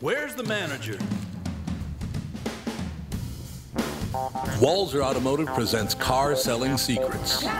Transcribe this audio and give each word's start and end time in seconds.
Where's 0.00 0.34
the 0.34 0.44
manager? 0.44 0.96
Walser 4.58 5.02
Automotive 5.02 5.48
presents 5.48 5.92
Car 5.92 6.34
Selling 6.34 6.78
Secrets. 6.78 7.42
Gonna 7.42 7.50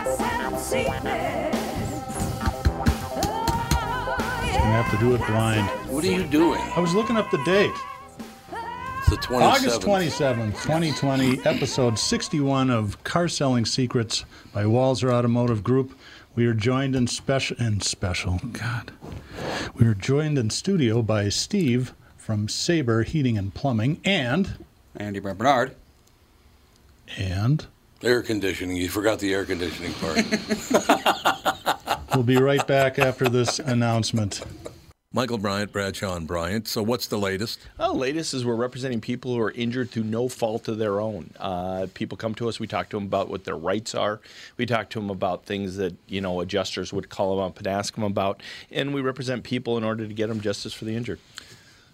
have 4.73 4.89
to 4.89 4.97
do 4.97 5.13
it 5.13 5.19
blind. 5.27 5.67
What 5.91 6.03
are 6.03 6.07
you 6.07 6.23
doing? 6.23 6.59
I 6.75 6.79
was 6.79 6.95
looking 6.95 7.15
up 7.15 7.29
the 7.29 7.43
date. 7.43 7.69
It's 8.97 9.09
the 9.11 9.17
27th. 9.17 9.41
August 9.43 9.81
27th, 9.81 10.63
2020, 10.63 11.45
episode 11.45 11.99
61 11.99 12.71
of 12.71 13.03
Car 13.03 13.27
Selling 13.27 13.65
Secrets 13.65 14.25
by 14.51 14.63
Walser 14.63 15.13
Automotive 15.13 15.63
Group. 15.63 15.95
We 16.33 16.47
are 16.47 16.55
joined 16.55 16.95
in 16.95 17.05
special 17.05 17.55
in 17.57 17.81
special 17.81 18.39
God. 18.51 18.93
We 19.75 19.85
are 19.85 19.93
joined 19.93 20.39
in 20.39 20.49
studio 20.49 21.03
by 21.03 21.29
Steve 21.29 21.93
from 22.31 22.47
Sabre 22.47 23.03
Heating 23.03 23.37
and 23.37 23.53
Plumbing 23.53 23.99
and 24.05 24.53
Andy 24.95 25.19
Bernard. 25.19 25.75
and 27.17 27.67
Air 28.01 28.21
conditioning. 28.21 28.77
You 28.77 28.87
forgot 28.87 29.19
the 29.19 29.33
air 29.33 29.43
conditioning 29.43 29.91
part. 29.95 30.23
we'll 32.15 32.23
be 32.23 32.37
right 32.37 32.65
back 32.65 32.99
after 32.99 33.27
this 33.27 33.59
announcement. 33.59 34.45
Michael 35.13 35.39
Bryant, 35.39 35.73
Bradshaw 35.73 36.15
and 36.15 36.25
Bryant. 36.25 36.69
So 36.69 36.81
what's 36.81 37.07
the 37.07 37.17
latest? 37.17 37.67
Well, 37.77 37.97
latest 37.97 38.33
is 38.33 38.45
we're 38.45 38.55
representing 38.55 39.01
people 39.01 39.35
who 39.35 39.41
are 39.41 39.51
injured 39.51 39.91
through 39.91 40.05
no 40.05 40.29
fault 40.29 40.69
of 40.69 40.77
their 40.77 41.01
own. 41.01 41.31
Uh, 41.37 41.87
people 41.93 42.17
come 42.17 42.33
to 42.35 42.47
us. 42.47 42.61
We 42.61 42.67
talk 42.67 42.87
to 42.91 42.95
them 42.95 43.07
about 43.07 43.27
what 43.27 43.43
their 43.43 43.57
rights 43.57 43.93
are. 43.93 44.21
We 44.55 44.65
talk 44.65 44.89
to 44.91 44.99
them 44.99 45.09
about 45.09 45.43
things 45.43 45.75
that 45.75 45.95
you 46.07 46.21
know 46.21 46.39
adjusters 46.39 46.93
would 46.93 47.09
call 47.09 47.35
them 47.35 47.43
up 47.43 47.57
and 47.57 47.67
ask 47.67 47.95
them 47.95 48.05
about, 48.05 48.41
and 48.71 48.93
we 48.93 49.01
represent 49.01 49.43
people 49.43 49.77
in 49.77 49.83
order 49.83 50.07
to 50.07 50.13
get 50.13 50.27
them 50.27 50.39
justice 50.39 50.71
for 50.71 50.85
the 50.85 50.95
injured. 50.95 51.19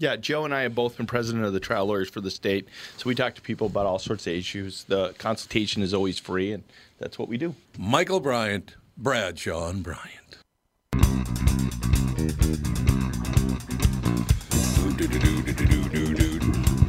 Yeah, 0.00 0.16
Joe 0.16 0.46
and 0.46 0.54
I 0.54 0.62
have 0.62 0.74
both 0.74 0.96
been 0.96 1.04
president 1.04 1.44
of 1.44 1.52
the 1.52 1.60
trial 1.60 1.84
lawyers 1.84 2.08
for 2.08 2.22
the 2.22 2.30
state, 2.30 2.66
so 2.96 3.06
we 3.06 3.14
talk 3.14 3.34
to 3.34 3.42
people 3.42 3.66
about 3.66 3.84
all 3.84 3.98
sorts 3.98 4.26
of 4.26 4.32
issues. 4.32 4.84
The 4.84 5.14
consultation 5.18 5.82
is 5.82 5.92
always 5.92 6.18
free, 6.18 6.52
and 6.52 6.64
that's 6.98 7.18
what 7.18 7.28
we 7.28 7.36
do. 7.36 7.54
Michael 7.78 8.18
Bryant, 8.18 8.76
Bradshaw 8.96 9.68
and 9.68 9.82
Bryant. 9.82 10.38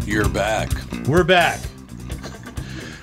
You're 0.08 0.30
back. 0.30 0.72
We're 1.06 1.26
back. 1.26 1.59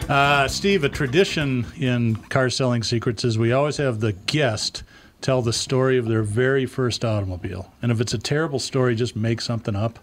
Uh, 0.09 0.49
Steve, 0.49 0.85
a 0.85 0.89
tradition 0.89 1.67
in 1.77 2.17
Car 2.17 2.49
Selling 2.49 2.83
Secrets 2.83 3.25
is 3.25 3.37
we 3.37 3.53
always 3.53 3.77
have 3.77 4.01
the 4.01 4.15
guest 4.15 4.85
tell 5.21 5.43
the 5.43 5.53
story 5.53 5.99
of 5.99 6.07
their 6.07 6.23
very 6.23 6.67
first 6.67 7.05
automobile. 7.05 7.73
And 7.83 7.93
if 7.93 8.01
it's 8.01 8.15
a 8.15 8.19
terrible 8.19 8.59
story, 8.59 8.95
just 8.95 9.17
make 9.17 9.41
something 9.41 9.77
up. 9.77 9.99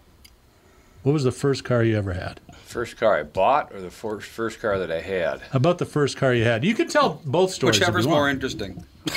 What 1.02 1.12
was 1.12 1.24
the 1.24 1.32
first 1.32 1.64
car 1.64 1.82
you 1.82 1.96
ever 1.96 2.12
had? 2.12 2.40
First 2.64 2.96
car 2.96 3.18
I 3.18 3.22
bought 3.22 3.72
or 3.72 3.80
the 3.80 3.90
first 3.90 4.28
first 4.28 4.60
car 4.60 4.78
that 4.78 4.90
I 4.90 5.00
had? 5.00 5.40
How 5.40 5.56
about 5.56 5.78
the 5.78 5.86
first 5.86 6.16
car 6.16 6.34
you 6.34 6.44
had? 6.44 6.64
You 6.64 6.74
can 6.74 6.88
tell 6.88 7.22
both 7.24 7.52
stories. 7.52 7.76
if 7.76 7.82
Whichever's 7.82 8.06
you 8.06 8.10
more 8.10 8.28
interesting. 8.28 8.84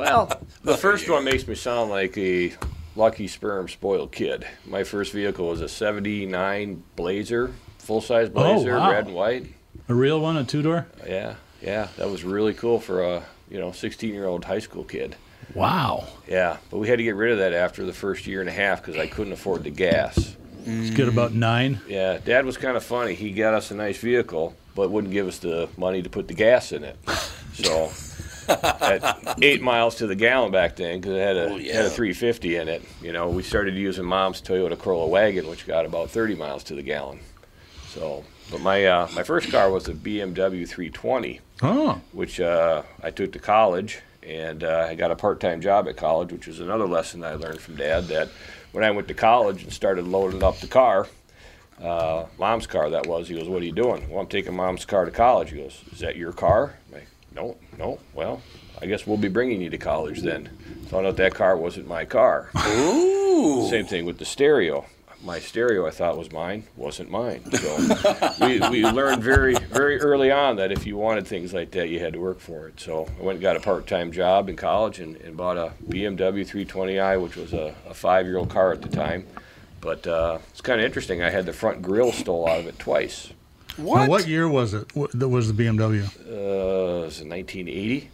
Well, 0.00 0.30
the 0.62 0.76
first 0.78 1.10
one 1.10 1.24
makes 1.24 1.46
me 1.46 1.54
sound 1.54 1.90
like 1.90 2.16
a 2.16 2.54
lucky 2.96 3.28
sperm 3.28 3.68
spoiled 3.68 4.12
kid. 4.12 4.46
My 4.64 4.82
first 4.82 5.12
vehicle 5.12 5.48
was 5.48 5.60
a 5.60 5.68
79 5.68 6.82
Blazer, 6.96 7.52
full 7.78 8.00
size 8.00 8.28
oh, 8.28 8.30
Blazer, 8.30 8.78
wow. 8.78 8.90
red 8.90 9.06
and 9.06 9.14
white. 9.14 9.46
A 9.88 9.94
real 9.94 10.18
one, 10.20 10.36
a 10.36 10.44
two 10.44 10.62
door? 10.62 10.86
Yeah, 11.06 11.34
yeah, 11.60 11.88
that 11.98 12.08
was 12.08 12.24
really 12.24 12.54
cool 12.54 12.80
for 12.80 13.02
a, 13.02 13.22
you 13.50 13.58
know, 13.58 13.70
16-year-old 13.70 14.44
high 14.44 14.58
school 14.60 14.84
kid. 14.84 15.16
Wow. 15.54 16.06
Yeah, 16.28 16.58
but 16.70 16.78
we 16.78 16.88
had 16.88 16.98
to 16.98 17.02
get 17.02 17.16
rid 17.16 17.32
of 17.32 17.38
that 17.38 17.52
after 17.52 17.84
the 17.84 17.92
first 17.92 18.26
year 18.26 18.40
and 18.40 18.48
a 18.48 18.52
half 18.52 18.82
because 18.82 18.98
I 18.98 19.06
couldn't 19.06 19.32
afford 19.32 19.64
the 19.64 19.70
gas. 19.70 20.36
It's 20.64 20.94
good 20.94 21.08
about 21.08 21.32
nine. 21.32 21.80
Yeah, 21.88 22.18
Dad 22.18 22.44
was 22.44 22.56
kind 22.56 22.76
of 22.76 22.84
funny. 22.84 23.14
He 23.14 23.32
got 23.32 23.54
us 23.54 23.70
a 23.70 23.74
nice 23.74 23.98
vehicle, 23.98 24.54
but 24.74 24.90
wouldn't 24.90 25.12
give 25.12 25.26
us 25.26 25.38
the 25.38 25.68
money 25.76 26.02
to 26.02 26.10
put 26.10 26.28
the 26.28 26.34
gas 26.34 26.72
in 26.72 26.84
it. 26.84 26.96
So, 27.54 27.90
at 28.48 29.36
eight 29.42 29.62
miles 29.62 29.96
to 29.96 30.06
the 30.06 30.14
gallon 30.14 30.52
back 30.52 30.76
then, 30.76 31.00
because 31.00 31.16
it 31.16 31.20
had 31.20 31.36
a 31.36 31.44
oh, 31.50 31.58
had 31.58 31.86
a 31.86 31.90
350 31.90 32.56
in 32.56 32.68
it. 32.68 32.82
You 33.00 33.12
know, 33.12 33.28
we 33.28 33.42
started 33.42 33.74
using 33.74 34.04
Mom's 34.04 34.42
Toyota 34.42 34.78
Corolla 34.78 35.06
wagon, 35.06 35.48
which 35.48 35.66
got 35.66 35.86
about 35.86 36.10
30 36.10 36.36
miles 36.36 36.62
to 36.64 36.74
the 36.74 36.82
gallon. 36.82 37.20
So, 37.88 38.24
but 38.50 38.60
my 38.60 38.84
uh, 38.84 39.08
my 39.14 39.22
first 39.22 39.50
car 39.50 39.70
was 39.70 39.88
a 39.88 39.94
BMW 39.94 40.68
320 40.68 41.40
Oh, 41.62 42.00
which 42.12 42.40
uh, 42.40 42.82
I 43.02 43.10
took 43.10 43.32
to 43.32 43.38
college, 43.38 44.00
and 44.22 44.64
uh, 44.64 44.86
I 44.88 44.94
got 44.94 45.10
a 45.10 45.16
part-time 45.16 45.60
job 45.60 45.88
at 45.88 45.96
college, 45.96 46.32
which 46.32 46.46
was 46.46 46.60
another 46.60 46.86
lesson 46.86 47.22
I 47.22 47.34
learned 47.34 47.60
from 47.60 47.76
Dad. 47.76 48.04
That 48.08 48.28
when 48.72 48.82
I 48.82 48.90
went 48.90 49.08
to 49.08 49.14
college 49.14 49.62
and 49.62 49.72
started 49.72 50.06
loading 50.06 50.42
up 50.42 50.58
the 50.60 50.66
car, 50.68 51.06
uh, 51.82 52.24
Mom's 52.38 52.66
car 52.66 52.90
that 52.90 53.06
was, 53.06 53.28
he 53.28 53.34
goes, 53.34 53.48
"What 53.48 53.60
are 53.62 53.66
you 53.66 53.72
doing?" 53.72 54.08
Well, 54.08 54.20
I'm 54.20 54.26
taking 54.26 54.54
Mom's 54.54 54.86
car 54.86 55.04
to 55.04 55.10
college. 55.10 55.50
He 55.50 55.58
goes, 55.58 55.82
"Is 55.92 56.00
that 56.00 56.16
your 56.16 56.32
car?" 56.32 56.76
I'm 56.88 56.94
like, 56.94 57.08
no, 57.34 57.56
no. 57.78 57.98
Well, 58.14 58.40
I 58.80 58.86
guess 58.86 59.06
we'll 59.06 59.16
be 59.18 59.28
bringing 59.28 59.60
you 59.60 59.70
to 59.70 59.78
college 59.78 60.22
then. 60.22 60.48
Found 60.88 61.06
out 61.06 61.16
that 61.16 61.34
car 61.34 61.56
wasn't 61.56 61.86
my 61.86 62.04
car. 62.04 62.50
Ooh. 62.66 63.68
Same 63.68 63.86
thing 63.86 64.04
with 64.04 64.18
the 64.18 64.24
stereo. 64.24 64.86
My 65.22 65.38
stereo 65.38 65.86
I 65.86 65.90
thought 65.90 66.16
was 66.16 66.32
mine, 66.32 66.64
wasn't 66.76 67.10
mine. 67.10 67.42
So 67.52 68.34
we, 68.40 68.58
we 68.70 68.84
learned 68.86 69.22
very 69.22 69.54
very 69.54 70.00
early 70.00 70.30
on 70.30 70.56
that 70.56 70.72
if 70.72 70.86
you 70.86 70.96
wanted 70.96 71.26
things 71.26 71.52
like 71.52 71.72
that, 71.72 71.88
you 71.90 72.00
had 72.00 72.14
to 72.14 72.18
work 72.18 72.40
for 72.40 72.68
it. 72.68 72.80
So 72.80 73.06
I 73.18 73.22
went 73.22 73.36
and 73.36 73.42
got 73.42 73.56
a 73.56 73.60
part 73.60 73.86
time 73.86 74.12
job 74.12 74.48
in 74.48 74.56
college 74.56 74.98
and, 74.98 75.16
and 75.16 75.36
bought 75.36 75.58
a 75.58 75.72
BMW 75.88 76.46
320i, 76.46 77.20
which 77.22 77.36
was 77.36 77.52
a, 77.52 77.74
a 77.86 77.94
five 77.94 78.26
year 78.26 78.38
old 78.38 78.48
car 78.48 78.72
at 78.72 78.80
the 78.82 78.88
time. 78.88 79.26
But 79.80 80.06
uh, 80.06 80.38
it's 80.50 80.60
kind 80.60 80.80
of 80.80 80.86
interesting. 80.86 81.22
I 81.22 81.30
had 81.30 81.46
the 81.46 81.52
front 81.52 81.82
grille 81.82 82.12
stole 82.12 82.48
out 82.48 82.60
of 82.60 82.66
it 82.66 82.78
twice. 82.78 83.30
Now, 83.78 84.06
what 84.06 84.26
year 84.26 84.48
was 84.48 84.74
it? 84.74 84.94
What, 84.94 85.12
that 85.18 85.28
was 85.28 85.52
the 85.52 85.64
BMW? 85.64 86.02
Uh, 86.02 87.02
it 87.02 87.04
was 87.04 87.20
in 87.20 87.28
1980. 87.30 88.10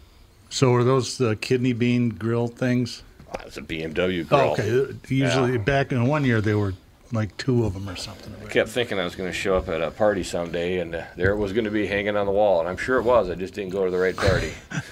So 0.48 0.70
were 0.70 0.84
those 0.84 1.18
the 1.18 1.36
kidney 1.36 1.72
bean 1.72 2.10
grill 2.10 2.46
things? 2.46 3.02
It 3.40 3.44
was 3.44 3.56
a 3.56 3.62
BMW 3.62 4.26
grill. 4.26 4.40
Oh, 4.40 4.52
okay. 4.52 4.94
Usually 5.08 5.58
back 5.58 5.92
in 5.92 6.06
one 6.06 6.24
year 6.24 6.40
they 6.40 6.54
were 6.54 6.74
like 7.12 7.36
two 7.36 7.64
of 7.64 7.74
them 7.74 7.88
or 7.88 7.96
something. 7.96 8.34
I 8.44 8.48
kept 8.48 8.68
thinking 8.68 8.98
I 8.98 9.04
was 9.04 9.14
going 9.14 9.28
to 9.28 9.32
show 9.36 9.56
up 9.56 9.68
at 9.68 9.80
a 9.82 9.90
party 9.90 10.22
someday, 10.22 10.78
and 10.78 10.94
uh, 10.94 11.04
there 11.16 11.30
it 11.32 11.36
was 11.36 11.52
going 11.52 11.64
to 11.64 11.70
be 11.70 11.86
hanging 11.86 12.16
on 12.16 12.26
the 12.26 12.32
wall. 12.32 12.60
And 12.60 12.68
I'm 12.68 12.76
sure 12.76 12.98
it 12.98 13.02
was. 13.02 13.30
I 13.30 13.34
just 13.34 13.54
didn't 13.54 13.70
go 13.72 13.84
to 13.84 13.90
the 13.90 13.98
right 13.98 14.16
party. 14.16 14.52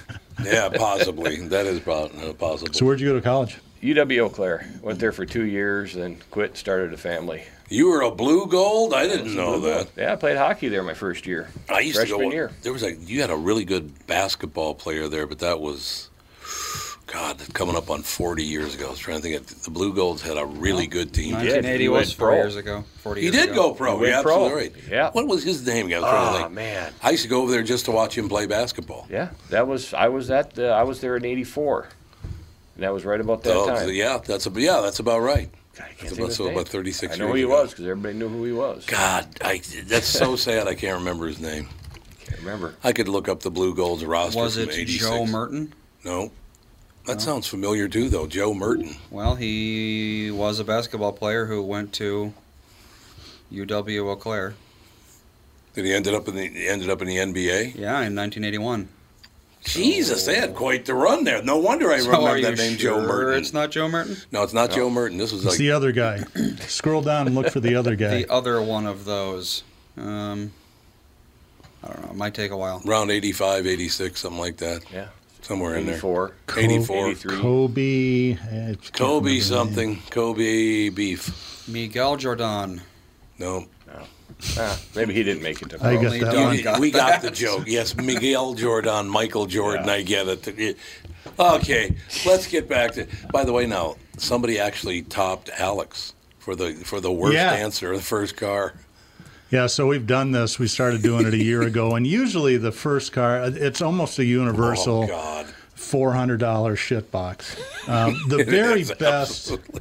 Yeah, 0.43 0.69
possibly. 0.69 1.37
that 1.49 1.65
is 1.65 1.79
uh, 1.87 2.33
possible. 2.35 2.73
So 2.73 2.85
where'd 2.85 3.01
you 3.01 3.09
go 3.09 3.15
to 3.15 3.21
college? 3.23 3.59
UW 3.83 4.19
Eau 4.25 4.29
Claire. 4.29 4.69
Went 4.83 4.99
there 4.99 5.13
for 5.13 5.25
two 5.25 5.45
years, 5.45 5.95
then 5.95 6.19
quit, 6.31 6.57
started 6.57 6.93
a 6.93 6.97
family. 6.97 7.45
you 7.69 7.89
were 7.89 8.03
a 8.03 8.11
blue 8.11 8.47
gold? 8.47 8.95
I 8.95 9.07
didn't 9.07 9.35
know 9.35 9.61
that. 9.61 9.89
Yeah, 9.97 10.13
I 10.13 10.17
played 10.17 10.37
hockey 10.37 10.69
there 10.69 10.83
my 10.83 10.95
first 10.95 11.27
year. 11.27 11.49
I 11.69 11.81
used 11.81 11.97
Freshman 11.97 12.19
to 12.19 12.25
go. 12.27 12.33
year. 12.33 12.51
There 12.63 12.73
was 12.73 12.83
a 12.83 12.95
you 12.95 13.21
had 13.21 13.31
a 13.31 13.37
really 13.37 13.65
good 13.65 14.07
basketball 14.07 14.75
player 14.75 15.09
there, 15.09 15.27
but 15.27 15.39
that 15.39 15.61
was 15.61 16.11
God 17.07 17.39
coming 17.53 17.77
up 17.77 17.91
on 17.91 18.03
forty 18.03 18.43
years 18.45 18.75
ago. 18.75 18.87
I 18.87 18.91
was 18.91 18.99
trying 18.99 19.19
to 19.19 19.23
think. 19.23 19.37
Of, 19.37 19.63
the 19.65 19.71
Blue 19.71 19.93
Golds 19.93 20.23
had 20.23 20.39
a 20.39 20.47
really 20.47 20.87
good 20.87 21.13
team. 21.13 21.31
did. 21.35 21.63
1980 21.65 21.83
He 21.83 21.89
was 21.89 21.99
went 22.09 22.13
four 22.19 22.29
pro. 22.29 22.37
years 22.37 22.57
ago. 22.57 22.85
40 23.03 23.21
He 23.21 23.27
years 23.27 23.37
did 23.37 23.51
ago. 23.51 23.69
go 23.71 23.75
pro. 23.75 23.97
He 23.97 24.01
went 24.03 24.13
You're 24.15 24.23
pro. 24.23 24.45
absolutely 24.47 24.63
right. 24.81 24.91
Yeah. 24.91 25.11
What 25.11 25.27
was 25.27 25.45
his 25.45 25.67
name? 25.67 25.93
I 25.93 25.99
was 26.01 26.05
Oh 26.07 26.39
think. 26.39 26.53
man. 26.53 26.93
I 27.03 27.11
used 27.11 27.23
to 27.25 27.29
go 27.29 27.43
over 27.43 27.51
there 27.53 27.63
just 27.63 27.85
to 27.85 27.91
watch 27.91 28.17
him 28.17 28.29
play 28.29 28.47
basketball. 28.47 29.07
Yeah, 29.11 29.31
that 29.51 29.69
was 29.69 29.93
I 29.93 30.09
was 30.09 30.31
at 30.31 30.55
the, 30.55 30.69
I 30.71 30.83
was 30.85 31.01
there 31.03 31.17
in 31.17 31.25
'84, 31.27 31.89
and 32.77 32.83
that 32.83 32.93
was 32.93 33.05
right 33.05 33.21
about 33.21 33.43
that 33.45 33.55
Oh, 33.55 33.67
time. 33.67 33.91
yeah, 33.91 34.19
that's 34.25 34.47
a, 34.47 34.51
yeah, 34.61 34.81
that's 34.81 34.99
about 34.99 35.19
right. 35.21 35.51
God, 35.77 35.83
I 35.85 35.87
can't 35.89 35.99
That's 35.99 36.01
think 36.01 36.13
about, 36.13 36.23
of 36.25 36.29
his 36.29 36.37
so 36.37 36.49
about 36.51 36.69
thirty 36.69 36.93
six 36.93 37.15
I 37.15 37.17
know 37.19 37.27
who 37.29 37.35
he 37.35 37.43
ago. 37.43 37.51
was 37.61 37.71
because 37.71 37.85
everybody 37.87 38.15
knew 38.17 38.29
who 38.29 38.45
he 38.45 38.53
was. 38.53 38.87
God, 38.87 39.27
I, 39.43 39.61
that's 39.87 40.07
so 40.07 40.37
sad. 40.37 40.69
I 40.69 40.75
can't 40.75 40.99
remember 40.99 41.27
his 41.27 41.41
name. 41.41 41.69
Can't 42.25 42.41
remember. 42.41 42.75
I 42.83 42.93
could 42.93 43.09
look 43.09 43.29
up 43.29 43.41
the 43.41 43.51
Blue 43.51 43.75
Golds 43.75 44.05
roster 44.05 44.41
Was 44.41 44.55
from 44.55 44.71
it 44.71 44.79
'86. 44.79 45.05
Joe 45.05 45.27
Merton? 45.27 45.75
No, 46.05 46.31
that 47.07 47.21
sounds 47.21 47.47
familiar 47.47 47.89
too, 47.89 48.09
though. 48.09 48.27
Joe 48.27 48.55
Merton. 48.55 48.97
Well, 49.11 49.35
he 49.35 50.31
was 50.31 50.59
a 50.59 50.65
basketball 50.65 51.13
player 51.13 51.47
who 51.47 51.63
went 51.63 51.93
to 51.95 52.33
UW 53.53 54.07
Eau 54.11 54.17
Claire. 54.17 54.55
Did 55.75 55.85
he 55.85 55.93
ended 55.93 56.15
up 56.15 56.29
in 56.29 56.37
the 56.37 56.47
he 56.49 56.69
ended 56.69 56.89
up 56.91 57.03
in 57.03 57.09
the 57.09 57.17
NBA? 57.17 57.75
Yeah, 57.75 58.01
in 58.03 58.15
1981. 58.15 58.89
Jesus, 59.65 60.27
they 60.27 60.35
had 60.39 60.55
quite 60.55 60.85
the 60.85 60.95
run 60.95 61.25
there. 61.25 61.43
No 61.43 61.57
wonder 61.57 61.91
I 61.91 61.99
So 61.99 62.07
remember 62.07 62.29
are 62.29 62.37
you 62.37 62.45
that 62.45 62.59
name, 62.59 62.77
Joe 62.77 63.01
sure 63.01 63.09
Merton. 63.09 63.41
It's 63.41 63.53
not 63.55 63.71
Joe 63.71 63.89
Merton. 63.89 64.17
no, 64.31 64.43
it's 64.43 64.53
not 64.53 64.71
Joe 64.71 64.91
Merton. 64.91 65.17
This 65.17 65.33
was 65.33 65.43
It's 65.43 65.55
like 65.55 65.59
the 65.59 65.71
other 65.71 65.91
guy. 65.91 66.19
Scroll 66.67 67.01
down 67.01 67.27
and 67.27 67.35
look 67.35 67.49
for 67.49 67.61
the 67.61 67.75
other 67.75 67.97
guy. 67.97 68.23
The 68.23 68.31
other 68.31 68.61
one 68.61 68.87
of 68.87 69.07
those. 69.07 69.63
Um, 69.97 70.53
I 71.83 71.89
don't 71.89 72.03
know. 72.05 72.11
It 72.11 72.17
might 72.17 72.35
take 72.35 72.51
a 72.51 72.57
while. 72.57 72.83
around 72.87 73.11
85, 73.11 73.67
86, 73.67 74.21
something 74.21 74.39
like 74.39 74.59
that. 74.59 74.85
Yeah. 74.93 75.09
Somewhere 75.45 75.75
in 75.77 75.85
there. 75.85 75.97
84. 75.97 76.33
84. 76.57 77.07
83. 77.11 77.41
Kobe. 77.41 78.33
eh, 78.33 78.75
Kobe 78.95 79.25
the 79.29 79.35
name. 79.35 79.43
something. 79.43 80.03
Kobe 80.11 80.89
beef. 80.89 81.69
Miguel 81.69 82.17
Jordan. 82.17 82.81
No. 83.39 83.67
Ah, 84.59 84.79
maybe 84.97 85.13
he 85.15 85.23
didn't 85.23 85.43
make 85.43 85.63
it 85.63 85.69
to 85.71 85.77
I 85.77 85.95
pro. 85.97 86.03
got 86.03 86.11
that 86.21 86.33
Don 86.33 86.63
got 86.63 86.81
we 86.81 86.91
got 86.91 87.23
the 87.23 87.31
joke. 87.31 87.65
Yes, 87.67 87.95
Miguel 87.95 88.55
Jordan, 88.55 89.09
Michael 89.09 89.47
Jordan. 89.47 89.87
Yeah. 89.87 89.93
I 89.93 90.03
get 90.03 90.27
it. 90.29 90.77
Okay, 91.39 91.95
let's 92.27 92.47
get 92.49 92.69
back 92.69 92.93
to. 92.93 93.07
By 93.33 93.45
the 93.45 93.53
way, 93.53 93.67
now 93.67 93.97
somebody 94.19 94.59
actually 94.59 95.03
topped 95.03 95.51
Alex 95.57 96.15
for 96.39 96.57
the 96.57 96.73
for 96.73 97.01
the 97.01 97.13
worst 97.13 97.35
Yeah. 97.35 97.53
answer 97.53 97.93
of 97.93 97.99
the 97.99 98.05
first 98.05 98.37
car. 98.37 98.75
Yeah, 99.51 99.67
so 99.67 99.87
we've 99.87 100.07
done 100.07 100.33
this. 100.33 100.59
We 100.59 100.67
started 100.67 101.03
doing 101.03 101.27
it 101.27 101.35
a 101.35 101.43
year 101.43 101.63
ago, 101.63 101.95
and 101.95 102.07
usually 102.07 102.57
the 102.57 102.73
first 102.73 103.13
car, 103.13 103.45
it's 103.45 103.81
almost 103.81 104.19
a 104.19 104.25
universal 104.25 105.09
Oh 105.11 105.47
four 105.85 106.13
hundred 106.13 106.41
dollar 106.41 106.77
shit 106.77 107.11
box. 107.11 107.57
Um, 107.89 108.17
the 108.29 108.45
very 108.45 108.85
best. 108.85 109.03
absolutely. 109.03 109.81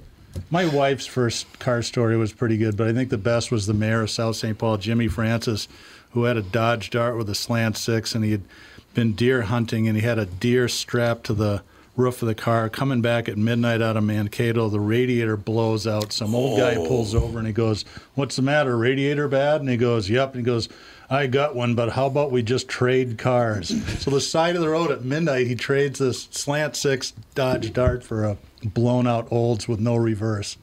My 0.49 0.65
wife's 0.65 1.05
first 1.05 1.59
car 1.59 1.81
story 1.81 2.17
was 2.17 2.33
pretty 2.33 2.57
good, 2.57 2.75
but 2.75 2.87
I 2.87 2.93
think 2.93 3.09
the 3.09 3.17
best 3.17 3.51
was 3.51 3.65
the 3.65 3.73
mayor 3.73 4.01
of 4.01 4.09
South 4.09 4.35
St. 4.35 4.57
Paul, 4.57 4.77
Jimmy 4.77 5.07
Francis, 5.07 5.67
who 6.11 6.23
had 6.23 6.37
a 6.37 6.41
Dodge 6.41 6.89
Dart 6.89 7.17
with 7.17 7.29
a 7.29 7.35
slant 7.35 7.77
six, 7.77 8.15
and 8.15 8.23
he 8.23 8.31
had 8.31 8.43
been 8.93 9.13
deer 9.13 9.43
hunting, 9.43 9.87
and 9.87 9.95
he 9.97 10.03
had 10.03 10.19
a 10.19 10.25
deer 10.25 10.67
strapped 10.67 11.25
to 11.25 11.33
the 11.33 11.63
roof 11.95 12.21
of 12.21 12.27
the 12.27 12.35
car. 12.35 12.69
Coming 12.69 13.01
back 13.01 13.29
at 13.29 13.37
midnight 13.37 13.81
out 13.81 13.95
of 13.97 14.03
Mankato, 14.03 14.69
the 14.69 14.79
radiator 14.79 15.37
blows 15.37 15.85
out. 15.85 16.11
Some 16.11 16.33
old 16.33 16.59
guy 16.59 16.75
Oh. 16.75 16.87
pulls 16.87 17.13
over 17.13 17.37
and 17.37 17.47
he 17.47 17.53
goes, 17.53 17.85
"What's 18.15 18.35
the 18.35 18.41
matter? 18.41 18.77
Radiator 18.77 19.27
bad?" 19.27 19.61
And 19.61 19.69
he 19.69 19.77
goes, 19.77 20.09
"Yep." 20.09 20.35
And 20.35 20.41
he 20.41 20.45
goes. 20.45 20.69
I 21.09 21.27
got 21.27 21.53
one, 21.55 21.75
but 21.75 21.91
how 21.91 22.07
about 22.07 22.31
we 22.31 22.41
just 22.41 22.67
trade 22.67 23.19
cars? 23.19 23.71
so 23.99 24.09
the 24.09 24.21
side 24.21 24.55
of 24.55 24.61
the 24.61 24.69
road 24.69 24.89
at 24.89 25.03
midnight, 25.05 25.45
he 25.45 25.53
trades 25.53 25.99
this 25.99 26.27
slant 26.31 26.75
six 26.75 27.13
Dodge 27.35 27.71
Dart 27.71 28.03
for 28.03 28.23
a 28.23 28.37
blown 28.65 29.05
out 29.05 29.27
Olds 29.29 29.67
with 29.67 29.79
no 29.79 29.95
reverse. 29.95 30.57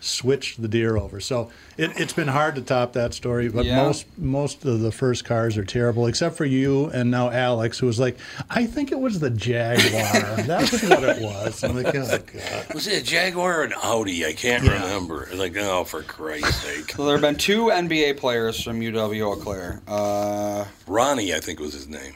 Switched 0.00 0.60
the 0.60 0.68
deer 0.68 0.96
over. 0.96 1.20
So 1.20 1.50
it, 1.76 1.92
it's 1.96 2.12
been 2.12 2.28
hard 2.28 2.54
to 2.56 2.62
top 2.62 2.92
that 2.94 3.14
story, 3.14 3.48
but 3.48 3.64
Yeah. 3.64 3.76
most 3.84 4.06
most 4.18 4.64
of 4.64 4.80
the 4.80 4.90
first 4.92 5.24
cars 5.24 5.56
are 5.56 5.64
terrible, 5.64 6.06
except 6.06 6.36
for 6.36 6.44
you 6.44 6.86
and 6.86 7.10
now 7.10 7.30
Alex, 7.30 7.78
who 7.78 7.86
was 7.86 7.98
like, 8.00 8.16
I 8.48 8.66
think 8.66 8.90
it 8.92 8.98
was 8.98 9.20
the 9.20 9.30
Jaguar. 9.30 10.36
That's 10.46 10.82
what 10.82 11.04
it 11.04 11.22
was. 11.22 11.62
I'm 11.64 11.76
like, 11.80 11.94
oh 11.94 12.18
god. 12.18 12.74
Was 12.74 12.86
it 12.86 13.02
a 13.02 13.04
Jaguar 13.04 13.60
or 13.60 13.64
an 13.64 13.74
Audi? 13.82 14.26
I 14.26 14.32
can't 14.32 14.62
remember. 14.64 15.24
It's 15.24 15.36
Like, 15.38 15.56
oh, 15.56 15.84
for 15.84 16.02
Christ's 16.02 16.56
sake! 16.62 16.90
So 16.92 17.04
there 17.04 17.14
have 17.14 17.22
been 17.22 17.36
two 17.36 17.66
NBA 17.66 18.16
players 18.18 18.62
from 18.62 18.80
UW 18.80 19.20
Eau 19.32 19.36
Claire. 19.36 19.82
Uh, 19.86 20.64
Ronnie, 20.86 21.34
I 21.34 21.40
think 21.40 21.60
was 21.60 21.72
his 21.74 21.88
name. 21.88 22.14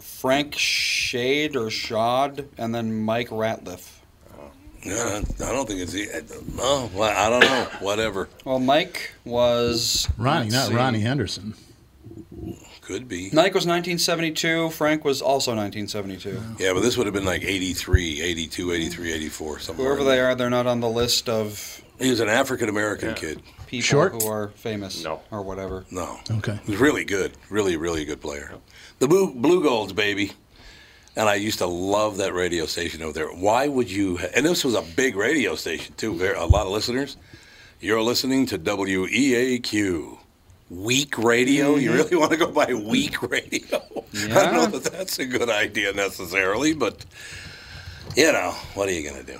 Frank 0.00 0.54
Shade 0.56 1.56
or 1.56 1.70
Shad, 1.70 2.48
and 2.58 2.74
then 2.74 3.02
Mike 3.02 3.28
Ratliff. 3.30 3.98
No, 4.84 5.22
I 5.46 5.52
don't 5.52 5.66
think 5.68 5.80
it's. 5.80 5.92
the- 5.92 6.08
Oh, 6.58 6.84
uh, 6.86 6.88
well, 6.98 7.16
I 7.16 7.30
don't 7.30 7.40
know. 7.40 7.68
Whatever. 7.80 8.28
Well, 8.44 8.58
Mike 8.58 9.12
was 9.24 10.08
Ronnie, 10.18 10.48
not 10.50 10.68
see. 10.68 10.74
Ronnie 10.74 11.00
Henderson. 11.00 11.54
Could 12.80 13.06
be. 13.08 13.26
Mike 13.32 13.54
was 13.54 13.64
1972. 13.64 14.70
Frank 14.70 15.04
was 15.04 15.22
also 15.22 15.54
1972. 15.54 16.42
Yeah, 16.58 16.72
but 16.72 16.80
this 16.80 16.96
would 16.96 17.06
have 17.06 17.14
been 17.14 17.24
like 17.24 17.44
83, 17.44 18.20
82, 18.20 18.72
83, 18.72 19.12
84, 19.12 19.58
something. 19.60 19.84
Whoever 19.84 20.02
they 20.04 20.18
are, 20.20 20.34
they're 20.34 20.50
not 20.50 20.66
on 20.66 20.80
the 20.80 20.88
list 20.88 21.28
of 21.28 21.80
He 22.00 22.10
was 22.10 22.18
an 22.20 22.28
African 22.28 22.68
American 22.68 23.14
kid. 23.14 23.40
people 23.68 23.82
Short? 23.84 24.12
who 24.20 24.26
are 24.28 24.48
famous 24.56 25.04
No. 25.04 25.20
or 25.30 25.42
whatever. 25.42 25.84
No. 25.92 26.18
Okay. 26.28 26.58
He 26.64 26.72
was 26.72 26.80
really 26.80 27.04
good. 27.04 27.32
Really, 27.50 27.76
really 27.76 28.04
good 28.04 28.20
player. 28.20 28.52
The 28.98 29.06
Blue, 29.06 29.32
Blue 29.32 29.62
Golds, 29.62 29.92
baby. 29.92 30.32
And 31.14 31.28
I 31.28 31.34
used 31.34 31.58
to 31.58 31.66
love 31.66 32.16
that 32.18 32.32
radio 32.32 32.64
station 32.66 33.02
over 33.02 33.12
there. 33.12 33.28
Why 33.28 33.68
would 33.68 33.90
you? 33.90 34.16
Ha- 34.16 34.28
and 34.34 34.46
this 34.46 34.64
was 34.64 34.74
a 34.74 34.82
big 34.82 35.14
radio 35.16 35.54
station, 35.54 35.94
too. 35.96 36.14
Very, 36.14 36.36
a 36.36 36.44
lot 36.46 36.64
of 36.66 36.72
listeners. 36.72 37.16
You're 37.80 38.00
listening 38.02 38.46
to 38.46 38.58
WEAQ. 38.58 40.18
Weak 40.70 41.18
radio? 41.18 41.74
You 41.76 41.92
really 41.92 42.16
want 42.16 42.30
to 42.30 42.38
go 42.38 42.50
by 42.50 42.72
weak 42.72 43.20
radio? 43.22 43.66
I 44.14 44.28
don't 44.28 44.54
know 44.54 44.66
that 44.78 44.84
that's 44.90 45.18
a 45.18 45.26
good 45.26 45.50
idea 45.50 45.92
necessarily, 45.92 46.72
but, 46.72 47.04
you 48.16 48.32
know, 48.32 48.52
what 48.74 48.88
are 48.88 48.92
you 48.92 49.02
going 49.08 49.22
to 49.22 49.32
do? 49.32 49.38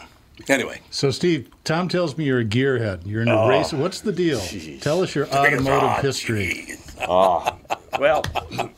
Anyway, 0.49 0.81
So 0.91 1.11
Steve, 1.11 1.49
Tom 1.65 1.89
tells 1.89 2.19
me 2.19 2.25
you're 2.25 2.41
a 2.41 2.45
gearhead. 2.45 3.07
You're 3.07 3.23
into 3.23 3.33
Oh. 3.39 3.49
race. 3.49 3.73
What's 3.73 4.01
the 4.01 4.13
deal? 4.13 4.41
Tell 4.81 5.03
us 5.03 5.15
your 5.15 5.27
automotive 5.29 5.69
Oh, 5.99 6.03
history. 6.03 6.65
geez. 6.67 6.79
Ah, 7.09 7.52
well, 8.03 8.25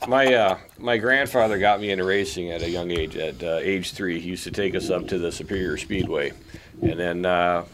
my 0.06 0.35
uh, 0.35 0.59
my 0.79 0.99
grandfather 0.99 1.59
got 1.59 1.81
me 1.81 1.91
into 1.91 2.05
racing 2.05 2.50
at 2.50 2.61
a 2.61 2.69
young 2.69 2.91
age. 2.91 3.17
At 3.17 3.43
uh, 3.43 3.56
age 3.56 3.93
three, 3.93 4.21
he 4.21 4.29
used 4.29 4.44
to 4.44 4.50
take 4.50 4.75
us 4.75 4.91
up 4.91 5.09
to 5.09 5.19
the 5.19 5.32
Superior 5.32 5.79
Speedway, 5.79 6.35
and 6.82 7.00
then 7.00 7.25
uh, 7.25 7.65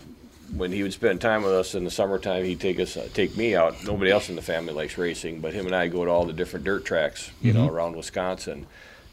when 0.54 0.70
he 0.70 0.84
would 0.84 0.92
spend 0.92 1.20
time 1.20 1.42
with 1.42 1.52
us 1.52 1.74
in 1.74 1.82
the 1.82 1.90
summertime, 1.90 2.44
he'd 2.44 2.60
take 2.60 2.78
us 2.78 2.96
uh, 2.96 3.08
take 3.14 3.36
me 3.36 3.56
out. 3.56 3.82
Nobody 3.84 4.12
else 4.12 4.28
in 4.28 4.36
the 4.36 4.42
family 4.42 4.72
likes 4.72 4.96
racing, 4.96 5.40
but 5.40 5.52
him 5.52 5.66
and 5.66 5.74
I 5.74 5.88
go 5.88 6.04
to 6.04 6.10
all 6.12 6.24
the 6.24 6.32
different 6.32 6.64
dirt 6.64 6.84
tracks, 6.84 7.32
you 7.42 7.52
know, 7.52 7.66
around 7.66 7.96
Wisconsin. 7.96 8.68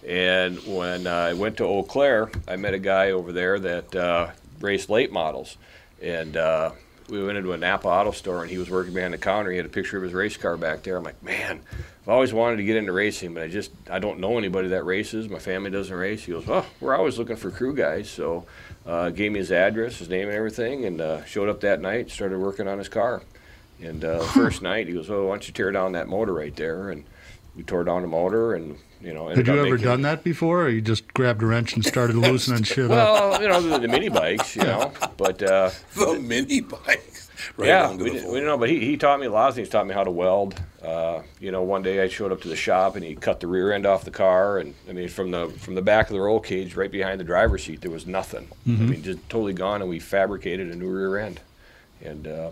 And 0.08 0.60
when 0.60 1.08
uh, 1.08 1.12
I 1.12 1.34
went 1.34 1.58
to 1.58 1.64
Eau 1.64 1.82
Claire, 1.82 2.30
I 2.48 2.56
met 2.56 2.76
a 2.76 2.80
guy 2.80 3.10
over 3.12 3.32
there 3.32 3.58
that 3.58 3.96
uh, 3.96 4.30
raced 4.60 4.92
late 4.92 5.12
models, 5.12 5.58
and 6.04 6.38
uh, 6.38 6.70
we 7.10 7.24
went 7.24 7.40
into 7.40 7.54
a 7.54 7.58
Napa 7.58 7.88
auto 7.88 8.12
store, 8.12 8.44
and 8.44 8.52
he 8.52 8.60
was 8.60 8.70
working 8.70 8.94
behind 8.94 9.16
the 9.16 9.18
counter. 9.18 9.50
He 9.50 9.58
had 9.58 9.66
a 9.66 9.70
picture 9.70 9.98
of 9.98 10.04
his 10.04 10.14
race 10.14 10.38
car 10.38 10.56
back 10.56 10.84
there. 10.84 10.98
I'm 10.98 11.04
like, 11.04 11.24
man, 11.24 11.62
I've 12.08 12.14
always 12.14 12.34
wanted 12.34 12.56
to 12.58 12.64
get 12.64 12.78
into 12.78 12.94
racing, 12.94 13.34
but 13.34 13.44
I 13.44 13.48
just 13.50 13.70
I 13.92 14.00
don't 14.00 14.20
know 14.22 14.38
anybody 14.38 14.70
that 14.70 14.86
races. 14.86 15.28
My 15.28 15.40
family 15.40 15.70
doesn't 15.70 15.94
race. 15.94 16.24
He 16.24 16.32
goes, 16.32 16.48
well, 16.48 16.66
we're 16.80 16.96
always 16.96 17.18
looking 17.20 17.36
for 17.36 17.52
crew 17.52 17.76
guys, 17.76 18.10
so 18.10 18.46
uh, 18.86 19.10
gave 19.10 19.34
me 19.34 19.40
his 19.40 19.52
address, 19.52 19.98
his 20.00 20.08
name, 20.08 20.30
and 20.30 20.38
everything, 20.38 20.86
and 20.86 21.02
uh, 21.02 21.26
showed 21.26 21.50
up 21.50 21.60
that 21.62 21.82
night. 21.82 22.10
Started 22.10 22.40
working 22.40 22.66
on 22.66 22.78
his 22.78 22.88
car, 22.88 23.24
and 23.82 24.06
uh, 24.06 24.20
first 24.20 24.62
night 24.62 24.88
he 24.88 24.94
goes, 24.94 25.10
oh, 25.10 25.26
why 25.26 25.34
don't 25.34 25.48
you 25.50 25.54
tear 25.54 25.70
down 25.74 25.92
that 25.92 26.08
motor 26.08 26.34
right 26.34 26.56
there? 26.56 26.92
And 26.92 27.04
we 27.58 27.64
tore 27.64 27.84
down 27.84 28.04
the 28.04 28.08
motor, 28.08 28.54
and 28.54 28.78
you 29.02 29.14
know. 29.14 29.28
Had 29.28 29.46
you 29.46 29.54
ever 29.60 29.64
making- 29.72 29.84
done 29.84 30.02
that 30.04 30.24
before, 30.24 30.62
or 30.64 30.70
you 30.70 30.80
just 30.80 31.14
grabbed 31.14 31.44
a 31.44 31.46
wrench 31.46 31.74
and 31.74 31.84
started 31.84 32.16
loosening 32.16 32.64
shit 32.64 32.86
up? 32.86 32.92
Well, 32.92 33.42
you 33.42 33.50
know, 33.50 33.60
the, 33.62 33.80
the 33.86 33.88
mini 33.90 34.08
bikes, 34.08 34.56
you 34.56 34.64
know, 34.64 34.94
but. 35.18 35.44
Uh, 35.44 35.72
The 35.96 36.18
mini 36.22 36.62
bikes. 36.62 37.26
Right 37.56 37.68
yeah, 37.68 37.92
we 37.96 38.10
didn't, 38.12 38.28
we 38.28 38.34
didn't 38.36 38.46
know, 38.46 38.58
but 38.58 38.70
he, 38.70 38.80
he 38.80 38.98
taught 38.98 39.20
me 39.20 39.28
a 39.28 39.32
lot 39.32 39.50
of 39.50 39.56
things. 39.56 39.70
Taught 39.70 39.86
me 39.88 39.94
how 39.94 40.04
to 40.04 40.10
weld. 40.12 40.60
Uh, 40.88 41.22
you 41.42 41.52
know, 41.52 41.64
one 41.64 41.82
day 41.82 42.02
I 42.02 42.08
showed 42.08 42.32
up 42.32 42.42
to 42.44 42.48
the 42.48 42.56
shop 42.56 42.96
and 42.96 43.04
he 43.04 43.14
cut 43.14 43.42
the 43.42 43.48
rear 43.48 43.74
end 43.74 43.86
off 43.86 44.06
the 44.06 44.12
car, 44.12 44.58
and 44.58 44.74
I 44.88 44.94
mean, 44.94 45.10
from 45.10 45.32
the 45.32 45.50
from 45.50 45.76
the 45.76 45.82
back 45.82 46.08
of 46.08 46.14
the 46.14 46.22
roll 46.22 46.40
cage 46.40 46.76
right 46.76 46.90
behind 46.90 47.20
the 47.20 47.26
driver's 47.26 47.66
seat, 47.66 47.82
there 47.82 47.92
was 47.92 48.08
nothing. 48.08 48.48
I 48.66 48.70
mean, 48.70 49.04
just 49.04 49.30
totally 49.30 49.52
gone, 49.52 49.82
and 49.82 49.90
we 49.90 50.00
fabricated 50.00 50.72
a 50.72 50.76
new 50.76 50.90
rear 50.90 51.18
end, 51.18 51.42
and 52.02 52.26
uh, 52.26 52.52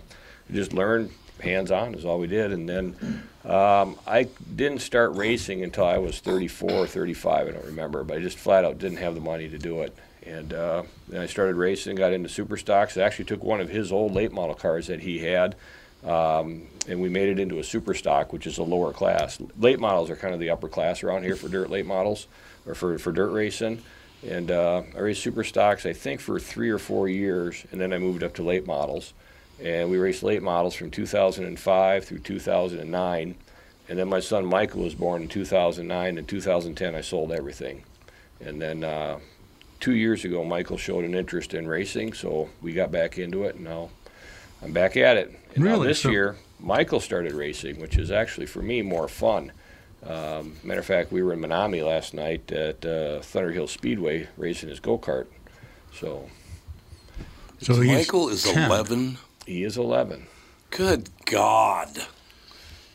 just 0.52 0.74
learned 0.74 1.12
hands 1.40 1.72
on 1.72 1.96
is 1.96 2.04
all 2.04 2.20
we 2.20 2.28
did, 2.28 2.52
and 2.52 2.68
then. 2.68 3.24
Um, 3.46 4.00
I 4.08 4.24
didn't 4.56 4.80
start 4.80 5.14
racing 5.14 5.64
until 5.64 5.86
I 5.86 6.00
was 6.00 6.18
34 6.20 6.72
or 6.72 6.88
35. 6.88 7.48
I 7.48 7.52
don't 7.52 7.64
remember, 7.66 8.04
but 8.04 8.18
I 8.18 8.20
just 8.20 8.40
flat 8.40 8.66
out 8.66 8.80
didn't 8.80 8.98
have 8.98 9.14
the 9.14 9.22
money 9.22 9.48
to 9.48 9.60
do 9.60 9.82
it. 9.82 9.96
And 10.26 10.52
uh, 10.52 10.82
then 11.08 11.22
I 11.22 11.28
started 11.28 11.56
racing, 11.56 11.96
got 11.96 12.12
into 12.12 12.28
super 12.28 12.58
stocks. 12.58 12.98
I 12.98 13.02
actually 13.02 13.26
took 13.26 13.44
one 13.44 13.62
of 13.62 13.70
his 13.70 13.92
old 13.92 14.14
late 14.14 14.32
model 14.32 14.56
cars 14.56 14.88
that 14.88 15.02
he 15.02 15.20
had, 15.20 15.56
um, 16.06 16.68
and 16.88 17.02
we 17.02 17.10
made 17.10 17.30
it 17.30 17.40
into 17.40 17.60
a 17.60 17.64
super 17.64 17.94
stock, 17.94 18.32
which 18.32 18.46
is 18.46 18.58
a 18.58 18.64
lower 18.64 18.94
class. 18.94 19.40
Late 19.60 19.80
models 19.80 20.10
are 20.10 20.16
kind 20.16 20.34
of 20.34 20.40
the 20.40 20.52
upper 20.52 20.70
class 20.70 21.04
around 21.04 21.24
here 21.24 21.36
for 21.36 21.50
dirt 21.50 21.70
late 21.70 21.86
models, 21.86 22.28
or 22.68 22.76
for, 22.76 22.98
for 23.00 23.12
dirt 23.12 23.32
racing. 23.32 23.82
And 24.28 24.52
uh, 24.52 24.84
I 24.96 25.00
raced 25.00 25.24
super 25.24 25.44
stocks, 25.44 25.86
I 25.86 25.94
think, 25.94 26.20
for 26.20 26.40
three 26.40 26.70
or 26.70 26.80
four 26.80 27.08
years, 27.08 27.66
and 27.72 27.82
then 27.82 27.94
I 27.94 27.98
moved 27.98 28.24
up 28.24 28.34
to 28.36 28.44
late 28.44 28.66
models. 28.66 29.14
And 29.64 29.90
we 29.90 29.98
raced 29.98 30.24
late 30.24 30.44
models 30.44 30.76
from 30.76 30.92
2005 30.92 32.06
through 32.06 32.20
2009. 32.20 33.36
And 33.88 34.00
then 34.00 34.10
my 34.10 34.20
son 34.20 34.46
Michael 34.46 34.84
was 34.84 34.96
born 34.96 35.24
in 35.24 35.28
2009. 35.28 36.18
In 36.18 36.26
2010, 36.26 36.96
I 36.96 37.02
sold 37.02 37.32
everything. 37.32 37.84
And 38.42 38.62
then 38.62 38.84
uh, 38.84 39.20
two 39.80 39.96
years 39.96 40.26
ago, 40.26 40.44
Michael 40.44 40.78
showed 40.78 41.06
an 41.06 41.16
interest 41.16 41.54
in 41.54 41.68
racing, 41.68 42.14
so 42.14 42.50
we 42.62 42.74
got 42.74 42.92
back 42.92 43.18
into 43.18 43.44
it, 43.44 43.56
and 43.56 43.64
now 43.64 43.90
I'm 44.64 44.72
back 44.74 44.98
at 44.98 45.18
it. 45.18 45.32
And 45.56 45.64
now 45.64 45.72
Really? 45.72 45.88
this 45.88 46.02
So- 46.02 46.10
year, 46.10 46.36
Michael 46.60 47.00
started 47.00 47.34
racing, 47.34 47.80
which 47.80 47.98
is 47.98 48.12
actually 48.12 48.46
for 48.48 48.62
me 48.62 48.82
more 48.82 49.08
fun. 49.08 49.52
Um, 50.04 50.58
matter 50.64 50.80
of 50.82 50.86
fact, 50.86 51.12
we 51.12 51.24
were 51.24 51.34
in 51.34 51.40
Menominee 51.42 51.82
last 51.84 52.14
night 52.14 52.52
at 52.52 52.86
uh, 52.86 53.22
Thunder 53.22 53.52
Hill 53.52 53.68
Speedway 53.68 54.28
racing 54.38 54.70
his 54.70 54.80
go 54.80 54.98
kart. 54.98 55.26
So 55.94 56.30
So 57.62 57.76
Michael 57.82 58.30
is 58.30 58.44
10. 58.44 58.66
11. 58.66 59.18
he 59.46 59.64
is 59.64 59.78
11. 59.78 60.28
Good 60.70 61.10
God. 61.26 61.90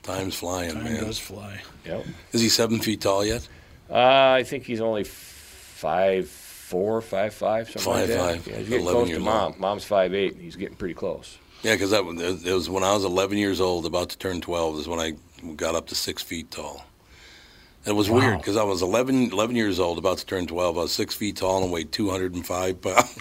Time's 0.02 0.34
flying, 0.36 0.72
Time 0.74 0.84
man. 0.84 1.04
does 1.04 1.18
fly. 1.18 1.62
Yep. 1.84 2.06
Is 2.32 2.40
he 2.40 2.48
seven 2.48 2.78
feet 2.80 3.00
tall 3.00 3.24
yet? 3.24 3.46
Uh, 3.90 3.94
I 4.38 4.42
think 4.44 4.64
he's 4.64 4.80
only 4.80 5.04
five 5.04 6.28
four, 6.28 7.00
five 7.00 7.34
five, 7.34 7.68
something 7.70 7.92
like 7.92 8.00
Five, 8.00 8.08
that. 8.08 8.18
five. 8.18 8.46
Yeah, 8.46 8.56
he's 8.58 8.68
getting 8.68 8.84
11 8.86 9.02
close 9.02 9.14
to 9.16 9.20
mom. 9.20 9.44
old. 9.52 9.58
Mom's 9.58 9.84
five 9.84 10.14
eight. 10.14 10.36
He's 10.40 10.56
getting 10.56 10.76
pretty 10.76 10.94
close. 10.94 11.38
Yeah, 11.62 11.74
because 11.74 11.90
that 11.90 12.04
was- 12.04 12.44
it 12.44 12.52
was 12.52 12.68
when 12.70 12.82
I 12.84 12.94
was 12.94 13.04
11 13.04 13.36
years 13.38 13.60
old, 13.60 13.86
about 13.86 14.10
to 14.10 14.18
turn 14.18 14.40
12, 14.40 14.78
is 14.80 14.88
when 14.88 14.98
I 15.00 15.14
got 15.56 15.74
up 15.74 15.88
to 15.88 15.94
six 15.94 16.22
feet 16.22 16.50
tall. 16.50 16.84
It 17.86 17.92
was 17.92 18.10
weird 18.10 18.38
because 18.38 18.56
I 18.58 18.62
was 18.62 18.82
11, 18.82 19.30
11 19.32 19.56
years 19.56 19.80
old, 19.80 19.96
about 19.98 20.18
to 20.18 20.26
turn 20.26 20.46
12. 20.46 20.76
I 20.76 20.82
was 20.82 20.92
six 20.92 21.14
feet 21.14 21.36
tall 21.36 21.62
and 21.62 21.72
weighed 21.72 21.92
205 21.92 22.80
pounds. 22.82 23.18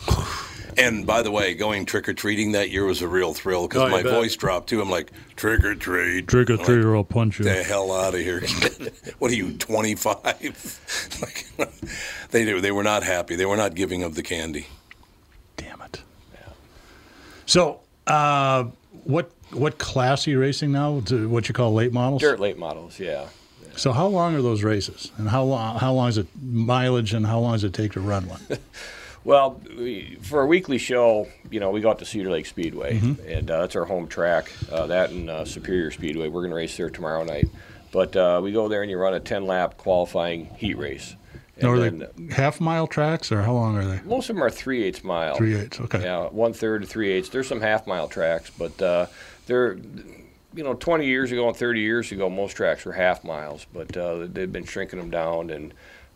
and 0.78 1.08
by 1.08 1.22
the 1.22 1.32
way, 1.32 1.54
going 1.54 1.86
trick 1.86 2.10
or 2.10 2.14
treating 2.14 2.52
that 2.52 2.70
year 2.70 2.84
was 2.84 3.02
a 3.02 3.08
real 3.08 3.34
thrill 3.34 3.70
because 3.70 3.84
Oh, 3.84 3.90
my 3.90 4.04
bet. 4.04 4.12
voice 4.14 4.36
dropped 4.36 4.68
too. 4.68 4.82
I'm 4.82 4.90
like, 4.90 5.12
trick 5.38 5.64
or 5.64 5.76
treat. 5.76 6.28
Trick 6.28 6.50
or 6.50 6.58
treat, 6.58 6.84
or 6.84 6.98
I'll 6.98 7.06
punch 7.06 7.40
you. 7.40 7.46
the 7.46 7.64
hell 7.64 7.94
out 7.94 8.14
of 8.16 8.20
here. 8.20 8.42
what 9.20 9.32
are 9.32 9.36
you, 9.36 9.54
25? 9.54 10.26
like, 11.22 11.48
they, 12.32 12.44
they 12.60 12.72
were 12.74 12.84
not 12.84 13.04
happy. 13.04 13.38
They 13.38 13.46
were 13.46 13.58
not 13.58 13.76
giving 13.76 14.04
of 14.04 14.16
the 14.16 14.24
candy. 14.24 14.68
Damn 15.56 15.80
it. 15.84 16.02
Yeah. 16.34 16.40
So, 17.46 17.80
uh, 18.10 18.66
what 19.04 19.32
what 19.52 19.78
class 19.78 20.28
are 20.28 20.32
you 20.32 20.40
racing 20.40 20.72
now? 20.72 21.00
To 21.06 21.30
what 21.30 21.48
you 21.48 21.54
call 21.54 21.74
late 21.74 21.94
models? 21.94 22.22
Dirt 22.22 22.40
late 22.40 22.58
models, 22.58 23.00
yeah. 23.00 23.28
So, 23.76 23.92
how 23.94 24.08
long 24.08 24.36
are 24.36 24.42
those 24.42 24.64
races, 24.64 25.12
and 25.18 25.30
how 25.30 25.44
long 25.44 25.78
how 25.80 25.94
long 25.94 26.10
is 26.10 26.18
it 26.18 26.28
mileage, 26.42 27.14
and 27.14 27.26
how 27.26 27.40
long 27.40 27.54
does 27.54 27.64
it 27.64 27.74
take 27.74 27.94
to 27.94 28.00
run 28.02 28.28
one? 28.28 28.42
Well, 29.26 29.60
we, 29.78 30.18
for 30.22 30.42
a 30.42 30.46
weekly 30.46 30.78
show, 30.78 31.28
you 31.52 31.60
know, 31.60 31.72
we 31.72 31.82
go 31.82 31.90
out 31.90 32.00
to 32.00 32.06
Cedar 32.06 32.32
Lake 32.32 32.46
Speedway, 32.46 32.98
Mm-hmm. 33.00 33.30
and 33.30 33.52
uh, 33.52 33.62
that's 33.62 33.76
our 33.76 33.84
home 33.84 34.08
track. 34.08 34.50
Uh, 34.72 34.88
that 34.88 35.10
and 35.10 35.30
uh, 35.30 35.44
Superior 35.44 35.92
Speedway. 35.92 36.30
We're 36.30 36.40
going 36.42 36.52
to 36.52 36.56
race 36.56 36.78
there 36.78 36.90
tomorrow 36.90 37.26
night. 37.26 37.50
But 37.92 38.16
uh, 38.16 38.40
we 38.42 38.54
go 38.54 38.70
there 38.70 38.82
and 38.82 38.90
you 38.90 38.98
run 38.98 39.14
a 39.14 39.20
10 39.20 39.46
lap 39.46 39.76
qualifying 39.76 40.46
heat 40.56 40.78
race. 40.78 41.16
And 41.62 41.70
are 41.70 41.80
then, 41.80 42.08
they 42.18 42.34
half 42.34 42.60
mile 42.60 42.88
tracks, 42.88 43.32
or 43.32 43.42
how 43.42 43.54
long 43.54 43.78
are 43.78 43.86
they? 43.86 44.02
most 44.04 44.30
of 44.30 44.36
them 44.36 44.44
are 44.44 44.50
three 44.50 44.84
eighths 44.84 45.04
mile. 45.04 45.36
Three 45.36 45.56
eighths. 45.56 45.80
Okay. 45.80 46.02
Yeah, 46.02 46.28
one 46.28 46.54
third 46.54 46.82
to 46.82 46.88
three 46.88 47.12
eighths. 47.12 47.30
There's 47.30 47.48
some 47.48 47.62
half 47.62 47.86
mile 47.88 48.08
tracks, 48.08 48.50
but 48.58 48.82
uh, 48.82 49.08
they're, 49.48 49.78
you 50.56 50.64
know, 50.64 50.74
20 50.74 51.06
years 51.06 51.32
ago 51.32 51.48
and 51.48 51.56
30 51.56 51.80
years 51.82 52.12
ago, 52.12 52.30
most 52.30 52.54
tracks 52.56 52.86
were 52.86 52.94
half 52.94 53.24
miles, 53.24 53.66
but 53.74 53.96
uh, 53.96 54.28
they've 54.32 54.52
been 54.52 54.66
shrinking 54.66 55.00
them 55.00 55.10
down. 55.10 55.50
And 55.50 55.74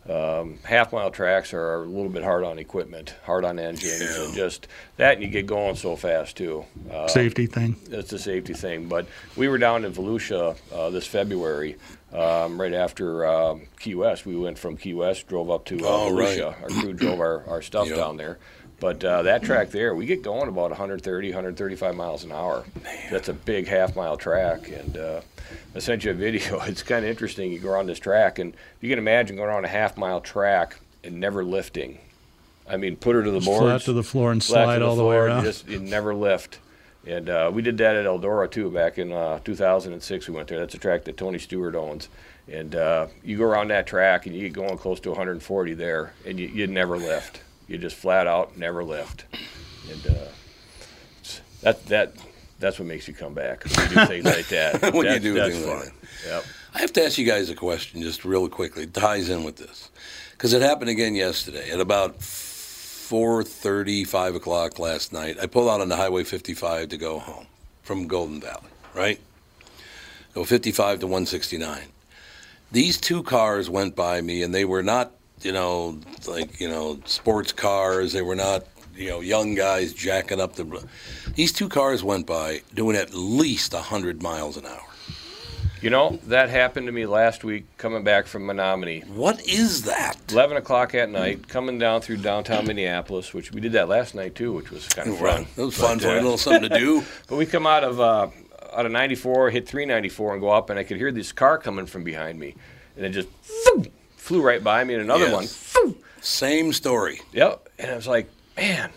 um, 0.08 0.58
half 0.64 0.92
mile 0.92 1.10
tracks 1.10 1.54
are 1.54 1.76
a 1.76 1.86
little 1.86 2.10
bit 2.10 2.22
hard 2.24 2.44
on 2.44 2.58
equipment, 2.58 3.14
hard 3.24 3.44
on 3.44 3.58
engines, 3.58 4.02
and 4.18 4.34
just 4.34 4.68
that, 4.98 5.14
and 5.14 5.22
you 5.22 5.28
get 5.28 5.46
going 5.46 5.76
so 5.76 5.96
fast 5.96 6.36
too. 6.36 6.64
Uh, 6.90 7.08
Safety 7.08 7.46
thing. 7.46 7.76
it's 7.90 8.12
a 8.12 8.18
safety 8.18 8.52
thing. 8.52 8.86
But 8.88 9.06
we 9.36 9.48
were 9.48 9.56
down 9.58 9.84
in 9.84 9.92
Volusia 9.92 10.56
uh, 10.72 10.90
this 10.90 11.06
February, 11.06 11.76
um, 12.14 12.60
right 12.60 12.72
after 12.72 13.26
um, 13.26 13.62
Key 13.80 13.94
West. 13.94 14.24
We 14.24 14.36
went 14.36 14.58
from 14.58 14.76
Key 14.76 14.94
West, 14.94 15.26
drove 15.26 15.50
up 15.50 15.64
to 15.66 15.76
uh, 15.84 15.88
Oh, 15.88 16.14
right. 16.14 16.40
Our 16.40 16.54
crew 16.68 16.92
drove 16.92 17.20
our, 17.20 17.44
our 17.48 17.60
stuff 17.62 17.88
Yep. 17.88 17.96
down 17.96 18.16
there. 18.16 18.38
But 18.80 19.04
uh, 19.04 19.22
that 19.22 19.42
track 19.42 19.70
there, 19.70 19.94
we 19.94 20.04
get 20.04 20.22
going 20.22 20.48
about 20.48 20.70
130, 20.70 21.28
135 21.28 21.94
miles 21.94 22.24
an 22.24 22.32
hour. 22.32 22.64
That's 23.10 23.28
a 23.28 23.32
big 23.32 23.66
half 23.66 23.96
mile 23.96 24.16
track. 24.16 24.68
And 24.68 24.96
uh, 24.96 25.20
I 25.74 25.78
sent 25.78 26.04
you 26.04 26.10
a 26.10 26.14
video. 26.14 26.60
It's 26.66 26.82
kind 26.82 27.04
of 27.04 27.10
interesting. 27.10 27.52
You 27.52 27.60
go 27.60 27.70
around 27.70 27.86
this 27.86 27.98
track, 28.00 28.38
and 28.38 28.54
you 28.80 28.88
can 28.90 28.98
imagine 28.98 29.36
going 29.36 29.48
around 29.48 29.64
a 29.64 29.68
half 29.68 29.96
mile 29.96 30.20
track 30.20 30.80
and 31.02 31.18
never 31.20 31.44
lifting. 31.44 31.98
I 32.68 32.76
mean, 32.76 32.96
put 32.96 33.14
her 33.14 33.22
to 33.22 33.30
the 33.30 33.38
Just 33.38 33.46
boards 33.46 33.62
flat 33.62 33.80
to 33.82 33.92
the 33.92 34.02
floor 34.02 34.32
and 34.32 34.42
flat 34.42 34.58
to 34.60 34.64
slide 34.64 34.82
all 34.82 34.96
the 34.96 35.04
way 35.04 35.16
floor, 35.16 35.26
around. 35.26 35.44
Just 35.44 35.68
you 35.68 35.78
never 35.80 36.14
lift. 36.14 36.58
And 37.06 37.28
uh, 37.28 37.50
we 37.52 37.62
did 37.62 37.78
that 37.78 37.96
at 37.96 38.06
Eldora 38.06 38.50
too 38.50 38.70
back 38.70 38.98
in 38.98 39.12
uh, 39.12 39.38
2006. 39.44 40.28
We 40.28 40.34
went 40.34 40.48
there. 40.48 40.58
That's 40.58 40.74
a 40.74 40.78
track 40.78 41.04
that 41.04 41.16
Tony 41.16 41.38
Stewart 41.38 41.74
owns. 41.74 42.08
And 42.50 42.74
uh, 42.74 43.08
you 43.22 43.38
go 43.38 43.44
around 43.44 43.68
that 43.68 43.86
track 43.86 44.26
and 44.26 44.34
you 44.34 44.42
get 44.42 44.52
going 44.52 44.76
close 44.78 45.00
to 45.00 45.10
140 45.10 45.74
there, 45.74 46.12
and 46.26 46.38
you, 46.38 46.48
you 46.48 46.66
never 46.66 46.98
lift. 46.98 47.42
You 47.68 47.78
just 47.78 47.96
flat 47.96 48.26
out 48.26 48.56
never 48.58 48.84
lift. 48.84 49.24
And 49.90 50.06
uh, 50.06 50.24
that 51.62 51.86
that 51.86 52.12
that's 52.58 52.78
what 52.78 52.86
makes 52.86 53.08
you 53.08 53.14
come 53.14 53.34
back 53.34 53.64
when 53.64 53.90
you 53.90 53.96
do 53.96 54.06
things 54.06 54.24
like 54.24 54.48
that. 54.48 54.94
When 54.94 55.06
you 55.06 55.18
do 55.18 55.34
that's 55.34 55.54
things 55.54 55.66
like 55.66 55.84
fun. 55.84 55.92
Yep. 56.26 56.44
I 56.74 56.80
have 56.80 56.92
to 56.94 57.04
ask 57.04 57.18
you 57.18 57.26
guys 57.26 57.50
a 57.50 57.54
question 57.54 58.02
just 58.02 58.24
real 58.24 58.48
quickly. 58.48 58.82
It 58.82 58.94
ties 58.94 59.28
in 59.28 59.44
with 59.44 59.56
this. 59.56 59.90
Because 60.32 60.52
it 60.52 60.60
happened 60.60 60.90
again 60.90 61.14
yesterday 61.14 61.70
at 61.70 61.80
about 61.80 62.20
4.30, 63.08 64.06
5 64.06 64.34
o'clock 64.34 64.78
last 64.78 65.12
night. 65.12 65.36
I 65.40 65.46
pulled 65.46 65.68
out 65.68 65.82
on 65.82 65.90
the 65.90 65.96
Highway 65.96 66.24
55 66.24 66.88
to 66.88 66.96
go 66.96 67.18
home 67.18 67.46
from 67.82 68.06
Golden 68.06 68.40
Valley, 68.40 68.70
right? 68.94 69.20
Go 70.32 70.44
55 70.44 71.00
to 71.00 71.06
169. 71.06 71.82
These 72.72 72.98
two 72.98 73.22
cars 73.22 73.68
went 73.68 73.94
by 73.94 74.22
me, 74.22 74.42
and 74.42 74.54
they 74.54 74.64
were 74.64 74.82
not, 74.82 75.12
you 75.42 75.52
know, 75.52 76.00
like, 76.26 76.58
you 76.58 76.68
know, 76.68 76.98
sports 77.04 77.52
cars. 77.52 78.14
They 78.14 78.22
were 78.22 78.34
not, 78.34 78.64
you 78.96 79.10
know, 79.10 79.20
young 79.20 79.54
guys 79.54 79.92
jacking 79.92 80.40
up 80.40 80.56
the... 80.56 80.88
These 81.34 81.52
two 81.52 81.68
cars 81.68 82.02
went 82.02 82.26
by 82.26 82.62
doing 82.72 82.96
at 82.96 83.12
least 83.12 83.74
100 83.74 84.22
miles 84.22 84.56
an 84.56 84.64
hour. 84.64 84.93
You 85.84 85.90
know 85.90 86.18
that 86.28 86.48
happened 86.48 86.86
to 86.86 86.92
me 86.92 87.04
last 87.04 87.44
week 87.44 87.66
coming 87.76 88.04
back 88.04 88.24
from 88.24 88.46
Menominee. 88.46 89.00
What 89.00 89.46
is 89.46 89.82
that? 89.82 90.16
11 90.32 90.56
o'clock 90.56 90.94
at 90.94 91.10
night, 91.10 91.46
coming 91.46 91.78
down 91.78 92.00
through 92.00 92.16
downtown 92.16 92.66
Minneapolis, 92.66 93.34
which 93.34 93.52
we 93.52 93.60
did 93.60 93.72
that 93.72 93.86
last 93.86 94.14
night 94.14 94.34
too, 94.34 94.50
which 94.54 94.70
was 94.70 94.88
kind 94.88 95.10
of 95.10 95.18
fun. 95.18 95.46
It 95.58 95.60
was 95.60 95.76
fun 95.76 95.98
But, 95.98 96.04
for 96.04 96.08
a 96.08 96.12
uh, 96.12 96.22
little 96.22 96.38
something 96.38 96.70
to 96.70 96.78
do. 96.78 97.04
But 97.28 97.36
we 97.36 97.44
come 97.44 97.66
out 97.66 97.84
of 97.84 98.00
uh, 98.00 98.28
out 98.72 98.86
of 98.86 98.92
94, 98.92 99.50
hit 99.50 99.68
394, 99.68 100.32
and 100.32 100.40
go 100.40 100.48
up, 100.48 100.70
and 100.70 100.78
I 100.78 100.84
could 100.84 100.96
hear 100.96 101.12
this 101.12 101.32
car 101.32 101.58
coming 101.58 101.84
from 101.84 102.02
behind 102.02 102.38
me, 102.38 102.54
and 102.96 103.04
it 103.04 103.10
just 103.10 103.28
phew, 103.42 103.84
flew 104.16 104.40
right 104.40 104.64
by 104.64 104.84
me, 104.84 104.94
and 104.94 105.02
another 105.02 105.30
one. 105.30 105.42
Yes. 105.42 105.54
phew. 105.54 105.98
Same 106.22 106.72
story. 106.72 107.20
Yep, 107.34 107.68
and 107.78 107.90
I 107.90 107.96
was 107.96 108.08
like, 108.08 108.30
man, 108.56 108.88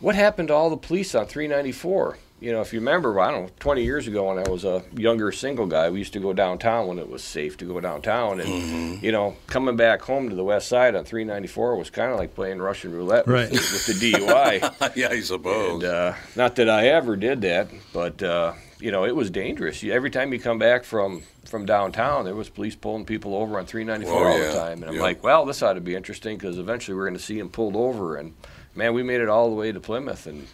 what 0.00 0.14
happened 0.14 0.48
to 0.48 0.54
all 0.54 0.68
the 0.68 0.76
police 0.76 1.14
on 1.14 1.24
394? 1.24 2.18
You 2.38 2.52
know, 2.52 2.60
if 2.60 2.74
you 2.74 2.80
remember, 2.80 3.18
I 3.18 3.30
don't 3.30 3.44
know, 3.44 3.50
20 3.60 3.82
years 3.82 4.06
ago 4.06 4.28
when 4.28 4.38
I 4.38 4.48
was 4.50 4.64
a 4.66 4.82
younger 4.94 5.32
single 5.32 5.66
guy, 5.66 5.88
we 5.88 5.98
used 6.00 6.12
to 6.12 6.20
go 6.20 6.34
downtown 6.34 6.86
when 6.86 6.98
it 6.98 7.08
was 7.08 7.24
safe 7.24 7.56
to 7.58 7.64
go 7.64 7.80
downtown. 7.80 8.40
And, 8.40 8.48
Mm-hmm. 8.50 9.04
you 9.04 9.10
know, 9.10 9.36
coming 9.46 9.74
back 9.76 10.02
home 10.02 10.28
to 10.28 10.34
the 10.36 10.44
west 10.44 10.68
side 10.68 10.94
on 10.94 11.04
394 11.04 11.76
was 11.76 11.88
kind 11.88 12.12
of 12.12 12.18
like 12.18 12.34
playing 12.34 12.58
Russian 12.58 12.92
roulette 12.92 13.26
Right. 13.26 13.50
with, 13.50 13.86
the, 13.86 13.92
with 13.94 14.00
the 14.00 14.12
DUI. 14.12 14.92
yeah, 14.96 15.08
I 15.08 15.20
suppose. 15.20 15.82
and, 15.82 15.84
uh, 15.84 16.12
not 16.36 16.56
that 16.56 16.68
I 16.68 16.88
ever 16.88 17.16
did 17.16 17.40
that, 17.40 17.68
but, 17.94 18.22
uh, 18.22 18.52
you 18.80 18.90
know, 18.92 19.06
it 19.06 19.16
was 19.16 19.30
dangerous. 19.30 19.82
Every 19.82 20.10
time 20.10 20.30
you 20.34 20.38
come 20.38 20.58
back 20.58 20.84
from, 20.84 21.22
from 21.46 21.64
downtown, 21.64 22.26
there 22.26 22.34
was 22.34 22.50
police 22.50 22.76
pulling 22.76 23.06
people 23.06 23.34
over 23.34 23.58
on 23.58 23.64
394 23.64 24.12
Oh, 24.14 24.28
all 24.30 24.38
yeah. 24.38 24.46
the 24.48 24.52
time. 24.58 24.82
And 24.82 24.90
I'm 24.90 24.96
Yeah. 24.96 25.00
like, 25.02 25.24
well, 25.24 25.46
this 25.46 25.62
ought 25.62 25.72
to 25.72 25.80
be 25.80 25.94
interesting 25.94 26.36
because 26.36 26.58
eventually 26.58 26.94
we're 26.98 27.06
going 27.06 27.16
to 27.16 27.22
see 27.22 27.38
him 27.38 27.48
pulled 27.48 27.76
over. 27.76 28.16
And, 28.16 28.34
man, 28.74 28.92
we 28.92 29.02
made 29.02 29.22
it 29.22 29.30
all 29.30 29.48
the 29.48 29.56
way 29.56 29.72
to 29.72 29.80
Plymouth 29.80 30.26
and 30.26 30.46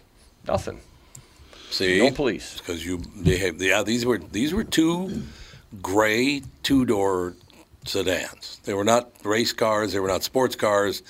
nothing. 0.47 0.79
See, 1.73 1.99
No 1.99 2.11
police. 2.11 2.59
because 2.59 2.85
you 2.85 2.99
behave. 3.25 3.61
Yeah, 3.61 3.83
these 3.83 4.05
were 4.05 4.19
these 4.19 4.53
were 4.53 4.63
two 4.65 5.23
gray 5.81 6.43
two 6.63 6.85
door 6.85 7.35
sedans. 7.87 8.61
They 8.65 8.75
were 8.75 8.85
not 8.85 9.11
race 9.25 9.53
cars. 9.53 9.93
They 9.93 9.99
were 10.01 10.09
not 10.09 10.23
sports 10.23 10.55
cars, 10.55 11.03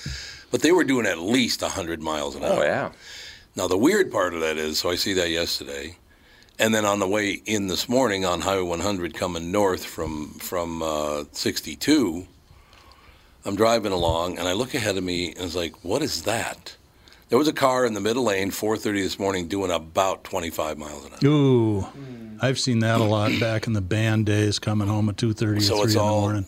but 0.51 0.63
they 0.63 0.71
were 0.73 0.85
doing 0.85 1.05
at 1.07 1.19
least 1.19 1.61
hundred 1.63 2.01
miles 2.01 2.37
an 2.37 2.45
hour. 2.45 2.61
Oh, 2.61 2.63
yeah. 2.63 2.93
Now 3.57 3.67
the 3.67 3.77
weird 3.77 4.11
part 4.13 4.35
of 4.35 4.41
that 4.41 4.57
is, 4.57 4.79
so 4.79 4.89
I 4.91 4.95
see 4.95 5.13
that 5.15 5.31
yesterday, 5.31 5.97
and 6.59 6.73
then 6.75 6.85
on 6.85 7.01
the 7.01 7.09
way 7.09 7.43
in 7.45 7.67
this 7.67 7.89
morning 7.89 8.25
on 8.25 8.41
Highway 8.41 8.63
100 8.63 9.15
coming 9.15 9.51
north 9.51 9.85
from 9.85 10.35
from 10.35 10.81
uh, 10.83 11.25
62, 11.33 12.27
I'm 13.45 13.57
driving 13.57 13.93
along 13.93 14.39
and 14.39 14.47
I 14.47 14.53
look 14.53 14.75
ahead 14.75 14.97
of 14.97 15.03
me 15.03 15.33
and 15.33 15.41
it's 15.45 15.57
like, 15.57 15.85
what 15.85 16.03
is 16.03 16.23
that? 16.23 16.77
There 17.33 17.39
was 17.39 17.49
a 17.49 17.53
car 17.55 17.87
in 17.87 17.95
the 17.95 18.01
middle 18.03 18.25
lane, 18.25 18.51
4:30 18.51 19.03
this 19.03 19.19
morning, 19.19 19.49
doing 19.49 19.71
about 19.71 20.23
25 20.23 20.77
miles 20.77 21.07
an 21.07 21.13
hour. 21.15 21.31
Ooh, 21.33 21.87
I've 22.43 22.59
seen 22.59 22.81
that 22.81 23.01
a 23.01 23.05
lot 23.05 23.33
back 23.41 23.67
in 23.67 23.73
the 23.73 23.81
band 23.81 24.27
days, 24.27 24.59
coming 24.59 24.87
home 24.87 25.09
at 25.09 25.17
two 25.17 25.33
thirty 25.33 25.63
So 25.63 25.79
or 25.79 25.85
it's 25.85 25.95
three 25.95 26.03
in 26.03 26.07
the 26.07 26.13
all- 26.13 26.21
morning. 26.21 26.45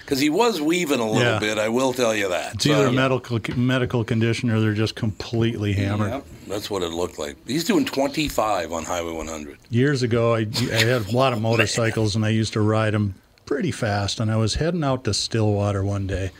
Because 0.00 0.20
he 0.20 0.30
was 0.30 0.58
weaving 0.58 1.00
a 1.00 1.06
little 1.06 1.20
Yeah. 1.34 1.38
bit, 1.38 1.58
I 1.58 1.68
will 1.68 1.92
tell 1.92 2.14
you 2.14 2.30
that. 2.30 2.54
It's 2.54 2.64
either 2.64 2.84
So, 2.84 2.88
a 2.88 2.92
medical 2.92 3.40
medical 3.56 4.04
condition 4.04 4.48
or 4.48 4.58
they're 4.62 4.72
just 4.72 4.94
completely 4.94 5.74
hammered. 5.74 6.12
Yep. 6.12 6.26
That's 6.48 6.70
what 6.70 6.82
it 6.82 6.92
looked 6.92 7.18
like. 7.18 7.36
He's 7.46 7.64
doing 7.64 7.84
25 7.84 8.72
on 8.72 8.84
Highway 8.84 9.12
100. 9.12 9.58
Years 9.68 10.02
ago, 10.02 10.34
I, 10.34 10.46
I 10.72 10.76
had 10.82 11.08
a 11.08 11.12
lot 11.12 11.34
of 11.34 11.42
motorcycles 11.50 12.16
and 12.16 12.24
I 12.24 12.30
used 12.30 12.54
to 12.54 12.62
ride 12.62 12.94
them 12.94 13.16
pretty 13.44 13.70
fast. 13.70 14.18
And 14.18 14.30
I 14.30 14.36
was 14.36 14.54
heading 14.54 14.82
out 14.82 15.04
to 15.04 15.12
Stillwater 15.12 15.84
one 15.84 16.06
day, 16.06 16.30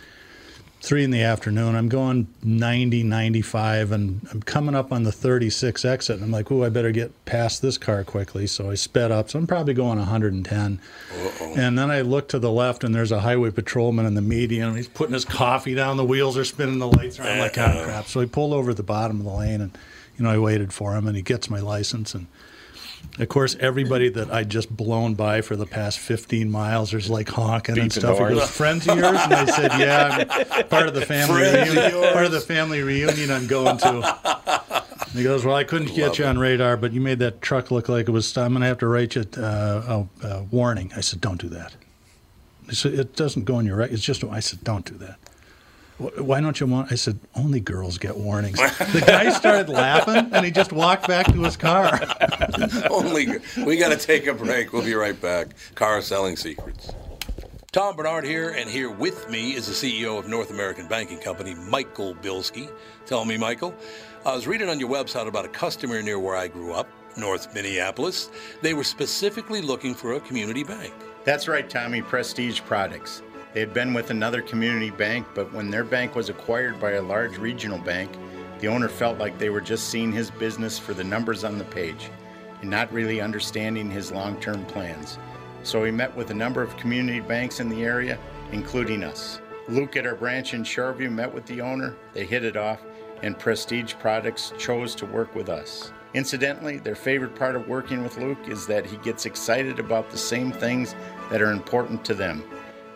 three 0.83 1.05
in 1.05 1.13
the 1.13 1.23
afternoon. 1.23 1.77
I'm 1.77 1.89
going 1.89 2.27
90, 2.43 3.05
95, 3.05 3.93
and 3.93 4.27
I'm 4.33 4.43
coming 4.43 4.75
up 4.75 4.93
on 4.93 5.05
the 5.05 5.13
36 5.13 5.85
exit. 5.85 6.17
And 6.17 6.25
I'm 6.25 6.31
like, 6.33 6.51
ooh, 6.51 6.65
I 6.65 6.69
better 6.69 6.91
get 6.91 7.25
past 7.25 7.63
this 7.63 7.79
car 7.79 8.03
quickly. 8.03 8.49
So 8.49 8.71
I 8.71 8.75
sped 8.75 9.13
up. 9.13 9.31
So 9.31 9.39
I'm 9.39 9.47
probably 9.47 9.75
going 9.75 9.99
110. 9.99 10.81
And 11.57 11.79
then 11.79 11.91
I 11.91 12.01
look 12.01 12.29
to 12.29 12.41
the 12.41 12.51
left, 12.51 12.83
and 12.83 12.93
there's 12.93 13.13
a 13.13 13.21
highway 13.21 13.51
patrolman 13.51 14.07
in 14.07 14.15
the 14.15 14.23
median. 14.23 14.75
He's 14.75 14.89
putting 14.89 15.15
his 15.15 15.25
coffee 15.25 15.75
down. 15.75 15.97
The 15.97 16.05
wheels 16.05 16.37
are 16.37 16.45
spinning. 16.45 16.81
The 16.81 16.89
lights 16.89 17.21
are. 17.21 17.23
I'm 17.23 17.39
like, 17.39 17.57
oh, 17.57 17.83
crap. 17.85 18.07
So 18.07 18.21
he 18.21 18.27
pulled 18.27 18.53
over 18.53 18.73
at 18.73 18.77
the 18.77 18.83
bottom 18.83 19.21
of 19.21 19.25
the 19.25 19.33
lane, 19.33 19.61
and 19.61 19.79
you 20.17 20.25
know, 20.25 20.31
I 20.31 20.39
waited 20.39 20.73
for 20.73 20.97
him, 20.97 21.07
and 21.07 21.17
he 21.17 21.23
gets 21.23 21.49
my 21.49 21.61
license, 21.61 22.15
and 22.15 22.27
Of 23.19 23.29
course, 23.29 23.57
everybody 23.61 24.09
that 24.09 24.31
I'd 24.33 24.49
just 24.49 24.75
blown 24.75 25.15
by 25.15 25.43
for 25.43 25.55
the 25.55 25.67
past 25.67 25.99
15 25.99 26.51
miles 26.51 26.95
is 26.95 27.11
like 27.11 27.29
honking 27.29 27.79
and 27.79 27.93
stuff. 27.93 28.19
He 28.19 28.25
goes, 28.35 28.51
"Friends 28.51 28.89
of 28.89 28.97
yours?" 28.97 29.19
And 29.23 29.35
I 29.35 29.45
said, 29.45 29.71
"Yeah, 29.79 30.47
I'm 30.51 30.67
part 30.69 30.89
of 30.89 30.95
the 30.95 31.05
family 31.05 31.43
reunion. 31.43 32.13
Part 32.13 32.25
of 32.25 32.33
the 32.33 32.41
family 32.41 32.81
reunion 32.81 33.31
I'm 33.31 33.47
going 33.47 33.77
to." 33.79 34.85
And 35.13 35.19
he 35.19 35.23
goes, 35.25 35.45
"Well, 35.45 35.55
I 35.55 35.65
couldn't 35.65 35.95
get 35.95 36.19
you 36.19 36.25
it. 36.25 36.29
on 36.29 36.39
radar, 36.39 36.79
but 36.79 36.93
you 36.93 37.03
made 37.03 37.19
that 37.19 37.43
truck 37.43 37.71
look 37.71 37.91
like 37.91 38.09
it 38.09 38.13
was. 38.13 38.35
I'm 38.39 38.53
going 38.53 38.63
to 38.63 38.67
have 38.67 38.79
to 38.79 38.87
write 38.87 39.15
you 39.15 39.27
uh, 39.37 40.07
a, 40.23 40.27
a 40.27 40.43
warning." 40.45 40.91
I 40.97 41.03
said, 41.03 41.21
"Don't 41.21 41.41
do 41.41 41.51
that." 41.51 41.75
He 42.69 42.75
said, 42.75 42.95
"It 42.95 43.15
doesn't 43.15 43.45
go 43.45 43.59
in 43.59 43.67
your 43.67 43.77
record. 43.77 43.93
It's 43.93 44.03
just." 44.03 44.25
I 44.25 44.41
said, 44.41 44.65
"Don't 44.65 44.87
do 44.87 44.95
that." 44.95 45.19
"Wh- 45.99 46.19
Why 46.21 46.41
don't 46.41 46.59
you 46.61 46.67
want? 46.67 46.91
I 46.93 46.95
said, 46.97 47.19
only 47.35 47.61
girls 47.61 47.99
get 47.99 48.17
warnings. 48.17 48.59
The 48.59 49.03
guy 49.07 49.31
started 49.31 49.69
laughing 49.69 50.29
and 50.33 50.45
he 50.45 50.51
just 50.51 50.73
walked 50.73 51.07
back 51.09 51.27
to 51.27 51.43
his 51.43 51.57
car. 51.57 52.01
Only 52.91 53.39
we 53.67 53.77
got 53.77 53.91
to 53.91 53.97
take 53.99 54.27
a 54.27 54.35
break. 54.35 54.73
We'll 54.73 54.83
be 54.85 54.95
right 54.95 55.21
back. 55.21 55.49
Car 55.75 56.01
selling 56.03 56.37
secrets. 56.37 56.91
Tom 57.73 57.97
Bernard 57.97 58.25
here, 58.25 58.51
and 58.51 58.69
here 58.69 58.91
with 58.91 59.31
me 59.31 59.53
is 59.55 59.67
the 59.67 59.73
CEO 59.73 60.19
of 60.19 60.29
North 60.29 60.51
American 60.51 60.87
Banking 60.89 61.19
Company, 61.19 61.55
Michael 61.55 62.15
Bilski. 62.17 62.71
Tell 63.07 63.25
me, 63.25 63.39
Michael, 63.39 63.75
I 64.27 64.35
was 64.35 64.47
reading 64.47 64.69
on 64.69 64.79
your 64.79 64.91
website 64.91 65.27
about 65.27 65.47
a 65.47 65.49
customer 65.49 66.03
near 66.03 66.19
where 66.19 66.37
I 66.37 66.49
grew 66.49 66.75
up, 66.75 66.87
North 67.17 67.55
Minneapolis. 67.55 68.29
They 68.61 68.75
were 68.75 68.85
specifically 68.85 69.63
looking 69.63 69.95
for 69.95 70.13
a 70.15 70.21
community 70.21 70.65
bank. 70.65 70.93
That's 71.25 71.49
right, 71.49 71.69
Tommy. 71.69 72.03
Prestige 72.03 72.61
Products. 72.61 73.23
They 73.53 73.61
had 73.61 73.75
been 73.75 73.93
with 73.93 74.11
another 74.11 74.41
community 74.41 74.91
bank, 74.91 75.27
but 75.35 75.53
when 75.53 75.71
their 75.71 75.85
bank 75.85 76.15
was 76.15 76.31
acquired 76.31 76.81
by 76.81 76.93
a 76.93 77.03
large 77.03 77.37
regional 77.37 77.79
bank, 77.79 78.11
the 78.61 78.69
owner 78.69 78.89
felt 78.89 79.19
like 79.19 79.39
they 79.39 79.51
were 79.51 79.61
just 79.61 79.89
seeing 79.89 80.11
his 80.11 80.31
business 80.31 80.79
for 80.79 80.95
the 80.95 81.05
numbers 81.05 81.45
on 81.45 81.59
the 81.59 81.65
page 81.65 82.11
and 82.63 82.71
not 82.71 82.91
really 82.93 83.21
understanding 83.21 83.91
his 83.91 84.11
long 84.11 84.41
term 84.41 84.65
plans. 84.67 85.19
So 85.65 85.85
he 85.85 85.91
met 85.91 86.17
with 86.17 86.31
a 86.31 86.35
number 86.35 86.63
of 86.63 86.77
community 86.79 87.21
banks 87.21 87.61
in 87.61 87.69
the 87.69 87.85
area, 87.85 88.19
including 88.53 89.05
us. 89.05 89.41
Luke 89.69 89.97
at 89.97 90.07
our 90.07 90.15
branch 90.15 90.55
in 90.55 90.65
Shoreview 90.65 91.13
met 91.13 91.33
with 91.33 91.45
the 91.47 91.61
owner, 91.61 91.95
they 92.15 92.25
hit 92.25 92.45
it 92.45 92.57
off, 92.57 92.81
and 93.23 93.39
Prestige 93.39 93.95
Products 94.01 94.53
chose 94.59 94.95
to 94.97 95.07
work 95.07 95.35
with 95.35 95.49
us. 95.49 95.93
Incidentally, 96.15 96.79
their 96.79 96.95
favorite 96.95 97.35
part 97.35 97.55
of 97.55 97.69
working 97.69 98.03
with 98.03 98.17
Luke 98.17 98.49
is 98.49 98.67
that 98.67 98.87
he 98.87 98.97
gets 98.99 99.27
excited 99.27 99.79
about 99.79 100.11
the 100.11 100.19
same 100.19 100.53
things 100.53 100.95
that 101.31 101.41
are 101.43 101.53
important 101.53 102.05
to 102.07 102.15
them. 102.15 102.43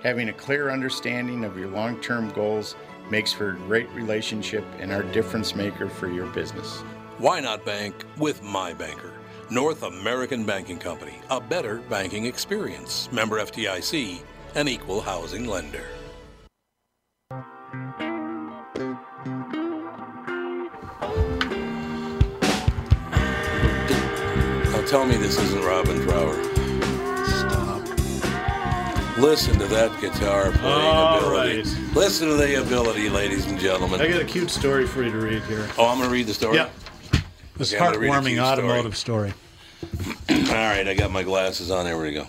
Having 0.03 0.29
a 0.29 0.33
clear 0.33 0.71
understanding 0.71 1.45
of 1.45 1.57
your 1.57 1.69
long 1.69 2.01
term 2.01 2.31
goals 2.31 2.77
makes 3.11 3.33
for 3.33 3.51
a 3.51 3.55
great 3.55 3.89
relationship 3.91 4.65
and 4.79 4.93
our 4.93 5.03
difference 5.03 5.55
maker 5.55 5.89
for 5.89 6.09
your 6.09 6.27
business. 6.27 6.81
Why 7.19 7.41
not 7.41 7.65
bank 7.65 7.95
with 8.19 8.43
my 8.43 8.75
banker? 8.75 9.15
North 9.49 9.85
American 9.85 10.45
Banking 10.45 10.79
Company, 10.79 11.15
a 11.31 11.41
better 11.41 11.77
banking 11.89 12.27
experience. 12.27 13.11
Member 13.11 13.41
FDIC, 13.41 14.21
an 14.55 14.69
equal 14.69 15.01
housing 15.01 15.47
lender. 15.47 15.85
Now 24.73 24.83
tell 24.87 25.07
me 25.07 25.17
this 25.17 25.39
isn't 25.39 25.65
Robin 25.65 26.03
Trower. 26.03 26.66
Listen 29.19 29.59
to 29.59 29.67
that 29.69 29.99
guitar 29.99 30.51
playing 30.53 30.65
All 30.65 31.17
ability. 31.17 31.63
right. 31.63 31.95
Listen 31.97 32.29
to 32.29 32.35
the 32.35 32.61
ability, 32.61 33.09
ladies 33.09 33.47
and 33.47 33.59
gentlemen. 33.59 33.99
I 34.01 34.09
got 34.09 34.21
a 34.21 34.25
cute 34.27 34.51
story 34.51 34.87
for 34.87 35.03
you 35.03 35.11
to 35.11 35.17
read 35.19 35.43
here. 35.45 35.67
Oh, 35.79 35.87
I'm 35.89 35.97
going 35.97 36.11
to 36.11 36.13
read 36.13 36.27
the 36.27 36.35
story? 36.35 36.57
Yeah. 36.57 36.69
This 37.57 37.73
Okay, 37.73 37.83
I'm 37.83 37.93
gonna 37.93 37.99
read 38.01 38.11
a 38.11 38.13
heartwarming 38.13 38.27
cute 38.27 38.39
automotive 38.41 38.97
story. 38.97 39.33
All 40.29 40.37
right, 40.53 40.87
I 40.87 40.93
got 40.93 41.11
my 41.11 41.23
glasses 41.23 41.71
on. 41.71 41.87
There 41.87 41.97
we 41.99 42.13
go. 42.13 42.27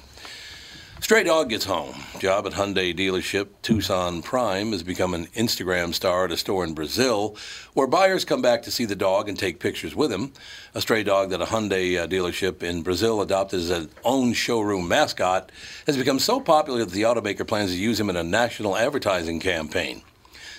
Stray 1.07 1.23
dog 1.23 1.47
gets 1.47 1.63
home. 1.63 1.95
Job 2.19 2.45
at 2.47 2.51
Hyundai 2.51 2.93
dealership 2.93 3.47
Tucson 3.61 4.21
Prime 4.21 4.73
has 4.73 4.83
become 4.83 5.13
an 5.13 5.27
Instagram 5.27 5.93
star 5.93 6.25
at 6.25 6.33
a 6.33 6.35
store 6.35 6.65
in 6.65 6.73
Brazil 6.73 7.37
where 7.73 7.87
buyers 7.87 8.25
come 8.25 8.41
back 8.41 8.63
to 8.63 8.71
see 8.71 8.83
the 8.83 8.93
dog 8.93 9.29
and 9.29 9.39
take 9.39 9.61
pictures 9.61 9.95
with 9.95 10.11
him. 10.11 10.33
A 10.75 10.81
stray 10.81 11.03
dog 11.03 11.29
that 11.29 11.41
a 11.41 11.45
Hyundai 11.45 11.97
uh, 11.97 12.07
dealership 12.07 12.61
in 12.61 12.83
Brazil 12.83 13.21
adopted 13.21 13.61
as 13.61 13.69
its 13.69 13.93
own 14.03 14.33
showroom 14.33 14.89
mascot 14.89 15.49
has 15.85 15.95
become 15.95 16.19
so 16.19 16.41
popular 16.41 16.79
that 16.79 16.91
the 16.91 17.03
automaker 17.03 17.47
plans 17.47 17.71
to 17.71 17.77
use 17.77 17.97
him 17.97 18.09
in 18.09 18.17
a 18.17 18.23
national 18.23 18.75
advertising 18.75 19.39
campaign. 19.39 20.01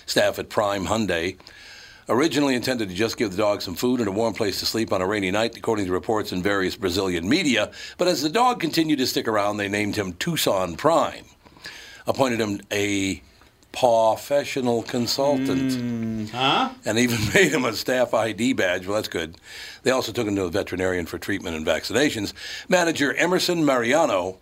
Staff 0.07 0.39
at 0.39 0.49
Prime 0.49 0.87
Hyundai 0.87 1.37
originally 2.09 2.55
intended 2.55 2.89
to 2.89 2.95
just 2.95 3.17
give 3.17 3.31
the 3.31 3.37
dog 3.37 3.61
some 3.61 3.75
food 3.75 3.99
and 3.99 4.09
a 4.09 4.11
warm 4.11 4.33
place 4.33 4.59
to 4.59 4.65
sleep 4.65 4.91
on 4.91 5.01
a 5.01 5.07
rainy 5.07 5.31
night, 5.31 5.55
according 5.55 5.85
to 5.85 5.91
reports 5.91 6.31
in 6.31 6.41
various 6.41 6.75
Brazilian 6.75 7.29
media. 7.29 7.71
But 7.97 8.07
as 8.07 8.21
the 8.21 8.29
dog 8.29 8.59
continued 8.59 8.97
to 8.99 9.07
stick 9.07 9.27
around, 9.27 9.57
they 9.57 9.69
named 9.69 9.95
him 9.95 10.13
Tucson 10.13 10.75
Prime, 10.75 11.25
appointed 12.07 12.39
him 12.39 12.61
a 12.71 13.21
professional 13.71 14.81
consultant, 14.81 15.73
hmm, 15.73 16.25
Huh? 16.25 16.71
and 16.85 16.97
even 16.97 17.17
made 17.33 17.51
him 17.51 17.65
a 17.65 17.73
staff 17.73 18.13
ID 18.13 18.53
badge. 18.53 18.87
Well, 18.87 18.95
that's 18.95 19.07
good. 19.07 19.37
They 19.83 19.91
also 19.91 20.11
took 20.11 20.27
him 20.27 20.35
to 20.35 20.45
a 20.45 20.49
veterinarian 20.49 21.05
for 21.05 21.19
treatment 21.19 21.55
and 21.55 21.65
vaccinations. 21.65 22.33
Manager 22.67 23.13
Emerson 23.13 23.63
Mariano 23.63 24.39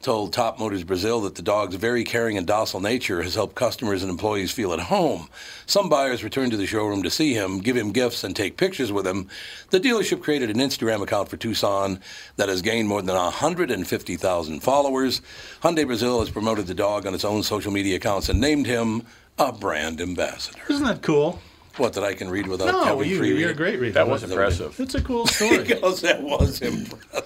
told 0.00 0.32
Top 0.32 0.60
Motors 0.60 0.84
Brazil 0.84 1.20
that 1.22 1.34
the 1.34 1.42
dog's 1.42 1.74
very 1.74 2.04
caring 2.04 2.38
and 2.38 2.46
docile 2.46 2.80
nature 2.80 3.20
has 3.22 3.34
helped 3.34 3.56
customers 3.56 4.02
and 4.02 4.10
employees 4.10 4.52
feel 4.52 4.72
at 4.72 4.78
home. 4.78 5.28
Some 5.66 5.88
buyers 5.88 6.22
returned 6.22 6.52
to 6.52 6.56
the 6.56 6.66
showroom 6.66 7.02
to 7.02 7.10
see 7.10 7.34
him, 7.34 7.58
give 7.58 7.76
him 7.76 7.90
gifts, 7.90 8.22
and 8.22 8.34
take 8.36 8.56
pictures 8.56 8.92
with 8.92 9.06
him. 9.06 9.28
The 9.70 9.80
dealership 9.80 10.22
created 10.22 10.50
an 10.50 10.58
Instagram 10.58 11.02
account 11.02 11.28
for 11.28 11.36
Tucson 11.36 12.00
that 12.36 12.48
has 12.48 12.62
gained 12.62 12.88
more 12.88 13.02
than 13.02 13.16
150,000 13.16 14.60
followers. 14.60 15.20
Hyundai 15.62 15.84
Brazil 15.86 16.20
has 16.20 16.30
promoted 16.30 16.68
the 16.68 16.74
dog 16.74 17.04
on 17.06 17.12
its 17.14 17.24
own 17.24 17.42
social 17.42 17.72
media 17.72 17.96
accounts 17.96 18.28
and 18.28 18.40
named 18.40 18.66
him 18.66 19.02
a 19.38 19.52
brand 19.52 20.00
ambassador. 20.00 20.60
Isn't 20.70 20.86
that 20.86 21.02
cool? 21.02 21.40
What 21.76 21.92
that 21.92 22.02
I 22.02 22.14
can 22.14 22.28
read 22.28 22.48
without 22.48 22.66
No, 22.72 22.82
Kevin 22.84 23.08
you, 23.08 23.18
Freely? 23.18 23.40
you're 23.40 23.50
a 23.50 23.54
great 23.54 23.78
reader. 23.78 23.92
That 23.94 24.08
was 24.08 24.24
impressive. 24.24 24.78
It's 24.80 24.96
a 24.96 25.00
cool 25.00 25.26
story. 25.28 25.62
goes, 25.62 26.00
that 26.00 26.20
was 26.22 26.60
impressive. 26.60 27.17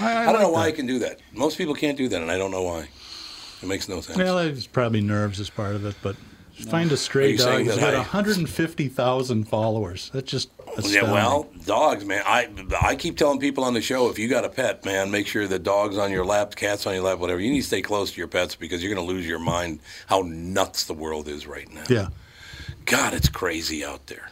I, 0.00 0.32
don't 0.32 0.40
know 0.40 0.50
why 0.50 0.66
I 0.66 0.72
can 0.72 0.86
do 0.86 0.98
that. 1.00 1.20
Most 1.32 1.58
people 1.58 1.74
can't 1.74 1.96
do 1.96 2.08
that, 2.08 2.20
and 2.20 2.30
I 2.30 2.38
don't 2.38 2.50
know 2.50 2.62
why. 2.62 2.88
It 3.62 3.66
makes 3.66 3.88
no 3.88 4.00
sense. 4.00 4.18
Well, 4.18 4.38
it's 4.38 4.66
probably 4.66 5.00
nerves 5.00 5.40
as 5.40 5.50
part 5.50 5.74
of 5.74 5.84
it, 5.86 5.96
but 6.02 6.16
find 6.68 6.90
a 6.92 6.96
stray 6.96 7.36
dog 7.36 7.46
saying 7.46 7.66
who's 7.66 7.76
that 7.76 7.92
got 7.92 7.94
150,000 7.94 9.44
followers. 9.44 10.10
That's 10.12 10.30
just 10.30 10.50
yeah, 10.82 11.02
well, 11.02 11.48
dogs, 11.64 12.04
man. 12.04 12.22
I 12.26 12.48
I 12.82 12.96
keep 12.96 13.16
telling 13.16 13.38
people 13.38 13.64
on 13.64 13.74
the 13.74 13.80
show, 13.80 14.10
if 14.10 14.18
you 14.18 14.28
got 14.28 14.44
a 14.44 14.48
pet, 14.48 14.84
man, 14.84 15.10
make 15.10 15.26
sure 15.26 15.46
the 15.46 15.58
dog's 15.58 15.96
on 15.96 16.10
your 16.10 16.24
lap, 16.24 16.56
cat's 16.56 16.86
on 16.86 16.94
your 16.94 17.04
lap, 17.04 17.18
whatever. 17.18 17.40
You 17.40 17.50
need 17.50 17.60
to 17.60 17.66
stay 17.66 17.82
close 17.82 18.12
to 18.12 18.18
your 18.18 18.28
pets 18.28 18.54
because 18.56 18.82
you're 18.82 18.94
going 18.94 19.06
to 19.06 19.12
lose 19.12 19.26
your 19.26 19.38
mind 19.38 19.80
how 20.06 20.22
nuts 20.26 20.84
the 20.84 20.94
world 20.94 21.28
is 21.28 21.46
right 21.46 21.72
now. 21.72 21.84
yeah. 21.88 22.08
God, 22.86 23.14
it's 23.14 23.28
crazy 23.28 23.84
out 23.84 24.06
there. 24.08 24.28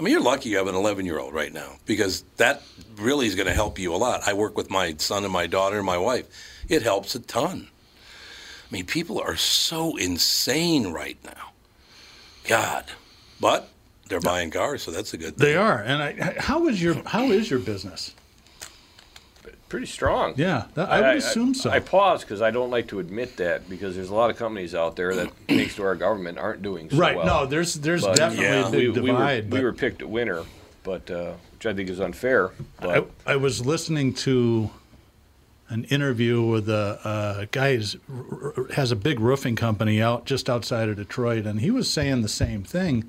I 0.00 0.02
mean, 0.02 0.12
you're 0.12 0.22
lucky 0.22 0.48
you 0.48 0.56
have 0.56 0.66
an 0.66 0.74
11 0.74 1.04
year 1.04 1.18
old 1.18 1.34
right 1.34 1.52
now 1.52 1.76
because 1.84 2.24
that 2.38 2.62
really 2.96 3.26
is 3.26 3.34
going 3.34 3.48
to 3.48 3.52
help 3.52 3.78
you 3.78 3.94
a 3.94 3.96
lot. 3.96 4.26
I 4.26 4.32
work 4.32 4.56
with 4.56 4.70
my 4.70 4.94
son 4.96 5.24
and 5.24 5.32
my 5.32 5.46
daughter 5.46 5.76
and 5.76 5.84
my 5.84 5.98
wife. 5.98 6.26
It 6.70 6.82
helps 6.82 7.14
a 7.14 7.20
ton. 7.20 7.68
I 7.68 8.72
mean, 8.72 8.86
people 8.86 9.20
are 9.20 9.36
so 9.36 9.96
insane 9.98 10.90
right 10.90 11.18
now. 11.22 11.52
God. 12.44 12.86
But 13.40 13.68
they're 14.08 14.20
buying 14.20 14.50
cars, 14.50 14.82
so 14.82 14.90
that's 14.90 15.12
a 15.12 15.18
good 15.18 15.36
thing. 15.36 15.46
They 15.46 15.56
are. 15.56 15.82
And 15.82 16.02
I, 16.02 16.34
how 16.38 16.66
is 16.66 16.82
your 16.82 17.02
how 17.04 17.24
is 17.24 17.50
your 17.50 17.60
business? 17.60 18.14
Pretty 19.70 19.86
strong. 19.86 20.34
Yeah, 20.36 20.64
that, 20.74 20.90
I 20.90 21.00
would 21.00 21.18
assume 21.18 21.54
so. 21.54 21.70
I 21.70 21.78
pause 21.78 22.22
because 22.22 22.42
I 22.42 22.50
don't 22.50 22.72
like 22.72 22.88
to 22.88 22.98
admit 22.98 23.36
that 23.36 23.70
because 23.70 23.94
there's 23.94 24.10
a 24.10 24.14
lot 24.14 24.28
of 24.28 24.36
companies 24.36 24.74
out 24.74 24.96
there 24.96 25.14
that, 25.14 25.30
thanks 25.48 25.76
to 25.76 25.84
our 25.84 25.94
government, 25.94 26.38
aren't 26.38 26.60
doing 26.60 26.90
so 26.90 26.96
right. 26.96 27.16
well. 27.16 27.24
No, 27.24 27.46
there's 27.46 27.74
there's 27.74 28.02
But, 28.02 28.16
definitely 28.16 28.46
yeah, 28.46 28.66
a 28.66 28.70
big 28.72 28.80
we, 28.96 29.00
we 29.00 29.10
were, 29.12 29.18
divide. 29.18 29.52
we 29.52 29.60
were 29.62 29.72
picked 29.72 30.02
a 30.02 30.08
winner, 30.08 30.42
but 30.82 31.08
uh, 31.08 31.34
which 31.52 31.66
I 31.66 31.72
think 31.72 31.88
is 31.88 32.00
unfair. 32.00 32.50
But 32.80 33.10
I, 33.24 33.34
I 33.34 33.36
was 33.36 33.64
listening 33.64 34.12
to 34.14 34.70
an 35.68 35.84
interview 35.84 36.42
with 36.42 36.68
a, 36.68 37.38
a 37.38 37.46
guy 37.46 37.76
who 37.76 38.66
has 38.74 38.90
a 38.90 38.96
big 38.96 39.20
roofing 39.20 39.54
company 39.54 40.02
out 40.02 40.26
just 40.26 40.50
outside 40.50 40.88
of 40.88 40.96
Detroit, 40.96 41.46
and 41.46 41.60
he 41.60 41.70
was 41.70 41.88
saying 41.88 42.22
the 42.22 42.28
same 42.28 42.64
thing. 42.64 43.08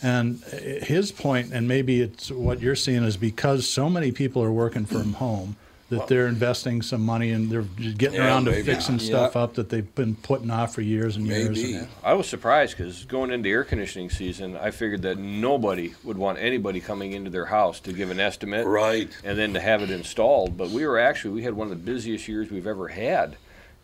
And 0.00 0.38
his 0.44 1.10
point, 1.10 1.52
and 1.52 1.66
maybe 1.66 2.00
it's 2.00 2.30
what 2.30 2.60
you're 2.60 2.76
seeing, 2.76 3.02
is 3.02 3.16
because 3.16 3.68
so 3.68 3.90
many 3.90 4.12
people 4.12 4.40
are 4.44 4.52
working 4.52 4.86
from 4.86 5.14
home 5.14 5.56
that 5.90 6.06
they're 6.06 6.26
investing 6.26 6.82
some 6.82 7.00
money 7.00 7.30
and 7.30 7.50
they're 7.50 7.62
getting 7.62 8.16
Yeah, 8.16 8.26
around 8.26 8.44
to 8.44 8.50
maybe. 8.50 8.62
fixing 8.62 8.98
stuff 8.98 9.36
up 9.36 9.54
that 9.54 9.70
they've 9.70 9.94
been 9.94 10.16
putting 10.16 10.50
off 10.50 10.74
for 10.74 10.82
years 10.82 11.16
and 11.16 11.26
years. 11.26 11.48
Maybe. 11.56 11.74
And- 11.76 11.88
I 12.04 12.12
was 12.12 12.28
surprised 12.28 12.76
because 12.76 13.04
going 13.06 13.30
into 13.30 13.48
air 13.48 13.64
conditioning 13.64 14.10
season, 14.10 14.56
I 14.56 14.70
figured 14.70 15.00
that 15.02 15.18
nobody 15.18 15.94
would 16.04 16.18
want 16.18 16.38
anybody 16.38 16.80
coming 16.80 17.12
into 17.14 17.30
their 17.30 17.46
house 17.46 17.80
to 17.80 17.92
give 17.94 18.10
an 18.10 18.20
estimate, 18.20 18.66
Right. 18.66 19.08
and 19.24 19.38
then 19.38 19.54
to 19.54 19.60
have 19.60 19.80
it 19.82 19.90
installed. 19.90 20.58
But 20.58 20.68
we 20.70 20.86
were 20.86 20.98
actually 20.98 21.32
we 21.34 21.42
had 21.42 21.54
one 21.54 21.66
of 21.66 21.70
the 21.70 21.90
busiest 21.92 22.28
years 22.28 22.50
we've 22.50 22.66
ever 22.66 22.88
had, 22.88 23.36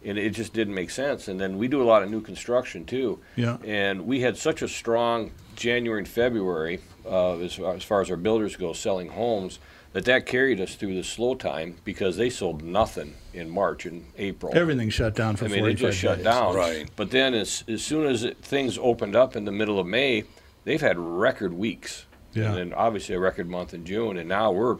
and 0.04 0.18
it 0.18 0.30
just 0.30 0.52
didn't 0.52 0.74
make 0.74 0.90
sense. 0.90 1.26
And 1.26 1.40
then 1.40 1.56
we 1.56 1.68
do 1.68 1.82
a 1.82 1.84
lot 1.84 2.02
of 2.02 2.10
new 2.10 2.20
construction 2.20 2.84
too. 2.84 3.20
Yeah. 3.34 3.56
And 3.64 4.06
we 4.06 4.20
had 4.20 4.36
such 4.36 4.60
a 4.60 4.68
strong 4.68 5.30
January 5.56 6.00
and 6.00 6.08
February 6.08 6.80
uh, 7.06 7.38
as, 7.38 7.58
as 7.58 7.82
far 7.82 8.02
as 8.02 8.10
our 8.10 8.16
builders 8.18 8.56
go 8.56 8.74
selling 8.74 9.08
homes 9.08 9.58
that 9.94 10.04
that 10.04 10.26
carried 10.26 10.61
us 10.61 10.74
through 10.74 10.94
the 10.96 11.04
slow 11.04 11.37
time 11.37 11.76
because 11.85 12.16
they 12.16 12.28
sold 12.28 12.62
nothing 12.62 13.14
in 13.33 13.48
March 13.48 13.87
and 13.87 14.04
April. 14.18 14.52
Everything 14.54 14.90
shut 14.90 15.14
down 15.14 15.37
for 15.37 15.44
I 15.44 15.48
mean, 15.48 15.61
45 15.61 15.78
they 15.78 15.87
just 15.87 15.98
shut 15.98 16.16
days. 16.16 16.24
down. 16.24 16.54
Right. 16.57 16.90
But 16.96 17.12
then, 17.12 17.33
as 17.33 17.62
as 17.68 17.83
soon 17.83 18.07
as 18.07 18.24
it, 18.24 18.37
things 18.38 18.76
opened 18.76 19.14
up 19.14 19.37
in 19.37 19.44
the 19.44 19.52
middle 19.52 19.78
of 19.78 19.87
May, 19.87 20.24
they've 20.64 20.80
had 20.80 20.98
record 20.98 21.54
weeks. 21.54 22.07
Yeah. 22.33 22.46
And 22.46 22.57
then 22.57 22.74
obviously 22.74 23.14
a 23.14 23.20
record 23.20 23.48
month 23.48 23.72
in 23.72 23.87
June, 23.87 24.18
and 24.18 24.28
now 24.28 24.50
we're. 24.50 24.78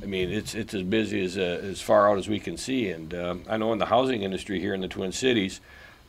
I 0.00 0.04
mean, 0.06 0.30
it's 0.30 0.54
it's 0.54 0.74
as 0.74 0.82
busy 0.82 1.24
as 1.24 1.36
uh, 1.36 1.60
as 1.62 1.80
far 1.80 2.08
out 2.08 2.18
as 2.18 2.28
we 2.28 2.38
can 2.38 2.56
see, 2.56 2.90
and 2.90 3.12
um, 3.14 3.42
I 3.48 3.56
know 3.56 3.72
in 3.72 3.78
the 3.78 3.86
housing 3.86 4.22
industry 4.22 4.60
here 4.60 4.74
in 4.74 4.82
the 4.82 4.88
Twin 4.88 5.10
Cities, 5.10 5.60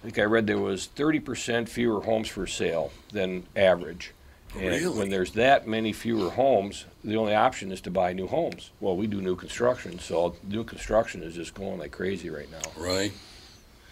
I 0.01 0.03
think 0.03 0.19
I 0.19 0.23
read 0.23 0.45
there 0.45 0.59
was 0.59 0.89
30% 0.95 1.69
fewer 1.69 2.01
homes 2.01 2.27
for 2.27 2.45
sale 2.45 2.91
than 3.11 3.47
average. 3.55 4.11
And 4.53 4.63
Really? 4.63 4.97
when 4.97 5.09
there's 5.09 5.31
that 5.33 5.67
many 5.67 5.93
fewer 5.93 6.29
homes, 6.31 6.85
the 7.03 7.15
only 7.15 7.35
option 7.35 7.71
is 7.71 7.81
to 7.81 7.91
buy 7.91 8.13
new 8.13 8.27
homes. 8.27 8.71
Well, 8.79 8.95
we 8.95 9.07
do 9.07 9.21
new 9.21 9.35
construction, 9.35 9.99
so 9.99 10.35
new 10.43 10.63
construction 10.63 11.21
is 11.21 11.35
just 11.35 11.53
going 11.53 11.79
like 11.79 11.91
crazy 11.91 12.29
right 12.29 12.49
now. 12.51 12.71
Right. 12.81 13.11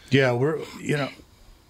Yeah, 0.10 0.32
we're 0.34 0.60
you 0.82 0.98
know 0.98 1.10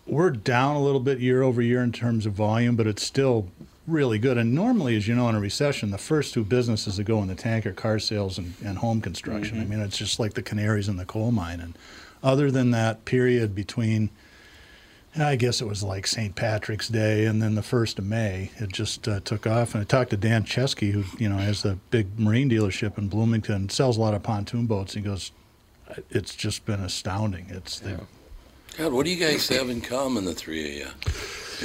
we're 0.06 0.30
down 0.30 0.76
a 0.76 0.82
little 0.82 1.00
bit 1.00 1.19
year 1.19 1.41
over 1.41 1.62
year 1.62 1.82
in 1.82 1.91
terms 1.91 2.26
of 2.26 2.34
volume, 2.34 2.76
but 2.76 2.88
it's 2.88 3.04
still 3.04 3.48
really 3.88 4.19
good. 4.19 4.38
And 4.38 4.54
normally, 4.54 4.95
as 4.95 5.08
you 5.08 5.15
know, 5.15 5.30
in 5.30 5.36
a 5.36 5.39
recession, 5.39 5.91
the 5.91 5.98
first 5.98 6.34
two 6.34 6.43
businesses 6.43 6.98
that 6.98 7.04
go 7.04 7.21
in 7.21 7.28
the 7.28 7.36
tank 7.36 7.65
are 7.65 7.74
car 7.74 8.00
sales 8.00 8.38
and, 8.38 8.54
and 8.63 8.78
home 8.78 9.02
construction. 9.02 9.58
I 9.58 9.62
mm-hmm. 9.62 9.71
mean, 9.71 9.80
it's 9.80 9.98
just 9.98 10.19
like 10.19 10.34
the 10.34 10.41
canaries 10.41 10.89
in 10.89 10.98
the 10.98 11.06
coal 11.06 11.32
mine. 11.32 11.60
And 11.60 11.78
other 12.24 12.52
than 12.52 12.71
that 12.71 13.06
period 13.06 13.54
between, 13.56 14.10
I 15.17 15.36
guess 15.36 15.62
it 15.62 15.65
was 15.67 15.82
like 15.84 16.08
St. 16.08 16.36
Patrick's 16.36 16.89
Day 16.89 17.25
and 17.25 17.41
then 17.41 17.56
the 17.56 17.62
first 17.62 17.99
of 17.99 18.06
May, 18.06 18.51
it 18.58 18.71
just 18.71 19.08
uh, 19.08 19.19
took 19.21 19.47
off. 19.47 19.73
And 19.73 19.82
I 19.82 19.86
talked 19.86 20.10
to 20.12 20.17
Dan 20.17 20.43
Chesky, 20.43 20.91
who 20.91 21.04
you 21.17 21.30
know 21.30 21.38
has 21.38 21.63
a 21.65 21.78
big 21.89 22.19
marine 22.19 22.49
dealership 22.49 22.97
in 22.97 23.08
Bloomington, 23.08 23.69
sells 23.69 23.97
a 23.97 24.01
lot 24.01 24.13
of 24.13 24.23
pontoon 24.23 24.65
boats. 24.65 24.95
And 24.95 25.06
he 25.06 25.10
goes, 25.10 25.32
it's 26.10 26.36
just 26.36 26.65
been 26.65 26.82
astounding. 26.82 27.45
It's 27.49 27.80
the 27.80 28.01
God, 28.78 28.91
what 28.91 29.06
do 29.06 29.12
you 29.12 29.15
guys 29.25 29.47
have 29.49 29.69
in 29.69 29.80
common, 29.80 30.25
the 30.25 30.34
three 30.34 30.82
of 30.82 30.88
you? 30.88 30.93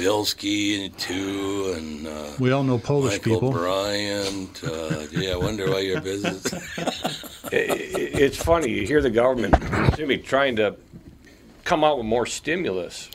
Bilski 0.01 0.85
and 0.85 0.97
two, 0.97 1.73
and 1.75 2.07
uh, 2.07 2.31
We 2.39 2.51
all 2.53 2.63
know 2.63 2.77
Polish 2.77 3.11
Michael 3.15 3.33
people. 3.33 3.51
Bryant. 3.51 4.63
Uh, 4.63 5.03
yeah, 5.11 5.33
I 5.33 5.35
wonder 5.35 5.69
why 5.69 5.79
your 5.79 5.99
business. 5.99 6.45
I- 7.43 7.57
I- 7.57 7.87
it's 8.13 8.37
funny 8.37 8.69
you 8.69 8.87
hear 8.87 9.01
the 9.01 9.09
government 9.09 9.55
excuse 9.87 10.07
me, 10.07 10.17
trying 10.17 10.55
to 10.55 10.77
come 11.65 11.83
out 11.83 11.97
with 11.97 12.05
more 12.05 12.25
stimulus 12.25 13.09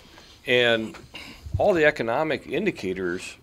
and 0.47 0.97
all 1.59 1.73
the 1.75 1.85
economic 1.85 2.47
indicators 2.47 3.37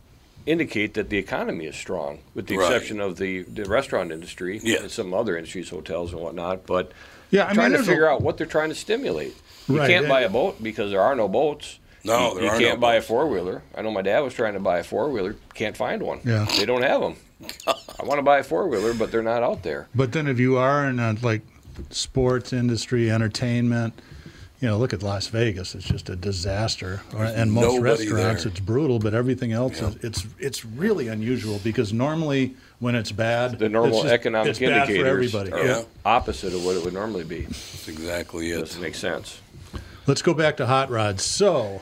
indicate 0.46 0.94
that 0.96 1.10
the 1.10 1.18
economy 1.18 1.66
is 1.66 1.76
strong 1.76 2.20
with 2.36 2.48
the 2.48 2.58
Right. 2.58 2.66
exception 2.72 3.00
of 3.00 3.18
the, 3.18 3.44
the 3.44 3.64
restaurant 3.66 4.12
industry 4.12 4.60
Yeah. 4.64 4.82
and 4.82 4.92
some 4.92 5.14
other 5.14 5.38
industries 5.38 5.70
hotels 5.70 6.12
and 6.14 6.22
whatnot 6.22 6.66
but 6.66 6.92
Yeah, 7.32 7.48
I 7.50 7.54
trying 7.54 7.58
mean, 7.58 7.72
to 7.72 7.78
there's 7.78 7.88
a- 7.88 7.92
figure 7.92 8.10
out 8.10 8.22
what 8.22 8.38
they're 8.38 8.46
trying 8.48 8.70
to 8.70 8.76
stimulate 8.76 9.36
you 9.68 9.80
Right, 9.80 9.90
can't 9.90 10.04
yeah. 10.04 10.10
buy 10.10 10.22
a 10.22 10.30
boat 10.30 10.62
because 10.62 10.92
there 10.92 11.00
are 11.02 11.16
no 11.16 11.28
boats 11.30 11.80
No, 12.04 12.34
you, 12.34 12.36
there 12.36 12.44
you 12.44 12.50
are 12.50 12.60
can't 12.60 12.74
no 12.80 12.82
buy 12.82 12.96
boats. 12.98 13.06
a 13.06 13.08
four-wheeler 13.08 13.62
i 13.76 13.82
know 13.82 13.92
my 13.92 14.02
dad 14.02 14.20
was 14.20 14.34
trying 14.34 14.54
to 14.54 14.60
buy 14.60 14.80
a 14.80 14.84
four-wheeler 14.84 15.36
can't 15.54 15.78
find 15.78 16.04
one 16.04 16.20
Yeah. 16.26 16.46
they 16.58 16.66
don't 16.66 16.84
have 16.84 17.00
them 17.00 17.16
i 17.68 18.04
want 18.04 18.20
to 18.20 18.24
buy 18.24 18.40
a 18.40 18.44
four-wheeler 18.44 18.94
but 18.96 19.12
they're 19.12 19.24
not 19.24 19.44
out 19.44 19.64
there 19.64 19.88
But 19.96 20.12
then 20.12 20.28
if 20.28 20.40
you 20.40 20.58
are 20.58 20.86
in 20.86 21.00
a 21.00 21.16
like 21.22 21.42
sports 21.90 22.52
industry, 22.54 23.10
entertainment, 23.10 23.94
you 24.64 24.70
know, 24.70 24.78
look 24.78 24.94
at 24.94 25.04
Las 25.04 25.28
Vegas. 25.28 25.76
It's 25.76 25.84
just 25.84 26.08
a 26.10 26.16
disaster. 26.16 27.02
Or- 27.14 27.26
And 27.26 27.52
most 27.52 27.82
restaurants, 27.82 28.44
there. 28.44 28.52
it's 28.54 28.62
brutal. 28.62 28.98
But 28.98 29.14
everything 29.14 29.52
else, 29.52 29.82
Yeah. 29.82 29.90
is, 29.90 29.96
it's 30.02 30.26
it's 30.40 30.66
really 30.66 31.10
unusual 31.10 31.60
because 31.66 31.92
normally 31.92 32.54
when 32.80 32.96
it's 32.96 33.12
bad, 33.12 33.60
the 33.60 33.68
normal 33.68 33.90
it's 33.98 34.04
just- 34.04 34.14
economic 34.14 34.52
it's 34.52 34.60
bad 34.60 34.88
indicators 34.90 35.32
for 35.34 35.40
everybody. 35.40 35.52
are 35.52 35.66
Yeah. 35.80 35.84
opposite 36.06 36.54
of 36.54 36.64
what 36.64 36.78
it 36.78 36.86
would 36.86 36.94
normally 36.94 37.26
be. 37.26 37.42
That's 37.42 37.90
exactly 37.90 38.52
it. 38.52 38.60
Doesn't 38.60 38.82
make 38.82 38.96
sense. 38.96 39.42
Let's 40.08 40.22
go 40.22 40.34
back 40.34 40.56
to 40.58 40.66
hot 40.66 40.90
rods. 40.90 41.24
So, 41.26 41.82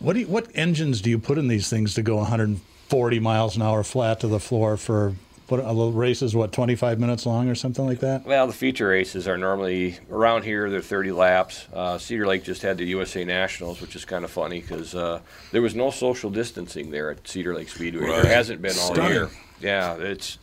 what 0.00 0.12
do 0.12 0.20
you, 0.20 0.26
what 0.26 0.48
engines 0.54 1.00
do 1.00 1.08
you 1.08 1.18
put 1.18 1.38
in 1.38 1.48
these 1.48 1.70
things 1.70 1.94
to 1.94 2.02
go 2.02 2.16
140 2.18 3.20
miles 3.20 3.56
an 3.56 3.62
hour 3.62 3.82
flat 3.82 4.20
to 4.20 4.28
the 4.28 4.38
floor 4.40 4.76
for? 4.76 5.14
What 5.48 5.60
a 5.60 5.68
little 5.68 5.92
race 5.92 6.20
is 6.20 6.36
what 6.36 6.52
25 6.52 7.00
minutes 7.00 7.24
long 7.24 7.48
or 7.48 7.54
something 7.54 7.86
like 7.86 8.00
that. 8.00 8.26
Well, 8.26 8.46
the 8.46 8.52
feature 8.52 8.88
races 8.88 9.26
are 9.26 9.38
normally 9.38 9.98
around 10.10 10.44
here. 10.44 10.68
They're 10.68 10.82
30 10.82 11.12
laps. 11.12 11.66
Uh, 11.72 11.96
Cedar 11.96 12.26
Lake 12.26 12.44
just 12.44 12.60
had 12.60 12.76
the 12.76 12.84
USA 12.84 13.24
Nationals, 13.24 13.80
which 13.80 13.96
is 13.96 14.04
kind 14.04 14.24
of 14.24 14.30
funny 14.30 14.60
because 14.60 14.94
uh, 14.94 15.20
there 15.50 15.62
was 15.62 15.74
no 15.74 15.90
social 15.90 16.28
distancing 16.28 16.90
there 16.90 17.10
at 17.10 17.26
Cedar 17.26 17.54
Lake 17.54 17.70
Speedway. 17.70 18.08
Right. 18.08 18.22
There 18.24 18.34
hasn't 18.34 18.60
been 18.60 18.76
all 18.78 18.92
Stunning. 18.92 19.12
year. 19.12 19.30
Yeah, 19.60 19.94
it's 19.94 20.38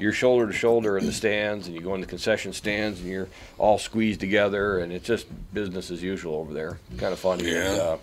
you're 0.00 0.12
shoulder 0.12 0.48
to 0.48 0.52
shoulder 0.52 0.98
in 0.98 1.06
the 1.06 1.12
stands, 1.12 1.68
and 1.68 1.76
you 1.76 1.80
go 1.80 1.94
in 1.94 2.00
the 2.00 2.06
concession 2.08 2.52
stands, 2.52 2.98
and 3.00 3.08
you're 3.08 3.28
all 3.58 3.78
squeezed 3.78 4.18
together, 4.18 4.80
and 4.80 4.92
it's 4.92 5.06
just 5.06 5.26
business 5.54 5.90
as 5.92 6.02
usual 6.02 6.34
over 6.34 6.52
there. 6.52 6.80
Kind 6.98 7.12
of 7.12 7.20
funny. 7.20 7.44
Yeah. 7.44 7.70
And, 7.70 7.80
uh, 7.80 7.96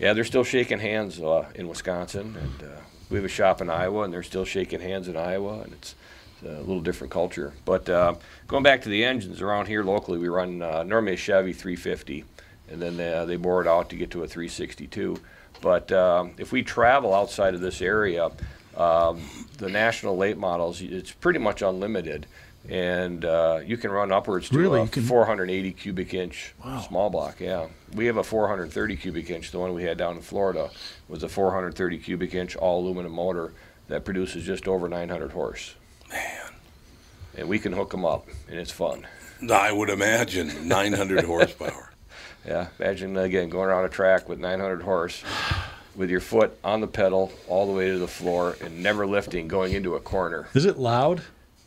yeah, 0.00 0.12
they're 0.12 0.24
still 0.24 0.42
shaking 0.42 0.80
hands 0.80 1.20
uh, 1.20 1.46
in 1.54 1.68
Wisconsin, 1.68 2.36
and 2.40 2.68
uh, 2.68 2.74
we 3.10 3.16
have 3.16 3.24
a 3.24 3.28
shop 3.28 3.60
in 3.60 3.70
Iowa, 3.70 4.02
and 4.02 4.12
they're 4.12 4.22
still 4.22 4.44
shaking 4.44 4.80
hands 4.80 5.08
in 5.08 5.16
Iowa, 5.16 5.60
and 5.60 5.72
it's, 5.72 5.94
it's 6.32 6.48
a 6.48 6.60
little 6.60 6.80
different 6.80 7.12
culture. 7.12 7.52
But 7.64 7.88
uh, 7.88 8.14
going 8.46 8.62
back 8.62 8.82
to 8.82 8.88
the 8.88 9.04
engines 9.04 9.40
around 9.40 9.66
here 9.66 9.82
locally, 9.82 10.18
we 10.18 10.28
run 10.28 10.62
uh, 10.62 10.82
normally 10.82 11.14
a 11.14 11.16
Chevy 11.16 11.52
350, 11.52 12.24
and 12.70 12.80
then 12.80 12.96
they, 12.96 13.12
uh, 13.12 13.24
they 13.24 13.36
bore 13.36 13.60
it 13.60 13.68
out 13.68 13.90
to 13.90 13.96
get 13.96 14.10
to 14.12 14.22
a 14.22 14.28
362. 14.28 15.18
But 15.60 15.92
um, 15.92 16.32
if 16.38 16.52
we 16.52 16.62
travel 16.62 17.14
outside 17.14 17.54
of 17.54 17.60
this 17.60 17.80
area, 17.80 18.30
um, 18.76 19.22
the 19.58 19.68
national 19.68 20.16
late 20.16 20.36
models, 20.36 20.80
it's 20.80 21.12
pretty 21.12 21.38
much 21.38 21.62
unlimited. 21.62 22.26
And 22.68 23.24
uh, 23.24 23.60
you 23.64 23.76
can 23.76 23.90
run 23.90 24.10
upwards 24.10 24.48
to 24.48 24.58
Really? 24.58 24.80
a 24.80 24.86
can- 24.86 25.02
480 25.02 25.72
cubic 25.72 26.14
inch 26.14 26.54
small 26.88 27.10
block. 27.10 27.40
Yeah, 27.40 27.66
we 27.94 28.06
have 28.06 28.16
a 28.16 28.24
430 28.24 28.96
cubic 28.96 29.28
inch. 29.30 29.50
The 29.50 29.58
one 29.58 29.74
we 29.74 29.84
had 29.84 29.98
down 29.98 30.16
in 30.16 30.22
Florida 30.22 30.70
was 31.08 31.22
a 31.22 31.28
430 31.28 31.98
cubic 31.98 32.34
inch 32.34 32.56
all 32.56 32.80
aluminum 32.80 33.12
motor 33.12 33.52
that 33.88 34.04
produces 34.04 34.44
just 34.46 34.66
over 34.66 34.88
900 34.88 35.32
horse. 35.32 35.74
Man, 36.10 36.52
And 37.36 37.48
we 37.48 37.58
can 37.58 37.72
hook 37.74 37.90
them 37.90 38.04
up, 38.06 38.26
and 38.48 38.58
it's 38.58 38.70
fun. 38.70 39.06
I 39.52 39.70
would 39.72 39.90
imagine 39.90 40.66
900 40.66 41.24
horsepower. 41.26 41.90
Yeah, 42.46 42.68
imagine 42.78 43.16
again 43.18 43.50
going 43.50 43.68
around 43.68 43.84
a 43.84 43.88
track 43.90 44.26
with 44.28 44.38
900 44.38 44.80
horse, 44.82 45.22
with 45.96 46.08
your 46.08 46.20
foot 46.20 46.58
on 46.64 46.80
the 46.80 46.86
pedal 46.86 47.30
all 47.46 47.66
the 47.66 47.72
way 47.72 47.90
to 47.90 47.98
the 47.98 48.08
floor 48.08 48.56
and 48.62 48.82
never 48.82 49.06
lifting, 49.06 49.48
going 49.48 49.72
into 49.74 49.96
a 49.96 50.00
corner. 50.00 50.48
Is 50.54 50.64
it 50.64 50.78
loud? 50.78 51.22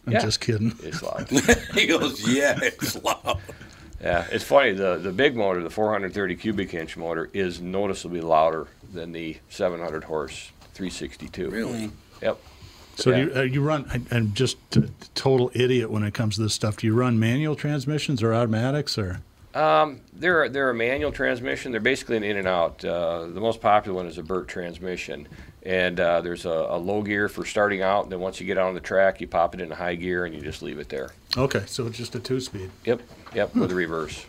I'm 0.07 0.13
Yeah. 0.13 0.21
just 0.21 0.39
kidding. 0.39 0.73
It's 0.81 1.03
loud. 1.03 1.29
he 1.73 1.85
goes, 1.85 2.27
yeah, 2.27 2.57
it's 2.63 2.95
loud. 3.03 3.39
Yeah, 4.01 4.25
it's 4.31 4.43
funny. 4.45 4.71
The 4.71 4.97
the 4.97 5.11
big 5.11 5.35
motor, 5.35 5.61
the 5.61 5.69
430 5.69 6.35
cubic 6.35 6.73
inch 6.73 6.95
motor, 6.97 7.29
is 7.33 7.59
noticeably 7.59 8.21
louder 8.21 8.67
than 8.93 9.11
the 9.11 9.37
700 9.49 10.05
horse 10.05 10.51
362. 10.75 11.49
Really? 11.49 11.91
Yep. 12.21 12.39
So 12.95 13.09
Yeah. 13.11 13.17
you, 13.17 13.31
uh, 13.35 13.41
you 13.41 13.61
run? 13.61 13.85
I, 13.91 14.15
I'm 14.15 14.33
just 14.33 14.57
a 14.77 14.89
total 15.13 15.51
idiot 15.53 15.91
when 15.91 16.03
it 16.03 16.13
comes 16.13 16.35
to 16.37 16.41
this 16.43 16.53
stuff. 16.53 16.77
Do 16.77 16.87
you 16.87 16.93
run 16.93 17.19
manual 17.19 17.55
transmissions 17.55 18.23
or 18.23 18.33
automatics 18.33 18.97
or? 18.97 19.19
Um, 19.57 20.01
they're 20.13 20.49
they're 20.49 20.69
a 20.69 20.73
manual 20.75 21.11
transmission. 21.11 21.71
They're 21.71 21.81
basically 21.81 22.17
an 22.17 22.23
in 22.23 22.37
and 22.37 22.47
out. 22.47 22.85
Uh, 22.85 23.25
the 23.25 23.39
most 23.39 23.59
popular 23.59 23.95
one 23.95 24.05
is 24.05 24.17
a 24.19 24.23
Bert 24.23 24.47
transmission, 24.47 25.27
and 25.63 25.99
uh, 25.99 26.21
there's 26.21 26.45
a, 26.45 26.49
a 26.49 26.77
low 26.77 27.01
gear 27.01 27.27
for 27.27 27.43
starting 27.43 27.81
out. 27.81 28.03
And 28.03 28.11
then 28.11 28.19
once 28.19 28.39
you 28.39 28.45
get 28.45 28.59
out 28.59 28.67
on 28.67 28.75
the 28.75 28.79
track, 28.79 29.19
you 29.19 29.27
pop 29.27 29.55
it 29.55 29.61
into 29.61 29.73
high 29.73 29.95
gear 29.95 30.25
and 30.25 30.35
you 30.35 30.41
just 30.41 30.61
leave 30.61 30.77
it 30.77 30.89
there. 30.89 31.09
Okay, 31.35 31.63
so 31.65 31.87
it's 31.87 31.97
just 31.97 32.13
a 32.13 32.19
two-speed. 32.19 32.69
Yep, 32.85 33.01
yep, 33.33 33.55
with 33.55 33.71
a 33.71 33.75
reverse. 33.75 34.25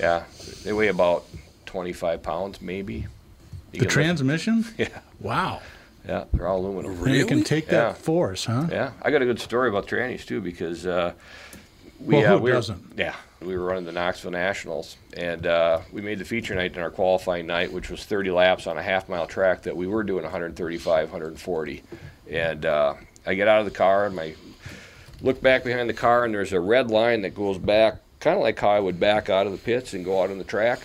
Yeah, 0.00 0.24
they 0.64 0.72
weigh 0.72 0.88
about 0.88 1.24
25 1.66 2.20
pounds, 2.22 2.60
maybe. 2.60 2.94
You 2.94 3.06
The 3.70 3.78
can 3.78 3.80
lift- 3.84 3.92
transmission? 3.92 4.64
Yeah, 4.78 4.88
Wow. 5.20 5.60
yeah, 6.08 6.24
they're 6.32 6.48
all 6.48 6.58
aluminum. 6.60 6.98
Really? 6.98 7.10
And 7.10 7.16
you 7.18 7.26
can 7.26 7.36
Really? 7.38 7.44
take 7.44 7.66
Yeah. 7.66 7.72
that 7.92 7.98
force, 7.98 8.44
huh? 8.46 8.66
Yeah, 8.70 8.90
I 9.02 9.10
got 9.12 9.22
a 9.22 9.24
good 9.24 9.38
story 9.40 9.68
about 9.68 9.86
trannies 9.86 10.24
too 10.26 10.40
because 10.40 10.84
uh, 10.84 11.12
we 12.00 12.16
Well, 12.16 12.24
uh, 12.34 12.38
who 12.38 12.42
we 12.44 12.50
were- 12.50 12.56
doesn't? 12.56 12.92
yeah 12.96 13.14
we 13.44 13.56
were 13.56 13.64
running 13.64 13.84
the 13.84 13.92
Knoxville 13.92 14.30
Nationals 14.30 14.96
and 15.16 15.46
uh, 15.46 15.80
we 15.92 16.00
made 16.02 16.18
the 16.18 16.24
feature 16.24 16.54
night 16.54 16.74
in 16.76 16.82
our 16.82 16.90
qualifying 16.90 17.46
night, 17.46 17.72
which 17.72 17.90
was 17.90 18.04
30 18.04 18.30
laps 18.30 18.66
on 18.66 18.78
a 18.78 18.82
half 18.82 19.08
mile 19.08 19.26
track 19.26 19.62
that 19.62 19.76
we 19.76 19.86
were 19.86 20.02
doing 20.02 20.22
135, 20.22 21.10
140, 21.12 21.82
and 22.30 22.64
uh, 22.66 22.94
I 23.26 23.34
get 23.34 23.48
out 23.48 23.60
of 23.60 23.64
the 23.64 23.70
car 23.70 24.06
and 24.06 24.18
I 24.18 24.34
look 25.20 25.40
back 25.40 25.64
behind 25.64 25.88
the 25.88 25.94
car 25.94 26.24
and 26.24 26.34
there's 26.34 26.52
a 26.52 26.60
red 26.60 26.90
line 26.90 27.22
that 27.22 27.34
goes 27.34 27.58
back, 27.58 27.96
kind 28.20 28.36
of 28.36 28.42
like 28.42 28.58
how 28.58 28.70
I 28.70 28.80
would 28.80 29.00
back 29.00 29.30
out 29.30 29.46
of 29.46 29.52
the 29.52 29.58
pits 29.58 29.94
and 29.94 30.04
go 30.04 30.22
out 30.22 30.30
on 30.30 30.38
the 30.38 30.44
track. 30.44 30.80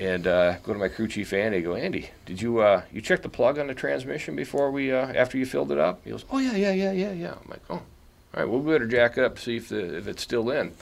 And 0.00 0.26
uh, 0.26 0.58
go 0.64 0.72
to 0.72 0.78
my 0.80 0.88
crew 0.88 1.06
chief 1.06 1.32
Andy. 1.32 1.62
Go, 1.62 1.76
Andy. 1.76 2.10
Did 2.26 2.42
you 2.42 2.58
uh, 2.58 2.82
you 2.92 3.00
check 3.00 3.22
the 3.22 3.28
plug 3.28 3.56
on 3.56 3.68
the 3.68 3.74
transmission 3.74 4.34
before 4.34 4.72
we 4.72 4.92
uh, 4.92 5.12
after 5.14 5.38
you 5.38 5.46
filled 5.46 5.70
it 5.70 5.78
up? 5.78 6.00
He 6.02 6.10
goes, 6.10 6.24
Oh 6.30 6.38
yeah, 6.38 6.56
yeah, 6.56 6.72
yeah, 6.72 6.90
yeah, 6.90 7.12
yeah. 7.12 7.34
I'm 7.40 7.48
like, 7.48 7.62
Oh, 7.70 7.82
all 8.36 8.42
right. 8.42 8.50
Well, 8.50 8.60
we 8.60 8.72
better 8.72 8.86
jack 8.86 9.16
it 9.18 9.24
up 9.24 9.38
see 9.38 9.56
if 9.56 9.68
the 9.70 9.96
if 9.96 10.06
it's 10.08 10.22
still 10.22 10.50
in. 10.50 10.72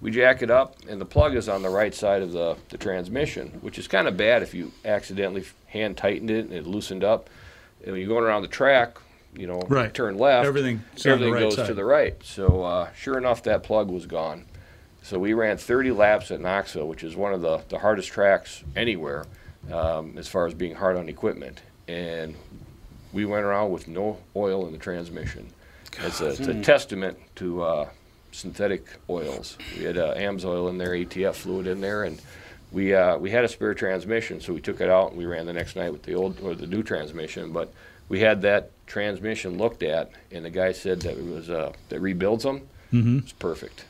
We 0.00 0.10
jack 0.10 0.42
it 0.42 0.50
up, 0.50 0.76
and 0.88 1.00
the 1.00 1.04
plug 1.06 1.34
is 1.34 1.48
on 1.48 1.62
the 1.62 1.70
right 1.70 1.94
side 1.94 2.22
of 2.22 2.32
the 2.32 2.56
the 2.68 2.78
transmission, 2.78 3.48
which 3.62 3.78
is 3.78 3.88
kind 3.88 4.06
of 4.06 4.16
bad 4.16 4.42
if 4.42 4.54
you 4.54 4.72
accidentally 4.84 5.44
hand 5.66 5.96
tightened 5.96 6.30
it 6.30 6.44
and 6.44 6.52
it 6.52 6.66
loosened 6.66 7.04
up. 7.04 7.30
And 7.82 7.92
when 7.92 8.00
you're 8.00 8.08
going 8.08 8.24
around 8.24 8.42
the 8.42 8.48
track, 8.48 8.98
you 9.34 9.46
know, 9.46 9.60
Right. 9.68 9.92
turn 9.92 10.18
left, 10.18 10.46
Everything- 10.46 10.82
it's 10.94 11.06
on 11.06 11.10
the 11.10 11.14
everything 11.26 11.32
right 11.34 11.40
goes 11.40 11.56
side. 11.56 11.66
to 11.68 11.74
the 11.74 11.84
right. 11.84 12.16
So 12.24 12.62
uh, 12.64 12.88
sure 12.92 13.16
enough, 13.18 13.42
that 13.44 13.62
plug 13.62 13.88
was 13.90 14.06
gone. 14.06 14.44
So 15.02 15.18
we 15.18 15.32
ran 15.32 15.56
30 15.56 15.92
laps 15.92 16.30
at 16.30 16.40
Knoxville, 16.40 16.88
which 16.88 17.02
is 17.04 17.14
one 17.16 17.32
of 17.32 17.40
the, 17.40 17.62
the 17.68 17.78
hardest 17.78 18.08
tracks 18.10 18.62
anywhere 18.76 19.24
um, 19.72 20.18
as 20.18 20.26
far 20.28 20.46
as 20.46 20.54
being 20.54 20.74
hard 20.74 20.96
on 20.96 21.08
equipment. 21.08 21.60
And 21.86 22.34
we 23.12 23.24
went 23.24 23.44
around 23.44 23.70
with 23.70 23.86
no 23.88 24.18
oil 24.36 24.66
in 24.66 24.72
the 24.72 24.78
transmission. 24.78 25.48
It's 26.04 26.20
a, 26.20 26.28
it's 26.28 26.40
a 26.40 26.60
testament 26.62 27.18
to 27.36 27.62
uh, 27.62 27.88
synthetic 28.32 28.86
oils. 29.10 29.56
We 29.76 29.84
had 29.84 29.98
uh, 29.98 30.14
AMSOIL 30.14 30.68
in 30.70 30.78
there, 30.78 30.90
ATF 30.90 31.34
fluid 31.34 31.66
in 31.66 31.80
there, 31.80 32.04
and 32.04 32.20
we 32.70 32.94
uh, 32.94 33.16
we 33.18 33.30
had 33.30 33.44
a 33.44 33.48
spare 33.48 33.74
transmission, 33.74 34.40
so 34.40 34.52
we 34.52 34.60
took 34.60 34.80
it 34.80 34.90
out 34.90 35.10
and 35.10 35.18
we 35.18 35.26
ran 35.26 35.46
the 35.46 35.52
next 35.52 35.76
night 35.76 35.90
with 35.92 36.02
the 36.02 36.14
old 36.14 36.40
or 36.40 36.54
the 36.54 36.66
new 36.66 36.82
transmission. 36.82 37.52
But 37.52 37.72
we 38.08 38.20
had 38.20 38.42
that 38.42 38.70
transmission 38.86 39.58
looked 39.58 39.82
at, 39.82 40.10
and 40.30 40.44
the 40.44 40.50
guy 40.50 40.72
said 40.72 41.00
that 41.02 41.16
it 41.16 41.24
was 41.24 41.50
uh, 41.50 41.72
that 41.88 42.00
rebuilds 42.00 42.44
them. 42.44 42.68
Mm-hmm. 42.92 43.18
It's 43.18 43.32
perfect. 43.32 43.84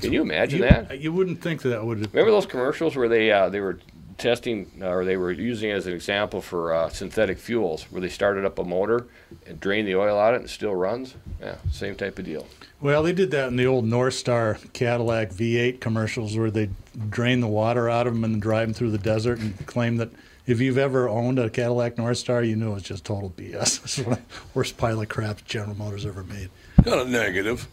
Can 0.00 0.12
you 0.12 0.22
imagine 0.22 0.60
You, 0.62 0.68
that? 0.68 1.00
you 1.00 1.12
wouldn't 1.12 1.42
think 1.42 1.62
that, 1.62 1.68
that 1.70 1.84
would. 1.84 1.98
Remember 2.14 2.30
those 2.30 2.46
commercials 2.46 2.96
where 2.96 3.08
they 3.08 3.30
uh, 3.30 3.48
they 3.48 3.60
were 3.60 3.78
testing 4.22 4.70
uh, 4.80 4.88
or 4.88 5.04
they 5.04 5.16
were 5.16 5.32
using 5.32 5.70
it 5.70 5.74
as 5.74 5.86
an 5.86 5.92
example 5.92 6.40
for 6.40 6.72
uh, 6.72 6.88
synthetic 6.88 7.38
fuels, 7.38 7.84
where 7.90 8.00
they 8.00 8.08
started 8.08 8.44
up 8.44 8.58
a 8.58 8.64
motor 8.64 9.06
and 9.46 9.60
drained 9.60 9.88
the 9.88 9.96
oil 9.96 10.18
out 10.18 10.34
of 10.34 10.34
it 10.34 10.36
and 10.42 10.44
it 10.46 10.52
still 10.52 10.74
runs? 10.74 11.14
Yeah, 11.40 11.56
same 11.70 11.96
type 11.96 12.18
of 12.18 12.24
deal. 12.24 12.46
Well, 12.80 13.02
they 13.02 13.12
did 13.12 13.30
that 13.32 13.48
in 13.48 13.56
the 13.56 13.66
old 13.66 13.84
Northstar 13.84 14.72
Cadillac 14.72 15.30
V8 15.30 15.80
commercials 15.80 16.36
where 16.36 16.50
they 16.50 16.70
drain 17.10 17.40
the 17.40 17.48
water 17.48 17.90
out 17.90 18.06
of 18.06 18.14
them 18.14 18.24
and 18.24 18.40
drive 18.40 18.68
them 18.68 18.74
through 18.74 18.90
the 18.90 18.98
desert 18.98 19.38
and 19.38 19.66
claim 19.66 19.96
that 19.96 20.10
if 20.46 20.60
you've 20.60 20.78
ever 20.78 21.08
owned 21.08 21.38
a 21.38 21.48
Cadillac 21.48 21.96
Northstar, 21.96 22.46
you 22.46 22.56
know 22.56 22.74
it's 22.74 22.86
just 22.86 23.04
total 23.04 23.30
BS. 23.30 23.82
It's 23.84 23.98
one 23.98 24.18
of 24.18 24.28
the 24.28 24.34
worst 24.54 24.76
pile 24.76 25.00
of 25.00 25.08
crap 25.08 25.44
General 25.44 25.76
Motors 25.76 26.06
ever 26.06 26.24
made. 26.24 26.50
Kind 26.84 27.00
a 27.00 27.04
negative. 27.04 27.68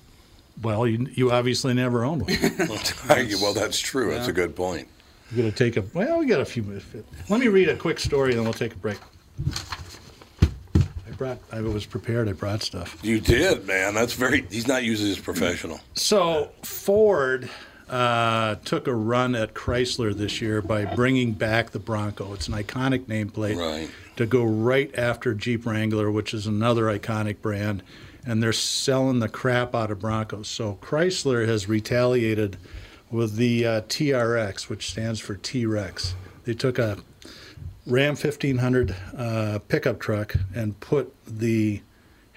Well, 0.62 0.86
you, 0.86 1.08
you 1.14 1.32
obviously 1.32 1.74
never 1.74 2.04
owned 2.04 2.24
one. 2.24 2.38
well, 3.42 3.54
that's 3.54 3.80
true. 3.80 4.12
That's 4.12 4.28
a 4.28 4.34
good 4.34 4.56
point. 4.56 4.88
We're 5.32 5.38
going 5.38 5.52
to 5.52 5.58
take 5.58 5.78
a, 5.78 5.84
well, 5.94 6.20
we 6.20 6.26
got 6.26 6.40
a 6.42 6.46
few 6.46 6.64
minutes. 6.64 6.86
Let 7.30 7.40
me 7.40 7.48
read 7.48 7.70
a 7.70 7.76
quick 7.76 8.00
story 8.00 8.32
and 8.32 8.40
then 8.40 8.44
we'll 8.46 8.54
take 8.54 8.74
a 8.74 8.78
break. 8.78 8.98
I 10.42 11.12
brought, 11.18 11.38
I 11.52 11.62
was 11.62 11.86
prepared, 11.86 12.28
I 12.28 12.34
brought 12.34 12.64
stuff. 12.64 12.98
You 13.04 13.20
did, 13.20 13.68
man. 13.68 13.94
That's 13.94 14.14
very. 14.14 14.46
He's 14.50 14.68
not 14.68 14.84
usually 14.84 15.12
as 15.12 15.20
professional. 15.20 15.80
So 15.94 16.52
Ford 16.64 17.50
uh, 17.90 18.56
took 18.66 18.88
a 18.88 18.94
run 18.94 19.36
at 19.36 19.54
Chrysler 19.54 20.16
this 20.16 20.42
year 20.42 20.62
by 20.62 20.86
bringing 20.96 21.34
back 21.34 21.72
the 21.72 21.80
Bronco. 21.80 22.34
It's 22.34 22.48
an 22.48 22.54
iconic 22.56 23.06
nameplate 23.06 23.58
Right. 23.58 23.90
to 24.16 24.26
go 24.26 24.44
right 24.44 24.94
after 24.98 25.34
Jeep 25.36 25.66
Wrangler, 25.66 26.10
which 26.10 26.34
is 26.34 26.48
another 26.48 26.84
iconic 26.86 27.42
brand, 27.42 27.84
and 28.26 28.42
they're 28.42 28.54
selling 28.54 29.20
the 29.20 29.30
crap 29.30 29.76
out 29.76 29.92
of 29.92 30.00
Broncos. 30.00 30.48
So 30.48 30.80
Chrysler 30.82 31.48
has 31.48 31.68
retaliated 31.70 32.58
with 33.12 33.36
the 33.36 33.66
uh, 33.66 33.82
TRX, 33.82 34.70
which 34.70 34.92
stands 34.92 35.20
for 35.20 35.36
T-Rex. 35.36 36.16
They 36.46 36.54
took 36.54 36.80
a 36.80 36.98
Ram 37.86 38.16
1500 38.16 38.96
uh, 39.18 39.60
pickup 39.68 40.00
truck 40.00 40.36
and 40.54 40.80
put 40.80 41.14
the 41.26 41.82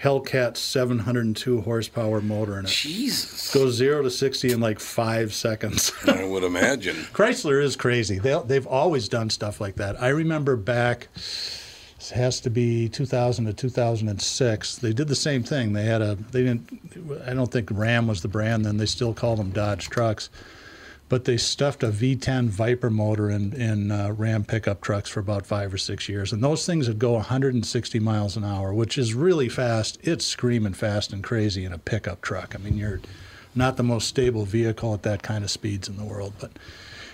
Hellcat 0.02 0.56
702 0.56 1.60
horsepower 1.60 2.20
motor 2.20 2.58
in 2.58 2.64
it. 2.64 2.68
Jesus. 2.68 3.52
Goes 3.54 3.74
zero 3.74 4.02
to 4.02 4.10
60 4.10 4.52
in 4.52 4.60
like 4.60 4.80
five 4.80 5.32
seconds. 5.32 5.92
I 6.06 6.24
would 6.24 6.42
imagine. 6.42 6.96
Chrysler 7.12 7.62
is 7.62 7.76
crazy. 7.76 8.18
They, 8.18 8.40
they've 8.44 8.66
always 8.66 9.08
done 9.08 9.30
stuff 9.30 9.60
like 9.60 9.76
that. 9.76 10.00
I 10.02 10.08
remember 10.08 10.56
back, 10.56 11.08
this 11.14 12.10
has 12.14 12.40
to 12.40 12.50
be 12.50 12.88
2000 12.88 13.44
to 13.44 13.52
2006. 13.52 14.76
They 14.76 14.92
did 14.92 15.06
the 15.06 15.14
same 15.14 15.44
thing. 15.44 15.72
They 15.72 15.84
had 15.84 16.02
a, 16.02 16.16
they 16.16 16.42
didn't, 16.42 17.22
I 17.24 17.34
don't 17.34 17.52
think 17.52 17.70
Ram 17.70 18.08
was 18.08 18.22
the 18.22 18.28
brand 18.28 18.64
then. 18.64 18.78
They 18.78 18.86
still 18.86 19.14
called 19.14 19.38
them 19.38 19.50
Dodge 19.50 19.88
trucks. 19.88 20.30
But 21.12 21.26
they 21.26 21.36
stuffed 21.36 21.82
a 21.82 21.88
V10 21.88 22.48
Viper 22.48 22.88
motor 22.88 23.28
in, 23.28 23.52
in 23.52 23.90
uh, 23.90 24.14
Ram 24.16 24.44
pickup 24.44 24.80
trucks 24.80 25.10
for 25.10 25.20
about 25.20 25.44
five 25.44 25.74
or 25.74 25.76
six 25.76 26.08
years. 26.08 26.32
And 26.32 26.42
those 26.42 26.64
things 26.64 26.88
would 26.88 26.98
go 26.98 27.12
160 27.12 27.98
miles 27.98 28.34
an 28.38 28.44
hour, 28.44 28.72
which 28.72 28.96
is 28.96 29.12
really 29.12 29.50
fast. 29.50 29.98
It's 30.00 30.24
screaming 30.24 30.72
fast 30.72 31.12
and 31.12 31.22
crazy 31.22 31.66
in 31.66 31.72
a 31.74 31.76
pickup 31.76 32.22
truck. 32.22 32.54
I 32.54 32.58
mean, 32.58 32.78
you're 32.78 33.02
not 33.54 33.76
the 33.76 33.82
most 33.82 34.08
stable 34.08 34.46
vehicle 34.46 34.94
at 34.94 35.02
that 35.02 35.22
kind 35.22 35.44
of 35.44 35.50
speeds 35.50 35.86
in 35.86 35.98
the 35.98 36.04
world. 36.04 36.32
But 36.40 36.52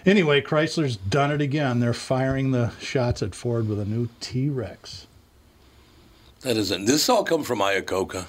anyway, 0.07 0.43
Chrysler's 0.43 0.95
done 0.95 1.33
it 1.33 1.41
again. 1.41 1.81
They're 1.81 1.93
firing 1.93 2.53
the 2.53 2.71
shots 2.79 3.21
at 3.21 3.35
Ford 3.35 3.69
with 3.69 3.81
a 3.81 3.85
new 3.85 4.11
T 4.21 4.49
Rex. 4.49 5.09
That 6.43 6.57
isn't. 6.57 6.85
This 6.85 7.09
all 7.09 7.25
come 7.25 7.43
from 7.43 7.59
Iacocca. 7.59 8.27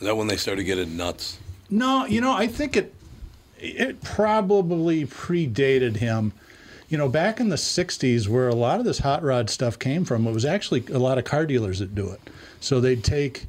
Is 0.00 0.06
that 0.06 0.16
when 0.16 0.28
they 0.28 0.38
started 0.38 0.64
getting 0.64 0.96
nuts? 0.96 1.38
No, 1.68 2.06
you 2.06 2.22
know, 2.22 2.32
I 2.32 2.46
think 2.46 2.78
it 2.78 2.94
it 3.58 4.02
probably 4.02 5.06
predated 5.06 5.96
him. 5.96 6.32
You 6.88 6.98
know, 6.98 7.08
back 7.08 7.40
in 7.40 7.48
the 7.48 7.56
'60s, 7.56 8.28
where 8.28 8.48
a 8.48 8.54
lot 8.54 8.78
of 8.78 8.84
this 8.84 8.98
hot 8.98 9.22
rod 9.22 9.50
stuff 9.50 9.78
came 9.78 10.04
from, 10.04 10.26
it 10.26 10.32
was 10.32 10.44
actually 10.44 10.84
a 10.92 10.98
lot 10.98 11.18
of 11.18 11.24
car 11.24 11.46
dealers 11.46 11.80
that 11.80 11.94
do 11.94 12.10
it. 12.10 12.20
So 12.60 12.80
they'd 12.80 13.02
take, 13.02 13.46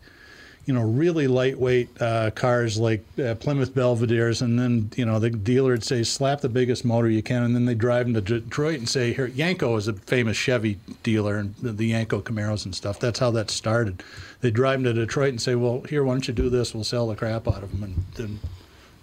you 0.66 0.74
know, 0.74 0.82
really 0.82 1.28
lightweight 1.28 2.02
uh, 2.02 2.32
cars 2.32 2.80
like 2.80 3.06
uh, 3.20 3.36
Plymouth 3.36 3.76
Belvedere's, 3.76 4.42
and 4.42 4.58
then 4.58 4.90
you 4.96 5.06
know 5.06 5.20
the 5.20 5.30
dealer 5.30 5.72
would 5.72 5.84
say, 5.84 6.04
"Slap 6.04 6.42
the 6.42 6.50
biggest 6.50 6.84
motor 6.84 7.10
you 7.10 7.22
can," 7.22 7.44
and 7.44 7.54
then 7.54 7.66
they 7.66 7.76
drive 7.76 8.08
them 8.08 8.16
to 8.16 8.22
Detroit 8.22 8.80
and 8.80 8.90
say, 8.90 9.14
"Here, 9.14 9.28
Yenko 9.30 9.78
is 9.78 9.88
a 9.88 9.94
famous 9.94 10.36
Chevy 10.36 10.80
dealer, 11.04 11.38
and 11.38 11.54
the, 11.62 11.92
Yenko 11.92 12.24
Camaros 12.24 12.66
and 12.66 12.74
stuff." 12.74 13.00
That's 13.00 13.20
how 13.20 13.30
that 13.32 13.52
started. 13.52 14.02
They 14.42 14.50
drive 14.50 14.82
them 14.82 14.96
to 14.96 15.00
Detroit 15.00 15.30
and 15.30 15.42
say, 15.42 15.54
"Well, 15.54 15.82
here, 15.82 16.04
why 16.04 16.14
don't 16.14 16.28
you 16.28 16.34
do 16.34 16.50
this? 16.50 16.74
We'll 16.74 16.84
sell 16.84 17.08
the 17.08 17.16
crap 17.16 17.48
out 17.48 17.62
of 17.62 17.72
them," 17.72 17.84
and 17.84 18.06
then 18.16 18.40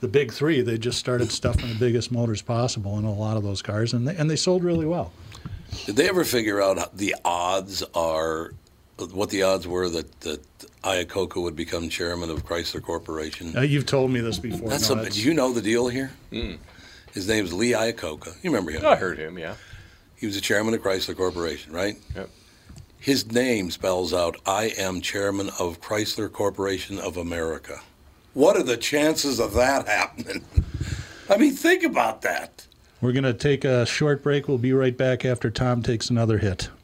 the 0.04 0.08
big 0.08 0.32
three, 0.32 0.60
they 0.60 0.76
just 0.76 0.98
started 0.98 1.32
stuffing 1.32 1.66
the 1.70 1.74
biggest 1.76 2.12
motors 2.12 2.42
possible 2.42 2.98
in 2.98 3.04
a 3.04 3.12
lot 3.12 3.38
of 3.38 3.42
those 3.42 3.62
cars, 3.62 3.94
and 3.94 4.06
they, 4.06 4.14
and 4.16 4.28
they 4.30 4.36
sold 4.36 4.62
really 4.62 4.84
well. 4.84 5.12
Did 5.86 5.96
they 5.96 6.08
ever 6.10 6.24
figure 6.24 6.60
out 6.60 6.94
the 6.96 7.16
odds 7.24 7.82
are, 7.94 8.52
what 9.12 9.30
the 9.30 9.42
odds 9.44 9.66
were 9.66 9.88
that, 9.88 10.20
that 10.20 10.42
Iacocca 10.82 11.42
would 11.42 11.56
become 11.56 11.88
chairman 11.88 12.28
of 12.28 12.44
Chrysler 12.44 12.82
Corporation? 12.82 13.56
Uh, 13.56 13.62
you've 13.62 13.86
told 13.86 14.10
me 14.10 14.20
this 14.20 14.38
before. 14.38 14.68
That's 14.68 14.88
No, 14.90 14.94
a, 14.94 14.98
that's- 14.98 15.14
do 15.16 15.22
you 15.22 15.32
know 15.32 15.52
the 15.54 15.62
deal 15.62 15.88
here? 15.88 16.10
His 17.12 17.26
name's 17.26 17.52
Lee 17.54 17.70
Iacocca. 17.72 18.34
You 18.42 18.50
remember 18.50 18.72
him? 18.72 18.84
I 18.84 18.96
heard 18.96 19.18
him, 19.18 19.38
yeah. 19.38 19.54
He 20.16 20.26
was 20.26 20.34
the 20.34 20.40
chairman 20.42 20.74
of 20.74 20.82
Chrysler 20.82 21.16
Corporation, 21.16 21.72
right? 21.72 21.96
Yep. 22.14 22.28
His 22.98 23.30
name 23.32 23.70
spells 23.70 24.12
out, 24.12 24.36
I 24.46 24.72
am 24.78 25.00
chairman 25.00 25.48
of 25.58 25.80
Chrysler 25.80 26.30
Corporation 26.30 26.98
of 26.98 27.16
America. 27.16 27.80
What 28.34 28.56
are 28.56 28.62
the 28.62 28.76
chances 28.76 29.40
of 29.40 29.54
that 29.54 29.86
happening? 29.86 30.44
I 31.30 31.36
mean, 31.38 31.54
think 31.54 31.84
about 31.84 32.22
that. 32.22 32.66
We're 33.00 33.12
going 33.12 33.24
to 33.24 33.34
take 33.34 33.64
a 33.64 33.86
short 33.86 34.22
break. 34.22 34.48
We'll 34.48 34.58
be 34.58 34.72
right 34.72 34.96
back 34.96 35.24
after 35.24 35.50
Tom 35.50 35.82
takes 35.82 36.10
another 36.10 36.38
hit. 36.38 36.68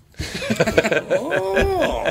Oh. 1.13 2.11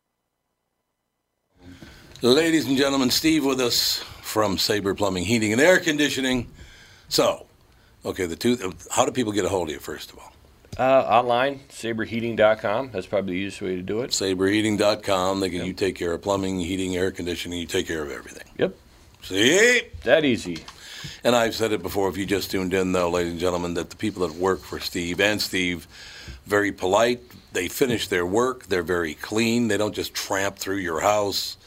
Ladies 2.21 2.67
and 2.67 2.77
gentlemen, 2.77 3.09
Steve 3.09 3.43
with 3.45 3.59
us 3.59 3.97
from 4.21 4.57
Sabre 4.57 4.93
Plumbing, 4.93 5.23
Heating, 5.23 5.53
and 5.53 5.61
Air 5.61 5.79
Conditioning. 5.79 6.47
So, 7.09 7.47
okay, 8.05 8.27
the 8.27 8.35
two. 8.35 8.73
How 8.91 9.05
do 9.05 9.11
people 9.11 9.31
get 9.31 9.43
a 9.45 9.49
hold 9.49 9.69
of 9.69 9.73
you? 9.73 9.79
First 9.79 10.11
of 10.11 10.19
all, 10.19 10.31
Uh, 10.77 11.01
online, 11.01 11.59
sabreheating.com. 11.69 12.91
That's 12.93 13.07
probably 13.07 13.33
the 13.33 13.39
easiest 13.39 13.61
way 13.61 13.75
to 13.75 13.81
do 13.81 14.01
it. 14.01 14.11
Sabreheating.com. 14.11 15.39
They 15.39 15.49
can 15.49 15.65
you 15.65 15.73
take 15.73 15.95
care 15.95 16.13
of 16.13 16.21
plumbing, 16.21 16.59
heating, 16.59 16.95
air 16.95 17.11
conditioning. 17.11 17.59
You 17.59 17.65
take 17.65 17.87
care 17.87 18.03
of 18.03 18.11
everything. 18.11 18.47
Yep, 18.57 18.75
See. 19.23 19.81
that 20.03 20.23
easy. 20.23 20.63
And 21.23 21.35
I've 21.35 21.55
said 21.55 21.71
it 21.71 21.81
before, 21.81 22.07
if 22.09 22.17
you 22.17 22.27
just 22.27 22.51
tuned 22.51 22.73
in, 22.75 22.91
though, 22.91 23.09
ladies 23.09 23.31
and 23.31 23.39
gentlemen, 23.41 23.73
that 23.73 23.89
the 23.89 23.95
people 23.95 24.25
that 24.27 24.37
work 24.37 24.61
for 24.61 24.79
Steve 24.79 25.19
and 25.19 25.41
Steve, 25.41 25.87
very 26.45 26.71
polite. 26.71 27.19
They 27.53 27.67
finish 27.67 28.07
their 28.07 28.25
work. 28.25 28.67
They're 28.67 28.83
very 28.83 29.15
clean. 29.15 29.67
They 29.67 29.77
don't 29.77 29.95
just 29.95 30.13
tramp 30.13 30.57
through 30.57 30.77
your 30.77 31.01
house. 31.01 31.57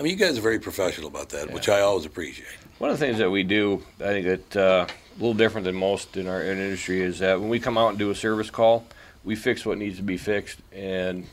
I 0.00 0.02
mean, 0.02 0.12
you 0.12 0.24
guys 0.24 0.38
are 0.38 0.40
very 0.40 0.58
professional 0.58 1.08
about 1.08 1.28
that, 1.28 1.52
which 1.52 1.68
I 1.68 1.82
always 1.82 2.06
appreciate. 2.06 2.48
One 2.78 2.88
of 2.88 2.98
the 2.98 3.04
things 3.04 3.18
that 3.18 3.30
we 3.30 3.42
do, 3.42 3.82
I 4.00 4.04
think 4.04 4.26
that 4.50 4.56
uh, 4.56 4.86
a 4.86 5.18
little 5.18 5.34
different 5.34 5.66
than 5.66 5.74
most 5.74 6.16
in 6.16 6.26
our 6.26 6.42
industry, 6.42 7.02
is 7.02 7.18
that 7.18 7.38
when 7.38 7.50
we 7.50 7.60
come 7.60 7.76
out 7.76 7.90
and 7.90 7.98
do 7.98 8.08
a 8.08 8.14
service 8.14 8.48
call, 8.48 8.86
we 9.24 9.36
fix 9.36 9.66
what 9.66 9.76
needs 9.76 9.98
to 9.98 10.02
be 10.02 10.16
fixed, 10.16 10.60
and 10.72 11.26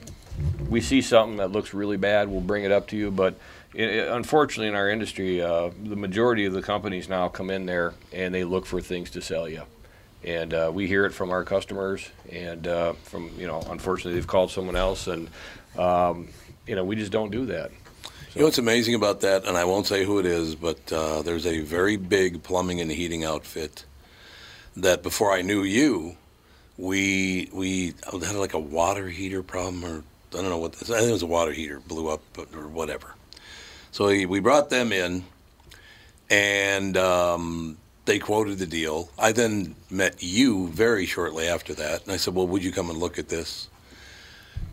we 0.70 0.82
see 0.82 1.02
something 1.02 1.38
that 1.38 1.54
looks 1.54 1.74
really 1.74 1.96
bad, 1.96 2.28
we'll 2.28 2.42
bring 2.42 2.66
it 2.66 2.74
up 2.74 2.88
to 2.88 2.98
you. 2.98 3.10
But 3.10 3.36
i 3.74 3.84
i 3.84 4.18
unfortunately, 4.18 4.68
in 4.68 4.76
our 4.76 4.90
industry, 4.90 5.42
uh, 5.42 5.70
the 5.82 5.96
majority 5.96 6.44
of 6.44 6.52
the 6.52 6.62
companies 6.62 7.08
now 7.08 7.30
come 7.30 7.50
in 7.50 7.66
there 7.68 7.94
and 8.12 8.36
they 8.36 8.44
look 8.44 8.66
for 8.66 8.82
things 8.82 9.12
to 9.12 9.22
sell 9.22 9.48
you. 9.48 9.62
And 10.26 10.54
uh, 10.54 10.72
we 10.74 10.88
hear 10.88 11.06
it 11.06 11.14
from 11.14 11.32
our 11.32 11.46
customers, 11.46 12.10
and 12.30 12.68
uh, 12.68 12.94
from 13.04 13.32
you 13.38 13.48
know, 13.48 13.66
unfortunately, 13.70 14.16
they've 14.16 14.28
called 14.28 14.52
someone 14.52 14.76
else, 14.76 15.08
and 15.08 15.30
um, 15.78 16.28
you 16.68 16.76
know, 16.76 16.84
we 16.84 16.98
just 16.98 17.14
don't 17.14 17.32
do 17.32 17.46
that. 17.46 17.72
You 18.34 18.42
know 18.42 18.48
what's 18.48 18.58
amazing 18.58 18.94
about 18.94 19.22
that, 19.22 19.46
and 19.46 19.58
I 19.58 19.64
won't 19.64 19.88
say 19.88 20.04
who 20.04 20.20
it 20.20 20.26
is, 20.26 20.54
but 20.54 20.92
uh, 20.92 21.22
there's 21.24 21.48
a 21.48 21.62
very 21.62 21.96
big 21.96 22.44
plumbing 22.44 22.82
and 22.82 22.92
heating 22.92 23.24
outfit 23.24 23.86
that 24.76 25.02
before 25.02 25.32
I 25.32 25.42
knew 25.42 25.64
you, 25.64 26.18
we 26.78 27.50
we 27.52 27.94
had 28.12 28.36
like 28.36 28.54
a 28.54 28.60
water 28.60 29.08
heater 29.08 29.42
problem, 29.42 29.84
or 29.84 30.04
I 30.34 30.42
don't 30.42 30.50
know 30.50 30.60
what 30.60 30.74
this. 30.74 30.84
Is. 30.84 30.92
I 30.92 31.00
think 31.00 31.10
it 31.10 31.14
was 31.14 31.24
a 31.24 31.28
water 31.28 31.52
heater 31.52 31.80
blew 31.80 32.10
up 32.10 32.22
or 32.54 32.68
whatever. 32.68 33.16
So 33.92 34.08
we, 34.08 34.26
we 34.28 34.40
brought 34.40 34.70
them 34.70 34.92
in, 34.92 35.24
and 36.30 36.96
um, 36.98 37.78
they 38.06 38.20
quoted 38.20 38.60
the 38.60 38.68
deal. 38.68 39.10
I 39.18 39.32
then 39.32 39.76
met 39.90 40.22
you 40.22 40.68
very 40.68 41.06
shortly 41.08 41.48
after 41.48 41.74
that, 41.76 42.04
and 42.04 42.12
I 42.12 42.18
said, 42.18 42.36
"Well, 42.36 42.48
would 42.48 42.64
you 42.64 42.72
come 42.72 42.90
and 42.90 43.00
look 43.00 43.18
at 43.18 43.30
this?" 43.30 43.70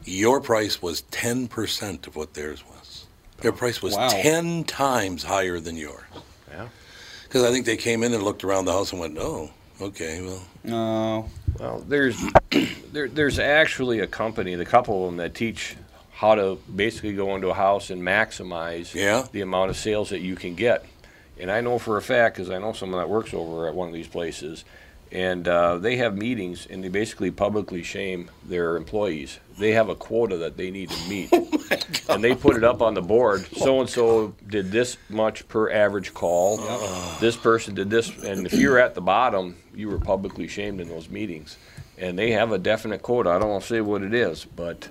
Your 0.04 0.40
price 0.40 0.82
was 0.82 1.02
ten 1.02 1.48
percent 1.48 2.06
of 2.06 2.16
what 2.16 2.34
theirs 2.34 2.62
was. 2.66 2.73
Their 3.40 3.52
price 3.52 3.82
was 3.82 3.94
Wow. 3.94 4.08
ten 4.08 4.64
times 4.64 5.22
higher 5.24 5.60
than 5.60 5.76
yours. 5.76 6.02
Yeah. 6.50 6.68
Because 7.24 7.42
I 7.44 7.50
think 7.50 7.66
they 7.66 7.76
came 7.76 8.02
in 8.02 8.12
and 8.14 8.22
looked 8.22 8.44
around 8.44 8.64
the 8.66 8.72
house 8.72 8.92
and 8.92 9.00
went, 9.00 9.18
"Oh, 9.18 9.50
okay, 9.80 10.20
well, 10.22 10.42
No. 10.62 11.28
Well, 11.58 11.84
there's 11.86 12.16
there, 12.92 13.08
there's 13.08 13.38
actually 13.38 14.00
a 14.00 14.06
company, 14.06 14.54
the 14.54 14.64
couple 14.64 15.04
of 15.04 15.10
them 15.10 15.16
that 15.18 15.34
teach 15.34 15.76
how 16.12 16.34
to 16.36 16.58
basically 16.74 17.12
go 17.12 17.34
into 17.34 17.48
a 17.48 17.54
house 17.54 17.90
and 17.90 18.00
maximize 18.02 18.94
Yeah. 18.94 19.26
the 19.32 19.40
amount 19.40 19.70
of 19.70 19.76
sales 19.76 20.10
that 20.10 20.20
you 20.20 20.36
can 20.36 20.54
get. 20.54 20.84
And 21.38 21.50
I 21.50 21.60
know 21.60 21.78
for 21.80 21.96
a 21.96 22.02
fact, 22.02 22.36
because 22.36 22.50
I 22.50 22.58
know 22.58 22.72
someone 22.72 23.00
that 23.00 23.08
works 23.08 23.34
over 23.34 23.66
at 23.66 23.74
one 23.74 23.88
of 23.88 23.94
these 23.94 24.06
places, 24.06 24.64
and 25.14 25.46
uh, 25.46 25.78
they 25.78 25.96
have 25.96 26.16
meetings 26.16 26.66
and 26.68 26.82
they 26.82 26.88
basically 26.88 27.30
publicly 27.30 27.84
shame 27.84 28.28
their 28.44 28.76
employees. 28.76 29.38
They 29.56 29.70
have 29.70 29.88
a 29.88 29.94
quota 29.94 30.36
that 30.38 30.56
they 30.56 30.72
need 30.72 30.90
to 30.90 31.08
meet, 31.08 31.32
and 32.08 32.22
they 32.22 32.34
put 32.34 32.56
it 32.56 32.64
up 32.64 32.82
on 32.82 32.94
the 32.94 33.00
board. 33.00 33.46
So 33.56 33.80
and 33.80 33.88
so 33.88 34.34
did 34.48 34.72
this 34.72 34.96
much 35.08 35.46
per 35.46 35.70
average 35.70 36.12
call. 36.12 36.56
This 37.20 37.36
person 37.36 37.76
did 37.76 37.88
this, 37.88 38.10
and 38.24 38.44
if 38.44 38.54
you're 38.54 38.80
at 38.80 38.96
the 38.96 39.00
bottom, 39.00 39.56
you 39.72 39.88
were 39.88 40.00
publicly 40.00 40.48
shamed 40.48 40.80
in 40.80 40.88
those 40.88 41.08
meetings. 41.08 41.56
And 41.96 42.18
they 42.18 42.32
have 42.32 42.50
a 42.50 42.58
definite 42.58 43.02
quota. 43.02 43.30
I 43.30 43.38
don't 43.38 43.50
want 43.50 43.62
to 43.62 43.68
say 43.68 43.80
what 43.80 44.02
it 44.02 44.12
is, 44.12 44.44
but 44.44 44.88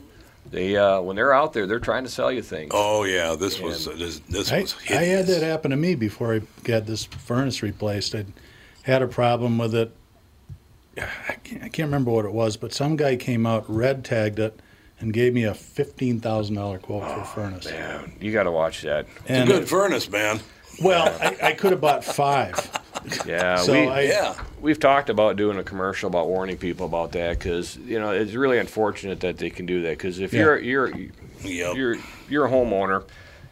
they 0.50 0.78
uh, 0.78 1.02
when 1.02 1.18
they're 1.18 1.34
out 1.34 1.52
there, 1.52 1.68
they're 1.68 1.82
trying 1.82 2.06
to 2.06 2.10
sell 2.10 2.32
you 2.32 2.42
things. 2.42 2.72
oh 2.74 3.04
yeah, 3.04 3.36
this 3.36 3.60
was 3.60 3.86
this, 3.86 4.20
this 4.20 4.50
I, 4.50 4.62
was 4.62 4.76
I 4.90 5.04
had 5.04 5.28
that 5.28 5.44
happen 5.44 5.72
to 5.72 5.78
me 5.78 5.96
before 5.96 6.36
I 6.36 6.42
got 6.64 6.86
this 6.86 7.04
furnace 7.04 7.62
replaced. 7.62 8.16
I 8.16 8.26
had 8.84 9.02
a 9.02 9.08
problem 9.08 9.58
with 9.58 9.76
it. 9.76 9.94
I 10.98 11.34
can't, 11.44 11.64
I 11.64 11.70
can't 11.70 11.88
remember 11.88 12.12
what 12.12 12.26
it 12.26 12.34
was, 12.34 12.58
but 12.58 12.74
some 12.74 12.96
guy 12.96 13.16
came 13.16 13.46
out, 13.46 13.66
red 13.68 14.04
tagged 14.06 14.40
it, 14.40 14.60
and 15.00 15.12
gave 15.14 15.34
me 15.34 15.44
a 15.44 15.54
fifteen 15.54 16.20
thousand 16.20 16.56
dollar 16.56 16.78
quote 16.80 17.04
for 17.04 17.10
a 17.20 17.22
oh, 17.22 17.24
furnace. 17.26 17.66
Man, 17.66 18.14
you 18.22 18.32
got 18.32 18.44
to 18.44 18.52
watch 18.52 18.82
that. 18.84 19.08
It's 19.22 19.30
a 19.30 19.34
And 19.34 19.50
good 19.50 19.68
furnace, 19.68 20.10
man. 20.10 20.40
well, 20.82 21.16
I, 21.22 21.38
I 21.50 21.54
could 21.54 21.72
have 21.72 21.82
bought 21.82 22.04
five. 22.04 22.80
Yeah, 23.26 23.58
So 23.58 23.74
we 23.74 23.88
I- 23.88 24.02
Yeah, 24.04 24.36
we've 24.62 24.80
talked 24.80 25.10
about 25.10 25.36
doing 25.36 25.58
a 25.58 25.64
commercial 25.64 26.08
about 26.08 26.28
warning 26.28 26.56
people 26.56 26.86
about 26.86 27.12
that 27.14 27.38
because 27.38 27.76
you 27.76 28.00
know 28.00 28.12
it's 28.12 28.32
really 28.34 28.60
unfortunate 28.60 29.20
that 29.22 29.38
they 29.40 29.50
can 29.50 29.66
do 29.66 29.82
that 29.82 29.98
because 29.98 30.20
if 30.20 30.32
Yeah. 30.32 30.40
you're 30.42 30.60
you're 30.60 30.90
Yep. 31.44 31.76
you're 31.76 31.96
you're 32.30 32.46
a 32.46 32.50
homeowner 32.50 33.04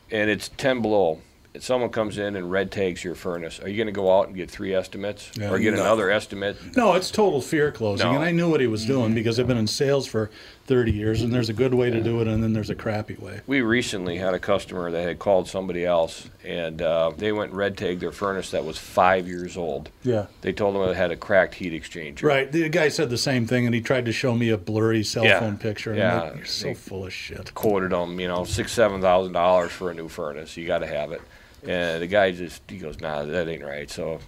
and 0.10 0.30
it's 0.30 0.48
ten 0.56 0.82
below. 0.82 1.20
And 1.54 1.62
Someone 1.62 1.90
comes 1.90 2.18
in 2.18 2.36
and 2.36 2.50
red 2.50 2.72
tags 2.72 3.04
your 3.04 3.14
furnace. 3.16 3.60
Are 3.60 3.68
you 3.68 3.76
going 3.76 3.88
to 3.88 3.92
go 3.92 4.18
out 4.18 4.28
and 4.28 4.36
get 4.36 4.50
three 4.50 4.74
estimates 4.74 5.32
Yeah. 5.38 5.52
or 5.52 5.60
get 5.60 5.74
No. 5.74 5.82
another 5.82 6.10
estimate? 6.10 6.56
No, 6.78 6.94
it's 6.94 7.12
total 7.12 7.42
fear 7.42 7.72
closing, 7.72 8.08
No. 8.08 8.16
and 8.16 8.24
I 8.24 8.32
knew 8.32 8.50
what 8.50 8.62
he 8.62 8.68
was 8.68 8.86
doing 8.86 9.14
because 9.14 9.40
I've 9.40 9.48
been 9.48 9.58
in 9.58 9.68
sales 9.68 10.08
for 10.08 10.30
thirty 10.68 10.94
years, 10.94 11.22
and 11.22 11.34
there's 11.34 11.50
a 11.50 11.54
good 11.54 11.74
way 11.74 11.90
to 11.90 12.00
do 12.02 12.22
it, 12.22 12.28
and 12.30 12.42
then 12.42 12.54
there's 12.54 12.70
a 12.70 12.76
crappy 12.76 13.16
way. 13.16 13.42
We 13.48 13.60
recently 13.62 14.16
had 14.18 14.34
a 14.34 14.40
customer 14.40 14.90
that 14.92 15.02
had 15.04 15.20
called 15.20 15.50
somebody 15.50 15.86
else 15.86 16.30
and 16.46 16.82
uh, 16.82 17.12
they 17.18 17.32
went 17.34 17.50
and 17.52 17.58
red 17.60 17.78
tagged 17.78 18.02
their 18.02 18.12
furnace 18.14 18.50
that 18.52 18.64
was 18.66 18.78
five 18.78 19.28
years 19.28 19.58
old. 19.58 19.90
Yeah. 20.04 20.28
They 20.42 20.54
told 20.54 20.74
them 20.76 20.84
it 20.90 20.96
had 20.96 21.12
a 21.12 21.16
cracked 21.18 21.56
heat 21.56 21.74
exchanger. 21.74 22.24
Right. 22.24 22.50
The 22.52 22.68
guy 22.70 22.88
said 22.88 23.10
the 23.10 23.18
same 23.18 23.46
thing, 23.46 23.66
and 23.66 23.76
he 23.76 23.82
tried 23.82 24.06
to 24.06 24.12
show 24.14 24.34
me 24.36 24.50
a 24.50 24.58
blurry 24.58 25.04
cell 25.04 25.24
Yeah. 25.26 25.40
phone 25.42 25.58
picture. 25.58 25.92
And 25.92 26.00
Yeah. 26.00 26.22
I'm 26.22 26.28
like, 26.30 26.38
You're 26.38 26.46
so 26.46 26.74
full 26.74 27.06
of 27.06 27.14
shit. 27.14 27.54
quoted 27.54 27.92
them, 27.92 28.20
you 28.20 28.28
know, 28.28 28.44
six, 28.46 28.72
seven 28.72 29.02
thousand 29.02 29.34
dollars 29.34 29.72
for 29.72 29.92
a 29.92 29.94
new 29.94 30.08
furnace. 30.08 30.56
You 30.58 30.66
got 30.66 30.80
to 30.80 30.88
have 30.88 31.12
it. 31.12 31.22
And 31.68 32.02
the 32.02 32.08
guy 32.08 32.32
just 32.32 32.62
he 32.68 32.78
goes, 32.78 33.00
nah, 33.00 33.24
that 33.24 33.48
ain't 33.48 33.64
right. 33.64 33.90
So 33.90 34.20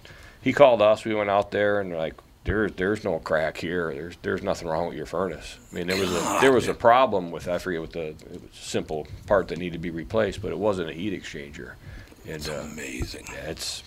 he 0.42 0.52
called 0.52 0.82
us. 0.82 1.04
We 1.04 1.14
went 1.14 1.30
out 1.30 1.50
there 1.50 1.80
and 1.80 1.92
like, 1.92 2.14
there's 2.44 2.72
there's 2.72 3.04
no 3.04 3.18
crack 3.18 3.56
here. 3.56 3.92
There's 3.92 4.16
there's 4.22 4.42
nothing 4.42 4.68
wrong 4.68 4.86
with 4.88 4.96
your 4.96 5.06
furnace. 5.06 5.58
I 5.72 5.74
mean, 5.74 5.86
there 5.86 5.98
was 5.98 6.12
a 6.12 6.38
there 6.40 6.52
was 6.52 6.68
a 6.68 6.74
problem 6.74 7.30
with 7.30 7.48
I 7.48 7.58
forget 7.58 7.80
what 7.80 7.92
the 7.92 8.08
it 8.08 8.42
was 8.42 8.50
a 8.52 8.56
simple 8.56 9.08
part 9.26 9.48
that 9.48 9.58
needed 9.58 9.74
to 9.74 9.78
be 9.78 9.90
replaced, 9.90 10.42
but 10.42 10.52
it 10.52 10.58
wasn't 10.58 10.90
a 10.90 10.92
heat 10.92 11.12
exchanger. 11.14 11.72
And 12.24 12.34
it's 12.34 12.48
uh, 12.48 12.68
amazing. 12.70 13.26
yeah, 13.32 13.50
it's 13.50 13.82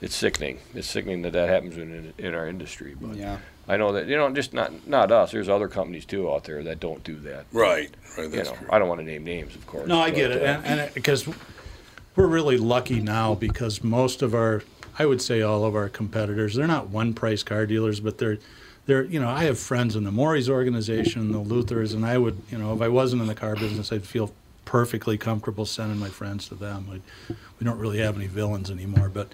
it's 0.00 0.14
sickening. 0.14 0.58
It's 0.74 0.86
sickening 0.86 1.22
that 1.22 1.32
that 1.32 1.48
happens 1.48 1.78
in 1.78 2.12
in 2.18 2.34
our 2.34 2.46
industry. 2.46 2.94
But 3.00 3.16
Yeah. 3.16 3.38
I 3.68 3.76
know 3.76 3.92
that 3.92 4.06
you 4.06 4.16
know, 4.16 4.30
just 4.30 4.52
not 4.52 4.86
not 4.86 5.10
us. 5.10 5.32
There's 5.32 5.48
other 5.48 5.68
companies 5.68 6.04
too 6.04 6.30
out 6.30 6.44
there 6.44 6.62
that 6.64 6.78
don't 6.78 7.02
do 7.02 7.16
that. 7.20 7.46
Right, 7.52 7.90
right. 8.16 8.30
You 8.30 8.44
know, 8.44 8.54
true. 8.54 8.68
I 8.70 8.78
don't 8.78 8.88
want 8.88 9.00
to 9.00 9.06
name 9.06 9.24
names, 9.24 9.56
of 9.56 9.66
course. 9.66 9.88
No, 9.88 10.00
I 10.00 10.10
but, 10.10 10.16
get 10.16 10.30
it, 10.30 10.42
uh, 10.42 10.60
and, 10.64 10.80
and 10.80 10.94
because 10.94 11.26
we're 12.16 12.26
really 12.26 12.56
lucky 12.56 13.00
now 13.00 13.34
because 13.34 13.84
most 13.84 14.22
of 14.22 14.34
our, 14.34 14.62
I 14.98 15.06
would 15.06 15.20
say 15.20 15.42
all 15.42 15.64
of 15.64 15.76
our 15.76 15.88
competitors, 15.88 16.54
they're 16.54 16.66
not 16.66 16.88
one 16.88 17.14
price 17.14 17.42
car 17.42 17.66
dealers, 17.66 18.00
but 18.00 18.18
they're, 18.18 18.38
they're, 18.86 19.04
you 19.04 19.20
know, 19.20 19.28
I 19.28 19.44
have 19.44 19.58
friends 19.58 19.96
in 19.96 20.04
the 20.04 20.10
Morris 20.10 20.48
organization, 20.48 21.32
the 21.32 21.40
Luthers, 21.40 21.92
and 21.92 22.06
I 22.06 22.18
would, 22.18 22.40
you 22.50 22.58
know, 22.58 22.74
if 22.74 22.80
I 22.80 22.88
wasn't 22.88 23.22
in 23.22 23.28
the 23.28 23.34
car 23.34 23.54
business, 23.54 23.92
I'd 23.92 24.04
feel 24.04 24.32
perfectly 24.64 25.18
comfortable 25.18 25.66
sending 25.66 25.98
my 25.98 26.08
friends 26.08 26.48
to 26.48 26.54
them. 26.54 26.86
We, 26.90 27.02
we 27.60 27.64
don't 27.64 27.78
really 27.78 27.98
have 27.98 28.16
any 28.16 28.26
villains 28.26 28.70
anymore, 28.70 29.08
but 29.08 29.28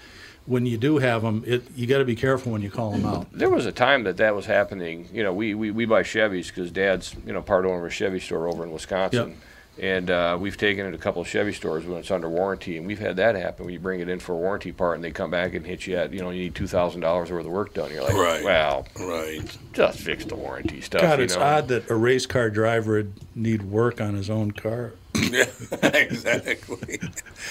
when 0.47 0.67
you 0.67 0.77
do 0.77 0.99
have 0.99 1.23
them, 1.23 1.45
it 1.47 1.63
you 1.77 1.87
got 1.87 1.99
to 1.99 2.05
be 2.05 2.17
careful 2.17 2.51
when 2.51 2.63
you 2.63 2.71
call 2.71 2.91
them 2.91 3.07
out. 3.07 3.29
There 3.33 3.49
was 3.49 3.65
a 3.65 3.73
time 3.73 4.03
that 4.05 4.17
that 4.17 4.35
was 4.35 4.47
happening. 4.47 5.09
You 5.13 5.23
know, 5.23 5.33
we, 5.33 5.55
we, 5.55 5.71
we 5.71 5.85
buy 5.85 6.03
Chevys 6.03 6.49
because 6.49 6.71
Dad's 6.73 7.15
you 7.25 7.33
know 7.33 7.43
part 7.43 7.65
owner 7.65 7.79
of 7.79 7.85
a 7.85 7.91
Chevy 7.91 8.19
store 8.19 8.49
over 8.49 8.65
in 8.65 8.73
Wisconsin, 8.73 9.37
and 9.79 10.11
uh, 10.11 10.37
we've 10.41 10.57
taken 10.57 10.85
it 10.87 10.91
to 10.91 10.97
a 10.97 11.01
couple 11.01 11.23
of 11.23 11.29
Chevy 11.29 11.53
stores 11.53 11.85
when 11.87 11.99
it's 11.99 12.11
under 12.11 12.29
warranty, 12.29 12.77
and 12.77 12.87
we've 12.87 12.99
had 12.99 13.17
that 13.17 13.35
happen. 13.35 13.65
We 13.67 13.79
bring 13.79 14.01
it 14.01 14.09
in 14.09 14.19
for 14.19 14.33
a 14.33 14.37
warranty 14.37 14.71
part, 14.73 14.97
and 14.97 15.05
they 15.05 15.11
come 15.11 15.31
back 15.31 15.55
and 15.55 15.65
hit 15.67 15.87
you 15.87 15.97
at 15.97 16.13
you 16.13 16.21
know 16.21 16.31
you 16.31 16.43
need 16.43 16.55
two 16.55 16.67
thousand 16.67 17.01
dollars 17.01 17.31
worth 17.31 17.47
of 17.47 17.53
work 17.53 17.75
done. 17.75 17.91
You're 17.91 18.03
like, 18.03 18.15
Right. 18.15 18.45
well, 18.45 18.87
Right. 19.01 19.41
just 19.73 19.99
fix 20.01 20.25
the 20.25 20.35
warranty 20.37 20.81
stuff. 20.81 21.01
God, 21.03 21.19
you 21.19 21.25
it's 21.25 21.37
know? 21.37 21.43
odd 21.43 21.69
that 21.69 21.89
a 21.91 21.95
race 21.95 22.27
car 22.27 22.51
driver 22.51 22.93
would 22.93 23.13
need 23.35 23.63
work 23.63 24.01
on 24.01 24.15
his 24.15 24.29
own 24.31 24.51
car. 24.53 24.93
Yeah, 25.31 25.45
exactly. 25.83 26.99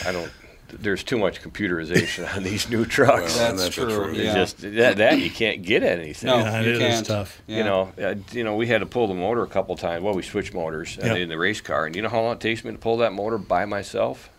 I 0.05 0.11
don't. 0.11 0.31
There's 0.73 1.03
too 1.03 1.17
much 1.17 1.41
computerization 1.41 2.33
on 2.35 2.43
these 2.43 2.69
new 2.69 2.85
trucks. 2.85 3.35
Well, 3.37 3.49
That's 3.55 3.63
that's 3.63 3.75
true. 3.75 4.13
Yeah. 4.13 4.33
just 4.33 4.59
that, 4.61 4.97
that 4.97 5.19
you 5.19 5.29
can't 5.29 5.61
get 5.63 5.83
at 5.83 5.99
anything. 5.99 6.27
No, 6.27 6.37
yeah, 6.39 6.61
you 6.61 6.69
it 6.69 6.75
is 6.75 6.79
can't. 6.79 7.05
tough. 7.05 7.41
Yeah. 7.47 7.57
You 7.57 7.63
know, 7.63 7.91
uh, 8.01 8.15
you 8.31 8.43
know, 8.43 8.55
we 8.55 8.67
had 8.67 8.79
to 8.79 8.85
pull 8.85 9.07
the 9.07 9.13
motor 9.13 9.43
a 9.43 9.47
couple 9.47 9.75
times. 9.75 10.03
Well, 10.03 10.13
we 10.13 10.21
switched 10.23 10.53
motors 10.53 10.97
uh, 11.01 11.07
Yep. 11.07 11.17
in 11.17 11.29
the 11.29 11.37
race 11.37 11.61
car, 11.61 11.85
and 11.85 11.95
you 11.95 12.01
know 12.01 12.09
how 12.09 12.21
long 12.21 12.33
it 12.35 12.39
takes 12.39 12.63
me 12.63 12.71
to 12.71 12.77
pull 12.77 12.97
that 12.97 13.13
motor 13.13 13.37
by 13.37 13.65
myself? 13.65 14.29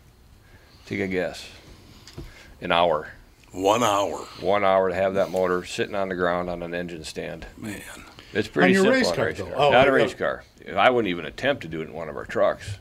Take 0.87 1.01
a 1.01 1.07
guess. 1.07 1.47
An 2.61 2.73
hour. 2.73 3.09
One 3.53 3.83
hour, 3.83 4.17
One 4.41 4.65
hour 4.65 4.89
to 4.89 4.95
have 4.95 5.15
that 5.15 5.31
motor 5.31 5.63
sitting 5.65 5.95
on 5.95 6.09
the 6.09 6.15
ground 6.15 6.49
on 6.49 6.63
an 6.63 6.73
engine 6.75 7.05
stand. 7.05 7.45
man. 7.59 7.83
It's 8.33 8.49
pretty 8.49 8.73
your 8.73 8.85
simple 8.85 8.99
race 8.99 9.07
on 9.09 9.13
a 9.13 9.17
car, 9.17 9.25
race 9.27 9.39
though. 9.39 9.45
car. 9.45 9.55
Oh, 9.59 9.71
Not 9.73 9.89
a 9.89 9.91
I- 9.91 9.95
race 9.95 10.15
car. 10.15 10.45
I 10.75 10.89
wouldn't 10.89 11.11
even 11.11 11.27
attempt 11.27 11.63
to 11.63 11.69
do 11.69 11.83
it 11.83 11.89
in 11.89 11.93
one 11.93 12.09
of 12.09 12.17
our 12.17 12.25
trucks. 12.25 12.79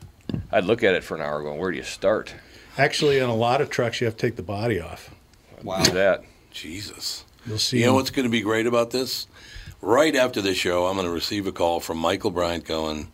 I'd 0.50 0.64
look 0.64 0.82
at 0.82 0.94
it 0.94 1.04
for 1.04 1.14
an 1.16 1.20
hour, 1.20 1.42
going, 1.42 1.58
"Where 1.58 1.70
do 1.70 1.76
you 1.76 1.82
start?" 1.82 2.32
Actually, 2.78 3.18
in 3.18 3.28
a 3.28 3.34
lot 3.34 3.60
of 3.60 3.68
trucks, 3.70 4.00
you 4.00 4.06
have 4.06 4.16
to 4.16 4.26
take 4.26 4.36
the 4.36 4.42
body 4.42 4.80
off. 4.80 5.10
Wow. 5.62 5.82
That. 5.84 6.24
Jesus. 6.50 7.24
You'll 7.46 7.58
see. 7.58 7.80
You 7.80 7.86
know 7.86 7.94
what's 7.94 8.10
going 8.10 8.24
to 8.24 8.30
be 8.30 8.40
great 8.40 8.66
about 8.66 8.90
this? 8.90 9.26
Right 9.80 10.14
after 10.14 10.40
the 10.40 10.54
show, 10.54 10.86
I'm 10.86 10.94
going 10.94 11.06
to 11.06 11.12
receive 11.12 11.46
a 11.46 11.52
call 11.52 11.80
from 11.80 11.98
Michael 11.98 12.30
Bryant 12.30 12.64
going, 12.64 13.10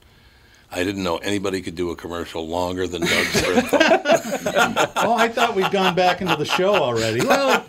I 0.71 0.85
didn't 0.85 1.03
know 1.03 1.17
anybody 1.19 1.63
could 1.63 1.75
do 1.77 1.91
a 1.91 1.97
commercial 1.97 2.47
longer 2.47 2.87
than 2.87 3.01
Doug's 3.03 3.29
Smith. 3.31 3.69
Oh, 3.73 5.15
I 5.17 5.29
thought 5.29 5.55
we'd 5.57 5.71
gone 5.71 5.95
back 5.95 6.21
into 6.21 6.37
the 6.37 6.45
show 6.45 6.75
already. 6.75 7.21
Well, 7.25 7.61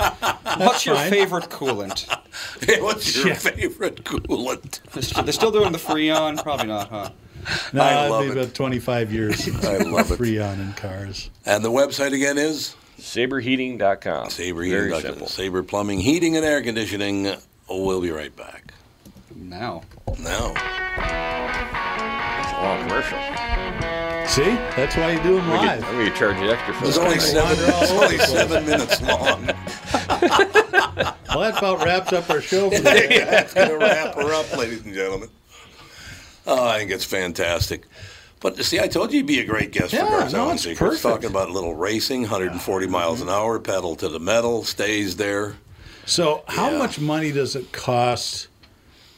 What's 0.57 0.85
your 0.85 0.95
fine. 0.95 1.09
favorite 1.09 1.45
coolant? 1.49 2.07
Hey, 2.65 2.81
What's 2.81 3.15
your 3.15 3.27
Yeah. 3.29 3.33
favorite 3.35 4.03
coolant? 4.03 4.81
They're 5.23 5.31
still 5.33 5.51
doing 5.51 5.71
the 5.71 5.77
Freon? 5.77 6.41
Probably 6.43 6.67
not, 6.67 6.89
huh? 6.89 7.09
No, 7.73 7.81
I 7.83 7.99
it'd 8.01 8.11
love 8.11 8.25
it. 8.25 8.31
about 8.31 8.53
25 8.53 9.13
years. 9.13 9.47
I 9.65 9.77
love 9.77 10.11
it. 10.11 10.19
Freon 10.19 10.59
in 10.59 10.73
cars. 10.73 11.29
And 11.45 11.63
the 11.63 11.71
website 11.71 12.13
again 12.13 12.37
is 12.37 12.75
Sabreheating.com. 12.99 14.29
Sabre 14.29 14.69
Very 14.69 14.99
simple. 15.01 15.27
Sabre 15.27 15.63
Plumbing, 15.63 15.99
Heating, 15.99 16.35
and 16.35 16.45
Air 16.45 16.61
Conditioning. 16.61 17.27
Oh, 17.69 17.85
we'll 17.85 18.01
be 18.01 18.11
right 18.11 18.35
back. 18.35 18.73
Now. 19.35 19.83
Now. 20.19 20.53
long 22.61 22.81
commercial. 22.87 23.17
See, 24.27 24.43
that's 24.75 24.95
why 24.95 25.13
you 25.13 25.23
do 25.23 25.35
them 25.37 25.49
I'm 25.49 25.65
live. 25.65 25.81
going 25.81 26.05
to 26.11 26.15
charge 26.17 26.37
you 26.39 26.51
extra 26.51 26.73
for 26.75 26.85
It's 26.85 26.97
only 26.97 27.19
seven. 27.19 27.57
It's 27.81 27.91
only 27.91 28.17
seven 28.19 28.65
minutes 28.65 29.01
long. 29.01 29.49
Well, 31.29 31.51
that 31.51 31.59
about 31.59 31.85
wraps 31.85 32.11
up 32.11 32.29
our 32.31 32.41
show 32.41 32.69
for 32.71 32.77
today. 32.77 33.19
That's 33.23 33.53
going 33.53 33.69
to 33.69 33.77
wrap 33.77 34.15
her 34.15 34.33
up, 34.33 34.51
ladies 34.57 34.83
and 34.83 34.93
gentlemen. 34.93 35.29
Oh, 36.49 36.67
I 36.67 36.79
think 36.79 36.91
it's 36.91 37.05
fantastic. 37.05 37.85
But 38.39 38.63
see, 38.63 38.79
I 38.79 38.87
told 38.87 39.11
you 39.11 39.17
you'd 39.17 39.27
be 39.27 39.39
a 39.39 39.45
great 39.45 39.71
guest 39.71 39.93
Yeah, 39.93 40.05
for 40.05 40.17
Cars 40.19 40.33
no, 40.33 40.39
Selling 40.39 40.53
it's 40.55 40.63
Secrets. 40.63 40.79
perfect. 40.79 41.03
Talking 41.03 41.29
about 41.29 41.49
a 41.49 41.53
little 41.53 41.75
racing, 41.75 42.21
140 42.21 42.87
miles 42.87 43.19
mm-hmm. 43.19 43.29
an 43.29 43.35
hour, 43.35 43.59
pedal 43.59 43.95
to 43.97 44.09
the 44.09 44.19
metal, 44.19 44.63
stays 44.63 45.17
there. 45.17 45.57
So, 46.05 46.43
how 46.47 46.71
Yeah. 46.71 46.77
much 46.79 46.99
money 46.99 47.31
does 47.31 47.55
it 47.55 47.71
cost 47.71 48.47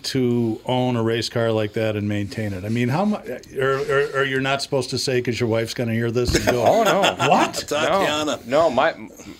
to 0.04 0.60
own 0.66 0.96
a 0.96 1.04
race 1.04 1.30
car 1.30 1.52
like 1.52 1.74
that 1.74 1.96
and 1.96 2.10
maintain 2.10 2.52
it? 2.54 2.66
I 2.66 2.70
mean, 2.70 2.90
how 2.90 3.06
much? 3.06 3.28
Or, 3.28 3.38
er, 3.62 3.78
or, 3.78 3.82
er, 3.82 4.12
or 4.16 4.20
er, 4.22 4.26
you're 4.26 4.42
not 4.42 4.62
supposed 4.62 4.90
to 4.90 4.98
say 4.98 5.20
because 5.20 5.40
your 5.40 5.48
wife's 5.48 5.76
going 5.76 5.90
to 5.90 5.96
hear 5.96 6.12
this 6.12 6.36
and 6.36 6.44
go, 6.46 6.66
Oh, 6.68 6.84
no. 6.84 7.02
What? 7.30 7.54
Tatiana. 7.54 8.40
No, 8.46 8.70
my 8.72 8.96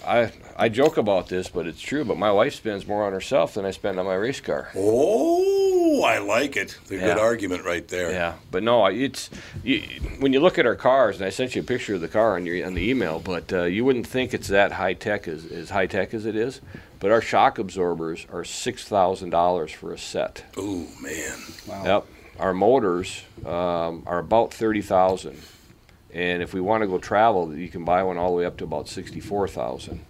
I 0.06 0.32
I 0.58 0.70
joke 0.70 0.98
about 0.98 1.28
this, 1.28 1.50
but 1.50 1.68
it's 1.68 1.82
true. 1.82 2.04
But 2.06 2.18
my 2.18 2.32
wife 2.32 2.56
spends 2.56 2.88
more 2.88 3.04
on 3.06 3.14
herself 3.14 3.54
than 3.54 3.66
I 3.66 3.72
spend 3.72 4.00
on 4.00 4.06
my 4.06 4.16
race 4.16 4.40
car. 4.40 4.72
Oh, 4.76 6.04
I 6.04 6.20
like 6.20 6.56
it. 6.56 6.78
It's 6.82 6.92
a 6.92 6.98
good 6.98 7.18
argument 7.18 7.66
right 7.66 7.88
there. 7.88 8.12
Yeah, 8.12 8.36
but 8.50 8.64
no, 8.64 8.86
it's 8.86 9.30
you, 9.64 9.82
when 10.20 10.34
you 10.34 10.40
look 10.40 10.58
at 10.58 10.66
our 10.66 10.76
cars, 10.76 11.18
and 11.18 11.26
I 11.26 11.30
sent 11.30 11.56
you 11.56 11.62
a 11.62 11.66
picture 11.66 11.96
of 11.96 12.02
the 12.02 12.08
car 12.08 12.36
on 12.36 12.46
your 12.46 12.66
on 12.66 12.74
the 12.74 12.90
email, 12.90 13.20
but 13.20 13.52
uh, 13.52 13.64
you 13.64 13.86
wouldn't 13.86 14.08
think 14.08 14.34
it's 14.34 14.48
that 14.50 14.74
high 14.74 14.94
tech 14.94 15.28
as 15.28 15.46
as 15.46 15.70
high 15.70 15.88
tech 15.88 16.14
as 16.14 16.26
it 16.26 16.36
is. 16.36 16.62
But 17.00 17.12
our 17.12 17.22
shock 17.22 17.58
absorbers 17.58 18.28
are 18.32 18.44
six 18.44 18.84
thousand 18.84 19.32
dollars 19.32 19.72
for 19.72 19.92
a 19.92 19.98
set. 19.98 20.46
Oh 20.58 20.88
man. 21.02 21.38
Wow. 21.68 21.84
Yep. 21.84 22.06
Our 22.40 22.54
motors 22.54 23.24
um, 23.46 24.04
are 24.06 24.20
about 24.20 24.54
thirty 24.54 24.82
thousand, 24.82 25.40
and 26.14 26.42
if 26.42 26.54
we 26.54 26.62
want 26.62 26.82
to 26.82 26.88
go 26.88 26.98
travel, 26.98 27.56
you 27.56 27.70
can 27.70 27.84
buy 27.86 28.04
one 28.04 28.18
all 28.18 28.32
the 28.32 28.38
way 28.38 28.46
up 28.46 28.58
to 28.58 28.64
about 28.64 28.88
sixty-four 28.88 29.48
thousand. 29.48 30.06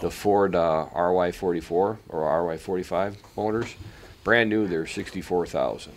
The 0.00 0.10
Ford 0.10 0.54
uh, 0.54 0.86
RY44 0.94 1.70
or 1.70 1.98
RY45 2.10 3.16
motors, 3.36 3.74
brand 4.24 4.48
new, 4.50 4.66
they're 4.66 4.86
sixty-four 4.86 5.46
thousand. 5.46 5.92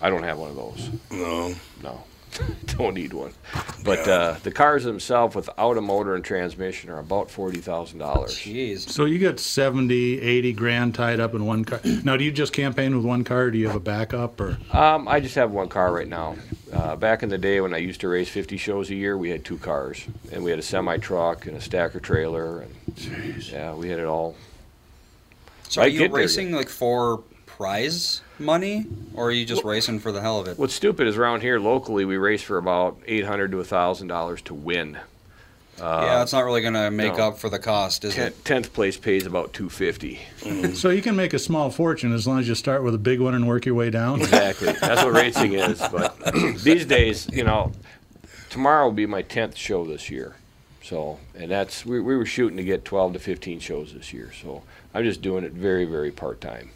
I 0.00 0.10
don't 0.10 0.24
have 0.24 0.38
one 0.38 0.50
of 0.50 0.56
those. 0.56 0.90
No. 1.10 1.54
No, 1.82 2.04
don't 2.66 2.94
need 2.94 3.12
one. 3.12 3.32
But 3.84 4.08
uh, 4.08 4.36
the 4.42 4.50
cars 4.50 4.84
themselves, 4.84 5.36
without 5.36 5.76
a 5.76 5.80
motor 5.80 6.14
and 6.14 6.24
transmission, 6.24 6.90
are 6.90 6.98
about 6.98 7.30
forty 7.30 7.60
thousand 7.60 7.98
dollars. 7.98 8.32
Jeez. 8.36 8.88
So, 8.88 9.04
you 9.04 9.18
got 9.18 9.38
70, 9.38 10.20
80 10.20 10.52
grand 10.52 10.94
tied 10.94 11.20
up 11.20 11.34
in 11.34 11.44
one 11.46 11.64
car. 11.64 11.80
Now, 12.02 12.16
do 12.16 12.24
you 12.24 12.32
just 12.32 12.52
campaign 12.52 12.96
with 12.96 13.04
one 13.04 13.24
car 13.24 13.44
or 13.44 13.50
do 13.50 13.58
you 13.58 13.66
have 13.66 13.76
a 13.76 13.80
backup? 13.80 14.40
Or 14.40 14.58
Um, 14.72 15.06
I 15.08 15.20
just 15.20 15.34
have 15.34 15.50
one 15.50 15.68
car 15.68 15.92
right 15.92 16.08
now. 16.08 16.36
Uh, 16.72 16.96
back 16.96 17.22
in 17.22 17.28
the 17.28 17.38
day 17.38 17.60
when 17.60 17.72
I 17.72 17.78
used 17.78 18.00
to 18.00 18.08
race 18.08 18.28
50 18.28 18.56
shows 18.56 18.90
a 18.90 18.94
year, 18.94 19.16
we 19.16 19.30
had 19.30 19.44
two 19.44 19.58
cars, 19.58 20.04
and 20.32 20.42
we 20.42 20.50
had 20.50 20.58
a 20.58 20.62
semi 20.62 20.96
truck 20.98 21.46
and 21.46 21.56
a 21.56 21.60
stacker 21.60 22.00
trailer, 22.00 22.62
and 22.62 23.44
yeah, 23.44 23.74
we 23.74 23.88
had 23.88 23.98
it 23.98 24.06
all. 24.06 24.34
So 25.68 25.82
are 25.82 25.88
you 25.88 25.98
get 26.00 26.12
there 26.12 26.22
racing 26.22 26.52
like 26.52 26.68
for 26.68 27.22
prize 27.56 28.20
money, 28.40 28.84
or 29.14 29.28
are 29.28 29.30
you 29.30 29.44
just 29.44 29.62
racing 29.62 30.00
for 30.00 30.10
the 30.10 30.20
hell 30.20 30.40
of 30.40 30.48
it? 30.48 30.58
What's 30.58 30.74
stupid 30.74 31.06
is 31.06 31.16
around 31.16 31.42
here 31.42 31.60
locally, 31.60 32.04
we 32.04 32.16
race 32.16 32.42
for 32.42 32.58
about 32.58 32.98
800 33.06 33.52
to 33.52 33.58
1,000 33.58 34.08
dollars 34.08 34.42
to 34.42 34.54
win. 34.54 34.98
yeah, 35.78 36.20
it's 36.22 36.32
not 36.32 36.44
really 36.44 36.62
gonna 36.62 36.90
make 36.90 37.16
no. 37.16 37.28
up 37.28 37.38
for 37.38 37.48
the 37.48 37.60
cost, 37.60 38.04
is 38.04 38.16
Ten- 38.16 38.28
it? 38.28 38.44
Tenth 38.44 38.72
place 38.72 38.96
pays 38.96 39.24
about 39.24 39.52
250. 39.52 40.20
so 40.74 40.90
you 40.90 41.00
can 41.00 41.14
make 41.14 41.32
a 41.32 41.38
small 41.38 41.70
fortune 41.70 42.12
as 42.12 42.26
long 42.26 42.40
as 42.40 42.48
you 42.48 42.56
start 42.56 42.82
with 42.82 42.94
a 42.94 42.98
big 42.98 43.20
one 43.20 43.34
and 43.34 43.46
work 43.46 43.66
your 43.66 43.76
way 43.76 43.88
down. 43.88 44.20
Exactly. 44.20 44.72
That's 44.72 45.04
what 45.04 45.12
racing 45.12 45.52
is. 45.52 45.78
But 45.78 46.18
these 46.58 46.86
days, 46.86 47.28
you 47.32 47.44
know, 47.44 47.70
tomorrow 48.50 48.86
will 48.86 48.92
be 48.92 49.06
my 49.06 49.22
tenth 49.22 49.56
show 49.56 49.84
this 49.84 50.10
year. 50.10 50.34
So, 50.82 51.18
and 51.36 51.50
that's 51.52 51.86
we, 51.86 52.00
we 52.00 52.16
were 52.16 52.26
shooting 52.26 52.56
to 52.56 52.64
get 52.64 52.84
12 52.84 53.12
to 53.14 53.18
15 53.20 53.60
shows 53.60 53.94
this 53.94 54.12
year. 54.12 54.32
So 54.42 54.64
I'm 54.92 55.04
just 55.04 55.22
doing 55.22 55.44
it 55.44 55.52
very, 55.52 55.84
very 55.84 56.10
part 56.10 56.40
time. 56.40 56.70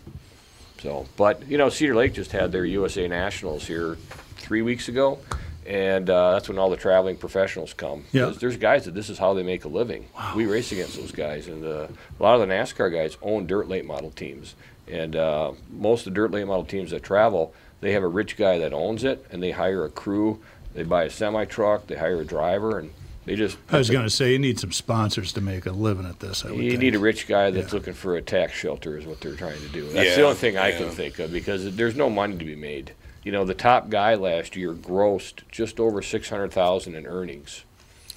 So, 0.81 1.07
but 1.17 1.47
you 1.49 1.59
know, 1.59 1.69
Cedar 1.69 1.95
Lake 1.95 2.15
just 2.15 2.33
had 2.33 2.53
their 2.53 2.65
USA 2.65 3.09
Nationals 3.09 3.67
here 3.67 3.97
three 4.37 4.63
weeks 4.63 4.89
ago, 4.89 5.19
and 5.67 6.09
uh, 6.09 6.33
that's 6.33 6.49
when 6.49 6.59
all 6.59 6.71
the 6.71 6.77
traveling 6.77 7.17
professionals 7.17 7.75
come. 7.75 8.05
Yeah. 8.13 8.33
There's 8.39 8.57
guys 8.57 8.85
that 8.85 8.95
this 8.95 9.11
is 9.11 9.19
how 9.19 9.35
they 9.35 9.43
make 9.43 9.65
a 9.65 9.69
living. 9.69 10.07
We 10.37 10.47
race 10.47 10.73
against 10.73 10.97
those 10.97 11.13
guys, 11.13 11.49
and 11.49 11.65
uh, 11.65 11.89
a 12.19 12.23
lot 12.23 12.41
of 12.41 12.47
the 12.47 12.55
NASCAR 12.55 12.93
guys 12.93 13.17
own 13.23 13.47
dirt 13.47 13.69
late 13.69 13.85
model 13.85 14.11
teams, 14.11 14.55
and 14.87 15.17
uh, 15.17 15.53
most 15.71 16.07
of 16.07 16.15
the 16.15 16.17
dirt 16.17 16.31
late 16.31 16.47
model 16.47 16.65
teams 16.65 16.91
that 16.93 17.03
travel, 17.03 17.53
they 17.81 17.93
have 17.93 18.03
a 18.03 18.09
rich 18.09 18.37
guy 18.37 18.59
that 18.59 18.73
owns 18.73 19.05
it, 19.05 19.27
and 19.31 19.43
they 19.43 19.53
hire 19.53 19.85
a 19.85 19.91
crew. 19.91 20.41
They 20.75 20.85
buy 20.85 21.05
a 21.05 21.11
semi 21.11 21.45
truck, 21.45 21.87
they 21.87 21.97
hire 21.97 22.21
a 22.21 22.25
driver, 22.25 22.79
and 22.79 22.93
they 23.29 23.37
just. 23.37 23.59
I 23.71 23.79
was 23.79 23.91
going 23.91 24.05
to 24.05 24.11
say, 24.11 24.33
you 24.33 24.39
need 24.39 24.59
some 24.59 24.73
sponsors 24.73 25.33
to 25.35 25.41
make 25.41 25.67
a 25.67 25.73
living 25.73 26.07
at 26.07 26.21
this. 26.21 26.45
I 26.45 26.51
would 26.51 26.59
You 26.65 26.71
think. 26.71 26.81
need 26.83 26.95
a 26.95 26.99
rich 26.99 27.29
guy 27.29 27.51
that's 27.51 27.69
Yeah. 27.73 27.79
looking 27.79 27.95
for 27.95 28.17
a 28.17 28.23
tax 28.23 28.53
shelter, 28.55 28.97
is 28.97 29.07
what 29.07 29.21
they're 29.21 29.35
trying 29.37 29.61
to 29.61 29.69
do. 29.69 29.89
That's 29.91 30.17
the 30.17 30.23
only 30.23 30.37
thing 30.37 30.57
I 30.57 30.73
can 30.73 30.89
think 30.91 31.19
of 31.19 31.33
because 31.33 31.77
there's 31.77 31.95
no 31.97 32.09
money 32.09 32.37
to 32.39 32.45
be 32.45 32.57
made. 32.57 32.93
You 33.25 33.33
know, 33.33 33.45
the 33.45 33.55
top 33.55 33.91
guy 33.91 34.15
last 34.15 34.57
year 34.57 34.73
grossed 34.73 35.43
just 35.51 35.79
over 35.79 36.01
six 36.01 36.31
hundred 36.31 36.53
thousand 36.53 36.95
in 36.95 37.07
earnings. 37.07 37.65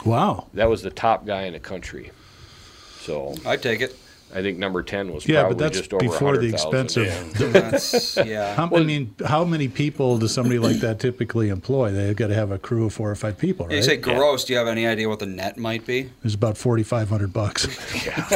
Wow. 0.06 0.48
That 0.54 0.70
was 0.70 0.82
the 0.84 0.90
top 0.92 1.26
guy 1.26 1.44
in 1.44 1.54
the 1.54 1.60
country. 1.60 2.12
So 3.02 3.36
I'd 3.46 3.62
take 3.62 3.82
it. 3.82 3.96
I 4.34 4.42
think 4.42 4.58
number 4.58 4.82
ten 4.84 5.14
was 5.14 5.28
Yeah, 5.28 5.42
probably 5.42 5.56
but 5.56 5.64
that's 5.64 5.78
just 5.80 5.94
over 5.94 6.00
before 6.04 6.38
the 6.38 6.52
100,000. 6.52 7.04
expensive. 7.04 7.34
That's 7.54 8.18
yeah. 8.18 8.56
How, 8.56 8.70
I 8.76 8.84
mean, 8.84 9.14
how 9.26 9.44
many 9.44 9.68
people 9.68 10.18
does 10.18 10.34
somebody 10.34 10.58
like 10.60 10.78
that 10.78 11.00
typically 11.00 11.50
employ? 11.50 11.92
They've 11.92 12.16
got 12.16 12.28
to 12.28 12.36
have 12.36 12.52
a 12.52 12.58
crew 12.58 12.86
of 12.86 12.94
four 12.94 13.12
or 13.12 13.16
five 13.16 13.38
people, 13.38 13.72
You 13.72 13.84
say 13.84 13.98
gross. 13.98 14.46
Do 14.46 14.54
you 14.54 14.60
have 14.60 14.68
any 14.68 14.86
idea 14.88 15.10
what 15.10 15.20
the 15.20 15.26
net 15.26 15.58
might 15.58 15.86
be? 15.86 16.10
It's 16.24 16.36
about 16.36 16.58
forty 16.58 16.84
five 16.84 17.10
hundred 17.10 17.34
bucks. 17.34 17.68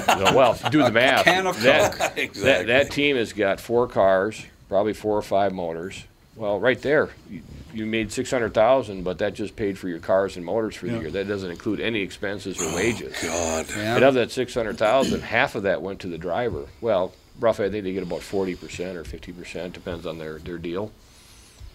No, 0.07 0.33
well, 0.35 0.57
do 0.71 0.81
the 0.83 0.91
math. 0.91 1.21
A 1.21 1.23
can 1.23 1.47
of 1.47 1.61
that, 1.61 1.93
Coke. 1.93 2.33
that 2.35 2.67
that 2.67 2.91
team 2.91 3.15
has 3.17 3.33
got 3.33 3.59
four 3.59 3.87
cars, 3.87 4.45
probably 4.69 4.93
four 4.93 5.17
or 5.17 5.21
five 5.21 5.51
motors. 5.53 6.03
Well, 6.35 6.59
right 6.59 6.81
there, 6.81 7.09
you, 7.29 7.41
you 7.73 7.85
made 7.85 8.11
six 8.11 8.29
hundred 8.29 8.53
thousand, 8.53 9.03
but 9.03 9.19
that 9.19 9.33
just 9.35 9.55
paid 9.55 9.77
for 9.77 9.87
your 9.87 9.99
cars 9.99 10.35
and 10.35 10.45
motors 10.45 10.75
for 10.75 10.87
the 10.87 10.93
Yeah. 10.93 10.99
year. 11.01 11.11
That 11.11 11.27
doesn't 11.27 11.49
include 11.49 11.79
any 11.79 12.01
expenses 12.01 12.61
or 12.61 12.75
wages. 12.75 13.15
God. 13.23 13.65
And 13.75 14.03
of 14.03 14.13
that 14.15 14.31
six 14.31 14.53
hundred 14.53 14.77
thousand, 14.77 15.21
half 15.21 15.55
of 15.55 15.63
that 15.63 15.81
went 15.81 15.99
to 16.01 16.07
the 16.07 16.17
driver. 16.17 16.65
Well, 16.81 17.13
roughly, 17.39 17.65
I 17.65 17.69
think 17.69 17.85
they 17.85 17.93
get 17.93 18.03
about 18.03 18.21
forty 18.21 18.55
percent 18.55 18.97
or 18.97 19.03
fifty 19.05 19.31
percent, 19.31 19.73
depends 19.73 20.05
on 20.05 20.17
their 20.17 20.39
their 20.39 20.57
deal. 20.57 20.91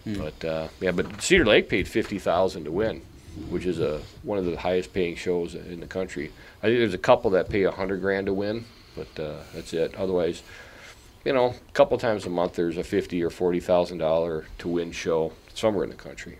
But 0.05 0.43
uh, 0.45 0.67
yeah, 0.79 0.91
but 0.91 1.21
Cedar 1.21 1.45
Lake 1.45 1.67
paid 1.69 1.87
fifty 1.87 2.17
thousand 2.19 2.65
to 2.65 2.71
win, 2.71 3.01
which 3.49 3.65
is 3.65 3.79
a 3.79 4.01
one 4.23 4.37
of 4.37 4.45
the 4.45 4.55
highest 4.57 4.93
paying 4.93 5.15
shows 5.15 5.53
in 5.55 5.79
the 5.79 5.87
country. 5.87 6.31
I 6.61 6.67
think 6.67 6.79
there's 6.79 6.93
a 6.93 6.99
couple 6.99 7.31
that 7.31 7.49
pay 7.49 7.63
a 7.63 7.71
hundred 7.71 8.01
grand 8.01 8.25
to 8.27 8.33
win, 8.33 8.65
but 8.95 9.19
uh, 9.19 9.37
that's 9.53 9.73
it. 9.73 9.93
Otherwise, 9.95 10.41
you 11.25 11.33
know, 11.33 11.47
a 11.67 11.71
couple 11.73 11.97
times 11.97 12.25
a 12.25 12.29
month 12.29 12.55
there's 12.55 12.77
a 12.77 12.83
fifty 12.83 13.23
or 13.23 13.29
forty 13.29 13.59
thousand 13.59 13.99
dollar 13.99 14.45
to 14.59 14.67
win 14.67 14.91
show 14.91 15.33
somewhere 15.53 15.83
in 15.83 15.89
the 15.89 15.95
country. 15.95 16.37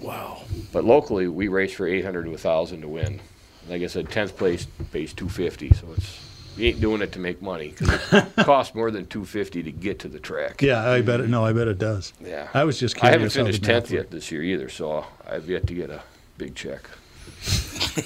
wow. 0.00 0.42
But 0.72 0.84
locally, 0.84 1.28
we 1.28 1.48
race 1.48 1.72
for 1.74 1.86
800 1.86 2.24
to 2.24 2.30
1,000 2.30 2.80
to 2.80 2.88
win. 2.88 3.20
Like 3.68 3.82
I 3.82 3.86
said, 3.86 4.06
10th 4.06 4.36
place 4.36 4.66
pays 4.90 5.12
250, 5.12 5.70
so 5.74 5.86
it's 5.96 6.18
you 6.56 6.68
ain't 6.68 6.80
doing 6.80 7.00
it 7.00 7.12
to 7.12 7.18
make 7.18 7.40
money 7.40 7.68
because 7.68 7.88
it 8.12 8.36
costs 8.44 8.74
more 8.74 8.90
than 8.90 9.06
250 9.06 9.62
to 9.62 9.70
get 9.72 9.98
to 10.00 10.08
the 10.08 10.18
track. 10.18 10.60
Yeah, 10.60 10.86
I 10.90 11.00
bet 11.00 11.20
it. 11.20 11.28
No, 11.28 11.44
I 11.44 11.52
bet 11.52 11.68
it 11.68 11.78
does. 11.78 12.12
Yeah. 12.20 12.48
I 12.52 12.64
was 12.64 12.78
just 12.78 13.02
I 13.02 13.10
haven't 13.10 13.30
finished 13.30 13.62
10th 13.62 13.90
yet 13.90 14.10
this 14.10 14.30
year 14.32 14.42
either, 14.42 14.68
so 14.68 15.06
I've 15.26 15.48
yet 15.48 15.66
to 15.68 15.74
get 15.74 15.88
a 15.90 16.02
big 16.36 16.54
check. 16.54 16.82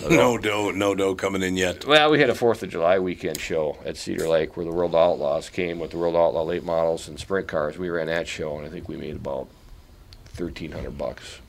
No 0.08 0.36
dough, 0.36 0.72
no 0.72 0.94
dough 0.94 1.14
coming 1.14 1.42
in 1.42 1.56
yet. 1.56 1.84
Well, 1.84 2.10
we 2.10 2.18
had 2.18 2.30
a 2.30 2.34
Fourth 2.34 2.62
of 2.62 2.70
July 2.70 2.98
weekend 2.98 3.40
show 3.40 3.78
at 3.84 3.96
Cedar 3.96 4.28
Lake 4.28 4.56
where 4.56 4.66
the 4.66 4.72
World 4.72 4.96
Outlaws 4.96 5.48
came 5.48 5.78
with 5.78 5.92
the 5.92 5.98
World 5.98 6.16
Outlaw 6.16 6.42
late 6.42 6.64
models 6.64 7.06
and 7.08 7.18
sprint 7.20 7.46
cars. 7.46 7.78
We 7.78 7.88
ran 7.88 8.08
that 8.08 8.26
show, 8.26 8.56
and 8.56 8.66
I 8.66 8.70
think 8.70 8.88
we 8.88 8.96
made 8.96 9.16
about 9.16 9.48
1,300 10.36 10.98
bucks, 10.98 11.40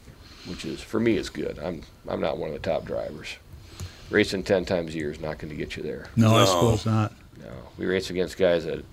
which 0.45 0.65
is 0.65 0.82
for 0.82 0.99
me 0.99 1.18
is 1.18 1.30
good. 1.30 1.57
I'm 1.59 1.82
I'm 2.07 2.22
not 2.22 2.38
one 2.38 2.49
of 2.49 2.53
the 2.53 2.70
top 2.70 2.86
drivers. 2.86 3.38
Racing 4.09 4.43
10 4.43 4.65
times 4.65 4.93
a 4.93 4.97
year 4.97 5.11
is 5.11 5.20
not 5.20 5.38
going 5.38 5.49
to 5.49 5.57
get 5.57 5.76
you 5.76 5.84
there. 5.84 6.07
No, 6.15 6.36
I 6.36 6.45
suppose 6.45 6.86
not. 6.86 7.13
No, 7.39 7.51
we 7.78 7.86
race 7.86 8.09
against 8.09 8.38
guys 8.38 8.65
that 8.65 8.86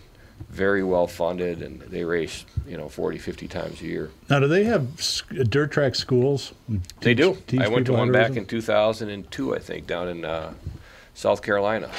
very 0.51 0.83
well 0.85 1.07
funded 1.07 1.63
and 1.63 1.81
they 1.83 2.05
race, 2.05 2.45
you 2.67 2.77
know, 2.77 2.89
40, 2.89 3.19
50 3.19 3.49
times 3.49 3.81
a 3.81 3.85
year. 3.87 4.11
Now, 4.31 4.39
do 4.41 4.47
they 4.47 4.65
have 4.65 4.87
dirt 5.51 5.73
track 5.73 5.95
schools? 5.95 6.53
They 7.01 7.15
do. 7.15 7.39
I 7.59 7.69
went 7.69 7.87
to 7.87 7.93
one 7.93 8.13
back 8.13 8.37
in 8.37 8.47
2002, 8.47 9.55
I 9.55 9.59
think, 9.59 9.87
down 9.87 10.09
in 10.09 10.25
uh, 10.25 10.53
South 11.15 11.43
Carolina. 11.43 11.91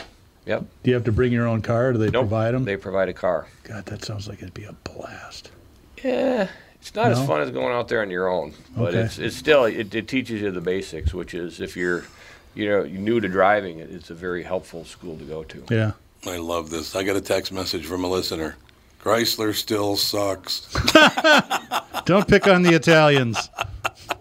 Yep. 0.46 0.64
Do 0.84 0.90
you 0.92 0.94
have 0.94 1.04
to 1.06 1.12
bring 1.12 1.32
your 1.34 1.48
own 1.48 1.62
car? 1.64 1.88
Or 1.88 1.94
do 1.94 1.98
they 2.00 2.10
Nope. 2.12 2.24
provide 2.30 2.54
them? 2.54 2.66
They 2.66 2.78
provide 2.78 3.10
a 3.10 3.14
car. 3.14 3.48
God, 3.64 3.86
that 3.88 4.06
sounds 4.06 4.28
like 4.28 4.40
it'd 4.42 4.54
be 4.54 4.66
a 4.66 4.74
blast. 4.74 5.50
Yeah, 6.04 6.50
it's 6.80 6.94
not 6.94 7.12
No? 7.12 7.20
as 7.20 7.28
fun 7.28 7.42
as 7.42 7.50
going 7.50 7.74
out 7.74 7.88
there 7.88 8.02
on 8.02 8.12
your 8.12 8.28
own, 8.30 8.54
but 8.78 8.90
Okay. 8.90 9.00
it's 9.00 9.18
it's 9.18 9.36
still 9.36 9.66
it, 9.66 9.96
it 9.96 10.08
teaches 10.08 10.42
you 10.42 10.52
the 10.52 10.62
basics, 10.62 11.14
which 11.16 11.34
is 11.34 11.60
if 11.60 11.76
you're 11.76 12.04
you 12.54 12.70
know 12.70 12.84
new 12.84 13.20
to 13.20 13.28
driving, 13.28 13.80
it's 13.80 14.12
a 14.12 14.14
very 14.14 14.44
helpful 14.44 14.86
school 14.86 15.18
to 15.18 15.24
go 15.24 15.44
to. 15.46 15.64
Yeah. 15.72 15.92
I 16.28 16.38
love 16.38 16.70
this. 16.70 16.96
I 16.96 17.04
got 17.04 17.16
a 17.16 17.22
text 17.22 17.52
message 17.52 17.86
from 17.86 18.04
a 18.04 18.08
listener. 18.08 18.56
Chrysler 19.02 19.54
still 19.54 19.96
sucks. 19.96 20.68
Don't 22.06 22.28
pick 22.28 22.48
on 22.48 22.64
the 22.64 22.74
Italians. 22.74 23.50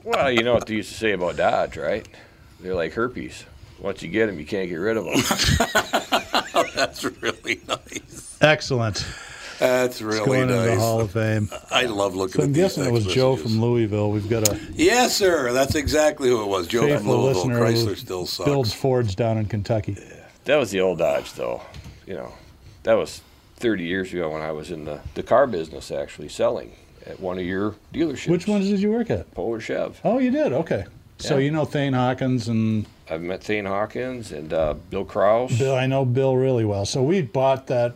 Well, 0.03 0.31
you 0.31 0.43
know 0.43 0.55
what 0.55 0.67
they 0.67 0.75
used 0.75 0.91
to 0.93 0.99
say 0.99 1.13
about 1.13 1.37
Dodge, 1.37 1.77
right? 1.79 2.07
They're 2.61 2.75
like 2.75 2.93
herpes. 2.93 3.45
Once 3.81 4.03
you 4.03 4.09
get 4.11 4.27
them, 4.27 4.39
you 4.39 4.45
can't 4.47 4.69
get 4.69 4.77
rid 4.77 4.97
of 4.97 5.05
them. 5.05 5.15
That's 6.75 7.05
really 7.05 7.61
nice. 7.67 8.37
Excellent. 8.41 9.07
That's 9.59 10.03
really 10.03 10.19
nice. 10.19 10.27
Going 10.27 10.49
really 10.49 10.63
into 10.65 10.71
the. 10.75 10.81
Hall 10.81 11.01
of 11.01 11.11
Fame. 11.13 11.49
I 11.71 11.87
love 11.87 12.15
looking 12.15 12.35
So 12.35 12.43
at 12.43 12.47
I'm 12.47 12.53
these 12.53 12.63
guessing 12.65 12.85
it 12.85 12.93
was 12.93 13.05
text 13.05 13.15
Joe 13.17 13.37
from 13.37 13.61
Louisville. 13.61 14.11
We've 14.11 14.29
got 14.29 14.49
a 14.49 14.61
Yes, 14.75 15.17
sir. 15.17 15.53
That's 15.53 15.75
exactly 15.75 16.29
who 16.29 16.43
it 16.43 16.47
was. 16.47 16.67
Joe 16.67 16.99
from 16.99 17.09
Louisville. 17.09 17.45
Chrysler 17.47 17.97
still 17.97 18.27
sucks. 18.27 18.47
builds 18.49 18.75
Fords 18.75 19.15
down 19.15 19.39
in 19.39 19.47
Kentucky. 19.47 19.97
that 20.45 20.57
was 20.57 20.71
the 20.71 20.81
old 20.81 20.99
Dodge, 20.99 21.33
though. 21.35 21.63
You 22.07 22.15
know, 22.15 22.33
that 22.83 22.95
was 22.95 23.23
30 23.57 23.85
years 23.85 24.13
ago 24.13 24.31
when 24.31 24.43
I 24.43 24.53
was 24.53 24.71
in 24.71 24.85
the, 24.85 25.01
the 25.15 25.23
car 25.23 25.47
business, 25.47 25.91
actually 25.91 26.29
selling 26.29 26.73
at 27.07 27.21
one 27.21 27.39
of 27.39 27.45
your 27.45 27.75
dealerships. 27.93 28.29
Which 28.29 28.47
ones 28.47 28.69
did 28.69 28.81
you 28.81 28.91
work 28.91 29.11
at? 29.11 29.33
Polar 29.35 29.61
Chev. 29.61 30.01
Oh, 30.05 30.19
you 30.19 30.31
did. 30.31 30.53
Okay. 30.53 30.85
So 31.19 31.39
you 31.39 31.51
know 31.51 31.65
Thane 31.65 31.93
Hawkins 31.93 32.49
and 32.49 32.87
I've 33.09 33.23
met 33.23 33.43
Thane 33.43 33.67
Hawkins 33.67 34.33
and 34.33 34.53
uh, 34.53 34.75
Bill 34.91 35.05
Kraus. 35.05 35.57
Bill. 35.59 35.75
I 35.75 35.87
know 35.87 36.05
Bill 36.05 36.37
really 36.37 36.65
well. 36.65 36.85
So 36.85 37.03
we 37.03 37.23
bought 37.23 37.67
that. 37.69 37.95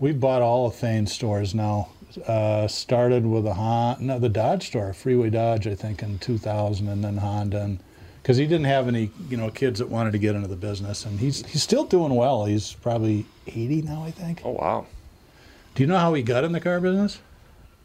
We 0.00 0.12
bought 0.12 0.42
all 0.42 0.66
of 0.66 0.74
Thane's 0.74 1.12
stores 1.12 1.54
now. 1.54 1.88
Uh, 2.26 2.66
started 2.66 3.26
with 3.26 3.46
a 3.46 3.54
Honda, 3.54 4.02
no, 4.02 4.18
the 4.18 4.28
Dodge 4.28 4.66
store, 4.66 4.92
Freeway 4.92 5.30
Dodge, 5.30 5.66
I 5.66 5.74
think, 5.74 6.02
in 6.02 6.18
2000, 6.18 6.88
and 6.88 7.04
then 7.04 7.18
Honda, 7.18 7.62
and 7.62 7.78
because 8.22 8.36
he 8.36 8.46
didn't 8.46 8.66
have 8.66 8.88
any, 8.88 9.10
you 9.28 9.36
know, 9.36 9.50
kids 9.50 9.78
that 9.78 9.88
wanted 9.88 10.12
to 10.12 10.18
get 10.18 10.34
into 10.34 10.48
the 10.48 10.56
business, 10.56 11.04
and 11.04 11.18
he's 11.18 11.44
he's 11.46 11.62
still 11.62 11.84
doing 11.84 12.14
well. 12.14 12.44
He's 12.44 12.74
probably 12.74 13.26
80 13.46 13.82
now, 13.82 14.04
I 14.04 14.10
think. 14.10 14.42
Oh, 14.44 14.50
wow. 14.50 14.86
Do 15.74 15.82
you 15.82 15.86
know 15.86 15.98
how 15.98 16.14
he 16.14 16.22
got 16.22 16.44
in 16.44 16.52
the 16.52 16.60
car 16.60 16.80
business? 16.80 17.20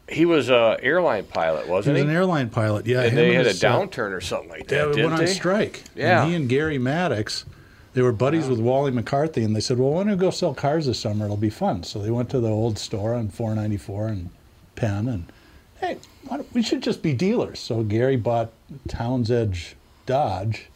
He 0.08 0.26
was 0.26 0.50
an 0.50 0.76
airline 0.82 1.24
pilot, 1.24 1.66
wasn't 1.68 1.94
was 1.94 2.02
he? 2.02 2.08
an 2.08 2.14
airline 2.14 2.50
pilot. 2.50 2.86
Yeah, 2.86 3.02
and 3.02 3.16
they 3.16 3.32
had 3.34 3.46
a 3.46 3.50
his, 3.50 3.64
uh, 3.64 3.68
downturn 3.72 4.12
or 4.12 4.20
something 4.20 4.50
like 4.50 4.66
that, 4.68 4.88
didn't 4.92 5.02
went 5.02 5.12
on 5.14 5.24
they? 5.24 5.32
strike. 5.32 5.82
Yeah. 5.94 6.22
And 6.22 6.30
he 6.30 6.36
and 6.36 6.48
Gary 6.48 6.76
Maddox, 6.76 7.46
they 7.94 8.02
were 8.02 8.12
buddies 8.12 8.46
with 8.46 8.60
Wally 8.60 8.90
McCarthy, 8.90 9.44
and 9.44 9.56
they 9.56 9.60
said, 9.60 9.78
"Well, 9.78 9.90
why 9.90 10.02
don't 10.02 10.10
we 10.12 10.16
go 10.16 10.30
sell 10.30 10.52
cars 10.52 10.86
this 10.86 10.98
summer? 10.98 11.24
It'll 11.24 11.36
be 11.38 11.48
fun." 11.48 11.84
So 11.84 12.00
they 12.00 12.10
went 12.10 12.28
to 12.30 12.40
the 12.40 12.50
old 12.50 12.78
store 12.78 13.14
on 13.14 13.28
494 13.28 14.08
and 14.08 14.30
Penn, 14.76 15.08
and 15.08 15.32
hey, 15.80 15.98
why 16.26 16.36
don't, 16.38 16.52
we 16.52 16.62
should 16.62 16.82
just 16.82 17.00
be 17.00 17.14
dealers. 17.14 17.58
So 17.60 17.82
Gary 17.82 18.16
bought 18.16 18.50
Towns 18.88 19.30
Edge 19.30 19.76
Dodge, 20.06 20.66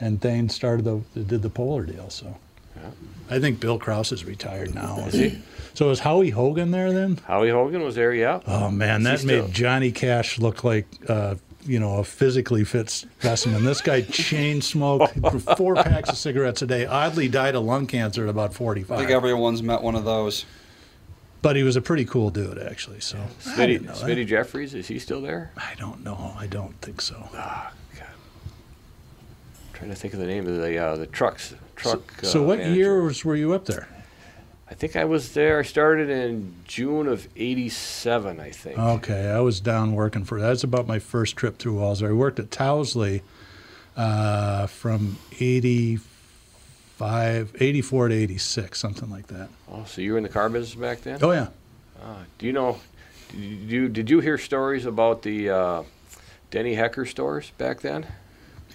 and 0.00 0.20
Thane 0.20 0.48
started 0.48 0.84
the 0.84 1.20
did 1.22 1.42
the 1.42 1.50
Polar 1.50 1.84
deal. 1.84 2.10
So 2.10 2.36
I 3.30 3.38
think 3.40 3.60
Bill 3.60 3.78
Kraus 3.78 4.12
is 4.12 4.24
retired 4.24 4.74
now. 4.74 4.98
Is 5.06 5.14
he? 5.14 5.38
So 5.74 5.88
was 5.88 6.00
Howie 6.00 6.30
Hogan 6.30 6.70
there 6.70 6.92
then? 6.92 7.18
Howie 7.26 7.50
Hogan 7.50 7.82
was 7.82 7.94
there, 7.94 8.12
yeah. 8.14 8.40
Oh 8.46 8.70
man, 8.70 9.00
Is 9.02 9.06
he 9.06 9.10
that 9.12 9.18
still- 9.20 9.44
made 9.46 9.54
Johnny 9.54 9.92
Cash 9.92 10.38
look 10.38 10.64
like 10.64 10.86
uh, 11.08 11.34
you 11.64 11.78
know 11.78 11.98
a 11.98 12.04
physically 12.04 12.64
fit 12.64 12.88
specimen. 12.90 13.64
This 13.64 13.80
guy 13.80 14.00
chain 14.02 14.60
smoked 14.62 15.14
four 15.56 15.74
packs 15.74 16.08
of 16.10 16.16
cigarettes 16.16 16.62
a 16.62 16.66
day. 16.66 16.86
Oddly, 16.86 17.28
died 17.28 17.54
of 17.54 17.64
lung 17.64 17.86
cancer 17.86 18.24
at 18.24 18.28
about 18.30 18.54
forty-five. 18.54 18.96
I 18.98 19.00
think 19.00 19.10
everyone's 19.12 19.62
met 19.62 19.82
one 19.82 19.94
of 19.94 20.04
those. 20.04 20.44
But 21.40 21.54
he 21.54 21.62
was 21.62 21.76
a 21.76 21.80
pretty 21.80 22.04
cool 22.04 22.30
dude, 22.30 22.58
actually. 22.58 22.98
So 22.98 23.16
I 23.16 23.50
Smitty, 23.50 23.66
didn't 23.68 23.86
know 23.86 23.94
that. 23.94 24.06
Smitty 24.08 24.26
Jeffries, 24.26 24.74
is 24.74 24.88
he 24.88 24.98
still 24.98 25.20
there? 25.20 25.52
I 25.56 25.74
don't 25.78 26.02
know. 26.02 26.34
I 26.36 26.48
don't 26.48 26.74
think 26.80 27.00
so. 27.00 27.28
Trying 29.78 29.90
to 29.90 29.96
think 29.96 30.12
of 30.12 30.20
the 30.20 30.26
name 30.26 30.46
of 30.46 30.56
the 30.56 30.76
uh, 30.76 30.96
the 30.96 31.06
trucks. 31.06 31.54
Truck. 31.76 32.24
so 32.24 32.42
uh, 32.42 32.46
what 32.46 32.58
manager. 32.58 32.76
years 32.76 33.24
were 33.24 33.36
you 33.36 33.52
up 33.52 33.66
there? 33.66 33.88
I 34.68 34.74
think 34.74 34.96
I 34.96 35.04
was 35.04 35.32
there. 35.32 35.60
I 35.60 35.62
started 35.62 36.10
in 36.10 36.54
June 36.66 37.06
of 37.06 37.28
'87, 37.36 38.40
I 38.40 38.50
think. 38.50 38.76
Okay, 38.78 39.30
I 39.30 39.38
was 39.40 39.60
down 39.60 39.94
working 39.94 40.24
for. 40.24 40.40
That's 40.40 40.64
about 40.64 40.88
my 40.88 40.98
first 40.98 41.36
trip 41.36 41.58
through 41.58 41.76
Walser. 41.76 42.08
I 42.08 42.12
worked 42.12 42.40
at 42.40 42.50
Towsley 42.50 43.22
uh, 43.96 44.66
from 44.66 45.18
85, 45.40 47.56
84 47.60 48.08
to 48.08 48.14
eighty 48.14 48.38
six, 48.38 48.80
something 48.80 49.08
like 49.08 49.28
that. 49.28 49.48
Oh, 49.70 49.84
so 49.84 50.02
you 50.02 50.10
were 50.12 50.18
in 50.18 50.24
the 50.24 50.28
car 50.28 50.48
business 50.48 50.74
back 50.74 51.02
then? 51.02 51.20
Oh 51.22 51.30
yeah. 51.30 51.48
Do 52.38 52.46
you 52.46 52.52
know? 52.52 52.80
Did 53.30 53.70
you 53.70 53.88
did 53.88 54.10
you 54.10 54.18
hear 54.20 54.38
stories 54.38 54.86
about 54.86 55.22
the 55.22 55.50
uh, 55.50 55.82
Denny 56.50 56.74
Hecker 56.74 57.06
stores 57.06 57.52
back 57.58 57.80
then? 57.80 58.06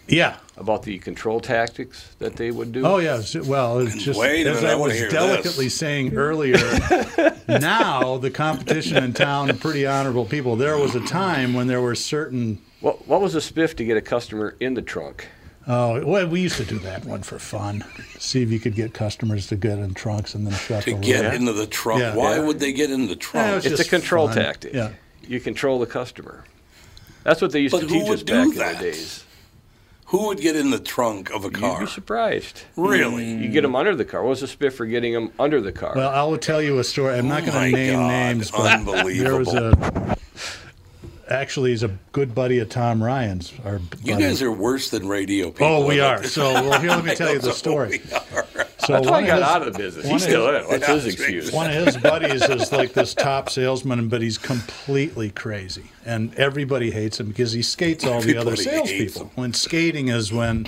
Yeah. 0.07 0.35
About 0.57 0.83
the 0.83 0.99
control 0.99 1.39
tactics 1.39 2.13
that 2.19 2.35
they 2.35 2.51
would 2.51 2.71
do? 2.71 2.85
Oh 2.85 2.97
yeah. 2.97 3.15
s- 3.15 3.35
Well, 3.35 3.79
it's 3.79 3.95
just 4.03 4.19
Wait 4.19 4.45
as 4.45 4.57
minute, 4.61 4.69
I 4.69 4.73
I 4.73 4.75
was 4.75 4.99
delicately 5.11 5.65
this. 5.65 5.77
saying 5.77 6.13
earlier. 6.15 6.57
now 7.47 8.17
the 8.17 8.29
competition 8.29 9.03
in 9.03 9.13
town, 9.13 9.49
are 9.49 9.55
pretty 9.55 9.85
honorable 9.85 10.25
people. 10.25 10.55
There 10.55 10.77
was 10.77 10.95
a 10.95 10.99
time 11.01 11.53
when 11.53 11.67
there 11.67 11.81
were 11.81 11.95
certain. 11.95 12.61
What 12.81 13.07
what 13.07 13.21
was 13.21 13.33
a 13.35 13.39
spiff 13.39 13.75
to 13.77 13.85
get 13.85 13.97
a 13.97 14.01
customer 14.01 14.55
in 14.59 14.73
the 14.73 14.81
trunk? 14.81 15.27
Oh, 15.65 16.05
well, 16.05 16.27
we 16.27 16.41
used 16.41 16.57
to 16.57 16.65
do 16.65 16.77
that 16.79 17.05
one 17.05 17.23
for 17.23 17.39
fun. 17.39 17.85
See 18.19 18.43
if 18.43 18.51
you 18.51 18.59
could 18.59 18.75
get 18.75 18.93
customers 18.93 19.47
to 19.47 19.55
get 19.55 19.79
in 19.79 19.93
trunks 19.93 20.35
and 20.35 20.45
then 20.45 20.53
shut 20.53 20.83
To 20.83 20.91
the 20.93 20.99
get 20.99 21.23
lid. 21.23 21.33
into 21.35 21.53
the 21.53 21.65
trunk. 21.67 22.01
Yeah. 22.01 22.15
Why 22.15 22.35
Yeah. 22.35 22.41
would 22.45 22.59
they 22.59 22.73
get 22.73 22.91
in 22.91 23.03
the 23.07 23.13
Yeah, 23.13 23.19
trunk? 23.19 23.65
it's 23.65 23.79
It's 23.79 23.87
a 23.87 23.89
control 23.89 24.27
fun. 24.27 24.35
tactic. 24.37 24.73
Yeah. 24.73 24.89
You 25.25 25.39
control 25.39 25.79
the 25.79 25.85
customer. 25.85 26.43
That's 27.23 27.41
what 27.41 27.53
they 27.53 27.61
used 27.61 27.71
But 27.71 27.81
to 27.81 27.87
teach 27.87 28.09
us 28.09 28.23
do 28.23 28.33
back 28.33 28.47
in 28.47 28.77
the 28.77 28.83
days. 28.91 29.23
Who 30.13 30.27
would 30.27 30.39
get 30.41 30.55
in 30.55 30.69
the 30.69 30.77
trunk 30.79 31.31
of 31.31 31.43
a 31.43 31.49
car? 31.49 31.69
You'd 31.69 31.75
car? 31.77 31.85
be 31.85 31.91
surprised. 31.91 32.61
Really? 32.75 33.33
You 33.33 33.49
get 33.49 33.61
them 33.61 33.75
under 33.75 33.95
the 33.95 34.05
car. 34.05 34.21
What 34.21 34.29
was 34.29 34.41
the 34.41 34.45
spiff 34.47 34.73
for 34.73 34.85
getting 34.85 35.11
them 35.13 35.31
under 35.39 35.59
the 35.59 35.71
car? 35.71 35.93
Well, 35.95 36.07
I 36.11 36.21
will 36.21 36.37
tell 36.37 36.61
you 36.61 36.77
a 36.77 36.83
story. 36.83 37.17
I'm 37.17 37.27
not 37.27 37.41
Oh 37.47 37.51
going 37.51 37.71
to 37.71 37.75
name 37.77 37.93
God, 37.93 38.07
names, 38.09 38.51
but 38.51 38.83
there 39.07 39.35
was 39.35 39.51
a. 39.55 40.15
Actually, 41.29 41.71
he's 41.71 41.81
a 41.81 41.97
good 42.11 42.35
buddy 42.35 42.59
of 42.59 42.69
Tom 42.69 43.03
Ryan's. 43.03 43.53
Our 43.65 43.79
You 44.03 44.13
buddy. 44.13 44.23
guys 44.25 44.43
are 44.43 44.51
worse 44.51 44.91
than 44.91 45.07
radio 45.07 45.49
people. 45.49 45.65
Oh, 45.65 45.87
we 45.87 45.99
are. 45.99 46.23
So, 46.27 46.53
well, 46.53 46.79
here, 46.79 46.91
let 46.91 47.05
me 47.05 47.15
tell 47.15 47.33
you 47.33 47.39
the 47.39 47.47
That's 47.47 47.57
story. 47.57 48.01
What 48.89 49.01
we 49.01 49.07
are. 49.07 49.07
So, 49.07 49.09
That's 49.09 49.11
why 49.11 49.17
one 49.19 49.25
got 49.25 49.35
his- 49.39 49.43
out 49.43 49.67
of 49.67 49.73
the 49.73 49.79
business. 49.79 50.07
He's 50.07 50.23
still 50.23 50.49
in 50.49 50.55
it. 50.55 50.67
What's 50.67 50.85
his 50.87 51.05
excuse? 51.05 51.51
One 51.51 51.71
of 51.71 51.85
his 51.85 51.97
buddies 51.97 52.41
is 52.43 52.71
like 52.71 52.93
this 52.93 53.13
top 53.13 53.49
salesman, 53.49 54.07
but 54.09 54.21
he's 54.21 54.37
completely 54.37 55.29
crazy, 55.29 55.85
and 56.05 56.33
everybody 56.35 56.91
hates 56.91 57.19
him 57.19 57.27
because 57.27 57.51
he 57.53 57.61
skates 57.61 58.05
all 58.05 58.21
the 58.21 58.37
other 58.37 58.55
salespeople. 58.55 59.31
When 59.35 59.53
skating 59.53 60.07
is 60.09 60.31
when, 60.31 60.67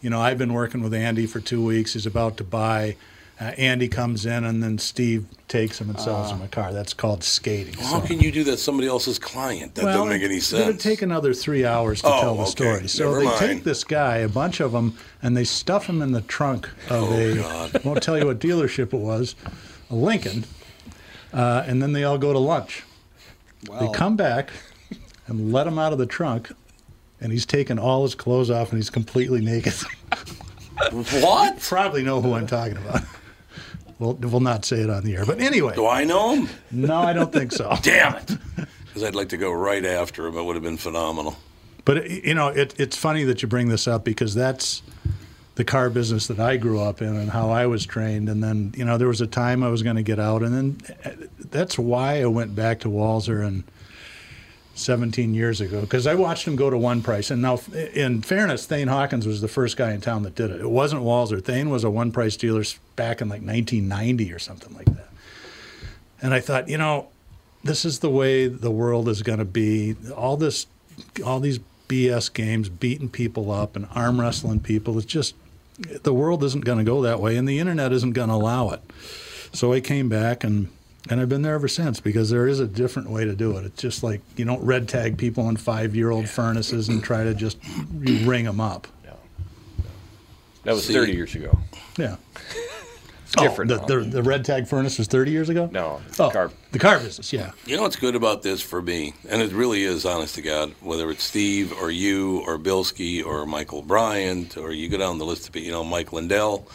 you 0.00 0.10
know, 0.10 0.20
I've 0.20 0.38
been 0.38 0.52
working 0.52 0.82
with 0.82 0.94
Andy 0.94 1.26
for 1.26 1.40
two 1.40 1.64
weeks. 1.64 1.92
He's 1.94 2.06
about 2.06 2.36
to 2.38 2.44
buy. 2.44 2.96
Uh, 3.40 3.44
Andy 3.56 3.88
comes 3.88 4.26
in, 4.26 4.44
and 4.44 4.62
then 4.62 4.76
Steve 4.76 5.24
takes 5.48 5.80
him 5.80 5.88
and 5.88 5.98
sells 5.98 6.30
him 6.30 6.42
a 6.42 6.48
car. 6.48 6.74
That's 6.74 6.92
called 6.92 7.24
skating. 7.24 7.74
Well, 7.78 7.86
how 7.86 8.00
So- 8.02 8.06
can 8.08 8.20
you 8.20 8.30
do 8.30 8.44
that 8.44 8.50
to 8.52 8.56
somebody 8.58 8.86
else's 8.86 9.18
client? 9.18 9.74
That 9.76 9.86
doesn't 9.86 10.08
make 10.10 10.22
any 10.22 10.40
sense. 10.40 10.62
It 10.62 10.66
would 10.66 10.78
take 10.80 11.00
another 11.00 11.32
three 11.32 11.64
hours 11.64 12.02
to 12.02 12.08
Oh, 12.08 12.20
tell 12.20 12.34
the 12.34 12.42
okay. 12.42 12.50
story. 12.50 12.88
So 12.88 13.04
Never 13.04 13.18
they 13.20 13.24
mind. 13.24 13.38
take 13.38 13.64
this 13.64 13.82
guy, 13.82 14.18
a 14.18 14.28
bunch 14.28 14.60
of 14.60 14.72
them, 14.72 14.94
and 15.22 15.34
they 15.34 15.44
stuff 15.44 15.86
him 15.86 16.02
in 16.02 16.12
the 16.12 16.20
trunk 16.20 16.68
of 16.90 17.10
Oh, 17.10 17.14
a. 17.14 17.34
God. 17.36 17.80
Won't 17.84 18.02
tell 18.02 18.18
you 18.18 18.26
what 18.26 18.40
dealership 18.40 18.92
it 18.92 19.00
was, 19.00 19.34
a 19.90 19.94
Lincoln, 19.94 20.44
uh, 21.32 21.64
and 21.66 21.80
then 21.82 21.94
they 21.94 22.04
all 22.04 22.18
go 22.18 22.34
to 22.34 22.38
lunch. 22.38 22.82
They 23.62 23.86
Wow. 23.86 23.92
come 23.92 24.16
back 24.16 24.50
and 25.26 25.50
let 25.50 25.66
him 25.66 25.78
out 25.78 25.94
of 25.94 25.98
the 25.98 26.04
trunk, 26.06 26.52
and 27.22 27.32
he's 27.32 27.46
taken 27.46 27.78
all 27.78 28.02
his 28.02 28.14
clothes 28.14 28.50
off 28.50 28.70
and 28.70 28.78
he's 28.78 28.90
completely 28.90 29.40
naked. 29.40 29.72
what? 30.90 31.58
Probably 31.60 32.02
know 32.02 32.20
who 32.20 32.34
I'm 32.34 32.46
talking 32.46 32.76
about. 32.76 33.00
We'll, 34.00 34.14
we'll 34.14 34.40
not 34.40 34.64
say 34.64 34.80
it 34.80 34.90
on 34.90 35.04
the 35.04 35.14
air, 35.14 35.24
but 35.26 35.40
anyway, 35.40 35.74
Do 35.76 35.86
I 35.86 36.04
know 36.04 36.34
him? 36.34 36.48
no, 36.72 36.96
I 36.96 37.12
don't 37.12 37.32
think 37.32 37.52
so. 37.52 37.76
Damn 37.82 38.16
it! 38.16 38.38
Because 38.86 39.04
I'd 39.04 39.14
like 39.14 39.28
to 39.28 39.36
go 39.36 39.52
right 39.52 39.84
after 39.84 40.26
him. 40.26 40.36
It 40.36 40.42
would 40.42 40.56
have 40.56 40.62
been 40.64 40.78
phenomenal. 40.78 41.36
But 41.84 42.08
you 42.10 42.34
know, 42.34 42.48
it, 42.48 42.74
it's 42.80 42.96
funny 42.96 43.24
that 43.24 43.42
you 43.42 43.48
bring 43.48 43.68
this 43.68 43.86
up 43.86 44.02
because 44.04 44.34
that's 44.34 44.82
the 45.56 45.64
car 45.64 45.90
business 45.90 46.26
that 46.28 46.40
I 46.40 46.56
grew 46.56 46.80
up 46.80 47.02
in 47.02 47.14
and 47.14 47.30
how 47.30 47.50
I 47.50 47.66
was 47.66 47.84
trained. 47.84 48.28
And 48.30 48.42
then 48.42 48.72
you 48.76 48.84
know, 48.84 48.96
there 48.96 49.08
was 49.08 49.20
a 49.20 49.26
time 49.26 49.62
I 49.62 49.68
was 49.68 49.82
going 49.82 49.96
to 49.96 50.02
get 50.02 50.18
out, 50.18 50.42
and 50.42 50.54
then 50.54 50.78
uh, 51.04 51.26
that's 51.50 51.78
why 51.78 52.22
I 52.22 52.26
went 52.26 52.56
back 52.56 52.80
to 52.80 52.88
Walser 52.88 53.46
and 53.46 53.64
17 54.74 55.34
years 55.34 55.60
ago 55.60 55.82
because 55.82 56.06
I 56.06 56.14
watched 56.14 56.46
him 56.46 56.56
go 56.56 56.70
to 56.70 56.78
one 56.78 57.02
price. 57.02 57.30
And 57.30 57.42
now, 57.42 57.60
in 57.94 58.22
fairness, 58.22 58.66
Thane 58.66 58.88
Hawkins 58.88 59.26
was 59.26 59.40
the 59.40 59.48
first 59.48 59.76
guy 59.76 59.92
in 59.92 60.00
town 60.00 60.22
that 60.22 60.34
did 60.34 60.50
it. 60.50 60.60
It 60.60 60.70
wasn't 60.70 61.02
Walser. 61.02 61.44
Thane 61.44 61.70
was 61.70 61.84
a 61.84 61.90
one 61.90 62.12
price 62.12 62.36
dealer 62.36 62.64
back 62.96 63.20
in 63.20 63.28
like 63.28 63.42
1990 63.42 64.32
or 64.32 64.38
something 64.38 64.74
like 64.74 64.86
that. 64.86 65.08
And 66.22 66.34
I 66.34 66.40
thought, 66.40 66.68
you 66.68 66.78
know, 66.78 67.08
this 67.62 67.84
is 67.84 67.98
the 67.98 68.10
way 68.10 68.46
the 68.46 68.70
world 68.70 69.08
is 69.08 69.22
going 69.22 69.38
to 69.38 69.44
be. 69.44 69.96
All 70.16 70.36
this, 70.36 70.66
all 71.24 71.40
these 71.40 71.60
BS 71.88 72.32
games, 72.32 72.68
beating 72.68 73.08
people 73.08 73.50
up 73.50 73.76
and 73.76 73.86
arm 73.94 74.20
wrestling 74.20 74.60
people. 74.60 74.96
It's 74.98 75.06
just 75.06 75.34
the 76.02 76.14
world 76.14 76.44
isn't 76.44 76.64
going 76.64 76.78
to 76.78 76.84
go 76.84 77.02
that 77.02 77.20
way, 77.20 77.36
and 77.36 77.48
the 77.48 77.58
internet 77.58 77.92
isn't 77.92 78.12
going 78.12 78.28
to 78.28 78.34
allow 78.34 78.70
it. 78.70 78.80
So 79.52 79.72
I 79.72 79.80
came 79.80 80.08
back 80.08 80.44
and. 80.44 80.68
And 81.10 81.20
I've 81.20 81.28
been 81.28 81.42
there 81.42 81.54
ever 81.54 81.68
since 81.68 81.98
because 82.00 82.30
there 82.30 82.46
is 82.46 82.60
a 82.60 82.66
different 82.66 83.10
way 83.10 83.24
to 83.24 83.34
do 83.34 83.56
it. 83.56 83.64
It's 83.64 83.82
just 83.82 84.02
like 84.04 84.20
you 84.36 84.44
don't 84.44 84.64
red 84.64 84.88
tag 84.88 85.18
people 85.18 85.48
in 85.48 85.56
five 85.56 85.96
year 85.96 86.10
old 86.10 86.28
furnaces 86.28 86.88
and 86.88 87.02
try 87.02 87.24
to 87.24 87.34
just 87.34 87.58
ring 87.98 88.44
them 88.44 88.60
up. 88.60 88.86
That 90.64 90.74
was 90.74 90.84
See. 90.84 90.92
30 90.92 91.12
years 91.12 91.34
ago. 91.34 91.58
Yeah. 91.96 92.16
Oh, 93.38 93.42
different. 93.42 93.70
the, 93.70 93.78
the, 93.86 94.00
the 94.00 94.22
red 94.22 94.44
tag 94.44 94.66
furnace 94.66 94.98
was 94.98 95.06
30 95.06 95.30
years 95.30 95.48
ago? 95.48 95.68
no, 95.72 96.00
Oh, 96.18 96.30
car. 96.30 96.50
the 96.72 96.80
car 96.80 96.98
business, 96.98 97.32
yeah. 97.32 97.52
You 97.64 97.76
know 97.76 97.82
what's 97.82 97.94
good 97.96 98.16
about 98.16 98.42
this 98.42 98.60
for 98.60 98.82
me, 98.82 99.14
and 99.28 99.40
it 99.40 99.52
really 99.52 99.84
is, 99.84 100.04
honest 100.04 100.34
to 100.34 100.42
God, 100.42 100.74
whether 100.80 101.08
it's 101.10 101.22
Steve 101.22 101.72
or 101.80 101.92
you 101.92 102.40
or 102.40 102.58
Bilski 102.58 103.24
or 103.24 103.46
Michael 103.46 103.82
Bryant 103.82 104.56
or 104.56 104.72
you 104.72 104.88
go 104.88 104.98
down 104.98 105.18
the 105.18 105.24
list 105.24 105.46
of 105.46 105.52
people, 105.52 105.66
you 105.66 105.72
know, 105.72 105.84
Mike 105.84 106.12
Lindell. 106.12 106.68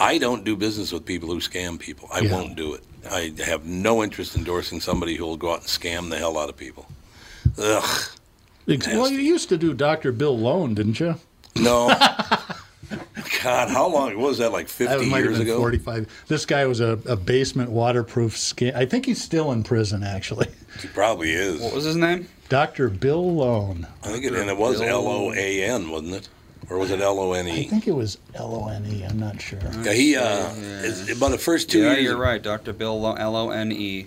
I 0.00 0.18
don't 0.18 0.44
do 0.44 0.54
business 0.56 0.92
with 0.92 1.04
people 1.04 1.28
who 1.28 1.40
scam 1.40 1.78
people. 1.78 2.08
I 2.12 2.20
Yeah. 2.20 2.32
won't 2.32 2.56
do 2.56 2.74
it. 2.74 2.84
I 3.10 3.32
have 3.46 3.64
no 3.64 4.02
interest 4.02 4.34
in 4.34 4.40
endorsing 4.42 4.80
somebody 4.80 5.16
who 5.16 5.24
will 5.26 5.36
go 5.36 5.52
out 5.52 5.60
and 5.60 5.66
scam 5.68 6.10
the 6.10 6.18
hell 6.18 6.38
out 6.38 6.48
of 6.48 6.56
people. 6.56 6.86
Ugh. 7.58 8.00
Ex- 8.68 8.86
Well, 8.86 9.10
you 9.10 9.18
used 9.20 9.48
to 9.48 9.56
do 9.56 9.72
Dr. 9.74 10.12
Bill 10.12 10.38
Lone, 10.38 10.74
didn't 10.74 11.00
you? 11.00 11.14
No. 11.56 11.88
God, 13.42 13.68
how 13.70 13.88
long 13.88 14.16
was 14.18 14.38
that? 14.38 14.52
Like 14.52 14.66
That 14.68 14.72
50 14.98 15.06
might 15.10 15.16
have 15.18 15.24
years 15.26 15.38
been 15.38 15.46
ago? 15.48 15.58
45. 15.58 16.06
This 16.28 16.46
guy 16.46 16.64
was 16.66 16.80
a, 16.80 16.98
a 17.06 17.16
basement 17.16 17.70
waterproof 17.70 18.34
scam. 18.36 18.74
I 18.74 18.84
think 18.86 19.06
he's 19.06 19.22
still 19.22 19.52
in 19.52 19.62
prison, 19.62 20.02
actually. 20.02 20.48
He 20.80 20.88
probably 20.88 21.32
is. 21.32 21.60
What 21.60 21.74
was 21.74 21.84
his 21.84 21.96
name? 21.96 22.28
Dr. 22.48 22.88
Bill 22.88 23.34
Lone. 23.34 23.86
I 24.04 24.08
think 24.08 24.24
it, 24.24 24.32
and 24.34 24.48
it 24.48 24.56
was 24.56 24.80
L 24.80 25.06
O 25.06 25.32
A 25.32 25.64
N, 25.64 25.90
wasn't 25.90 26.14
it? 26.14 26.28
Or 26.70 26.78
was 26.78 26.90
it 26.90 27.00
L 27.00 27.18
O 27.18 27.32
N 27.32 27.48
E? 27.48 27.60
I 27.60 27.64
think 27.64 27.88
it 27.88 27.92
was 27.92 28.18
L 28.34 28.54
O 28.54 28.68
N 28.68 28.84
E. 28.86 29.02
I'm 29.02 29.18
not 29.18 29.40
sure. 29.40 29.58
Yeah, 29.82 29.92
he 29.92 30.16
uh, 30.16 30.50
is, 30.52 31.10
about 31.10 31.30
the 31.30 31.38
first 31.38 31.70
two 31.70 31.80
yeah, 31.80 31.92
years, 31.92 32.02
you're 32.02 32.16
right. 32.16 32.42
Dr. 32.42 32.72
Bill 32.72 33.16
L 33.18 33.36
O 33.36 33.50
N 33.50 33.72
E. 33.72 34.06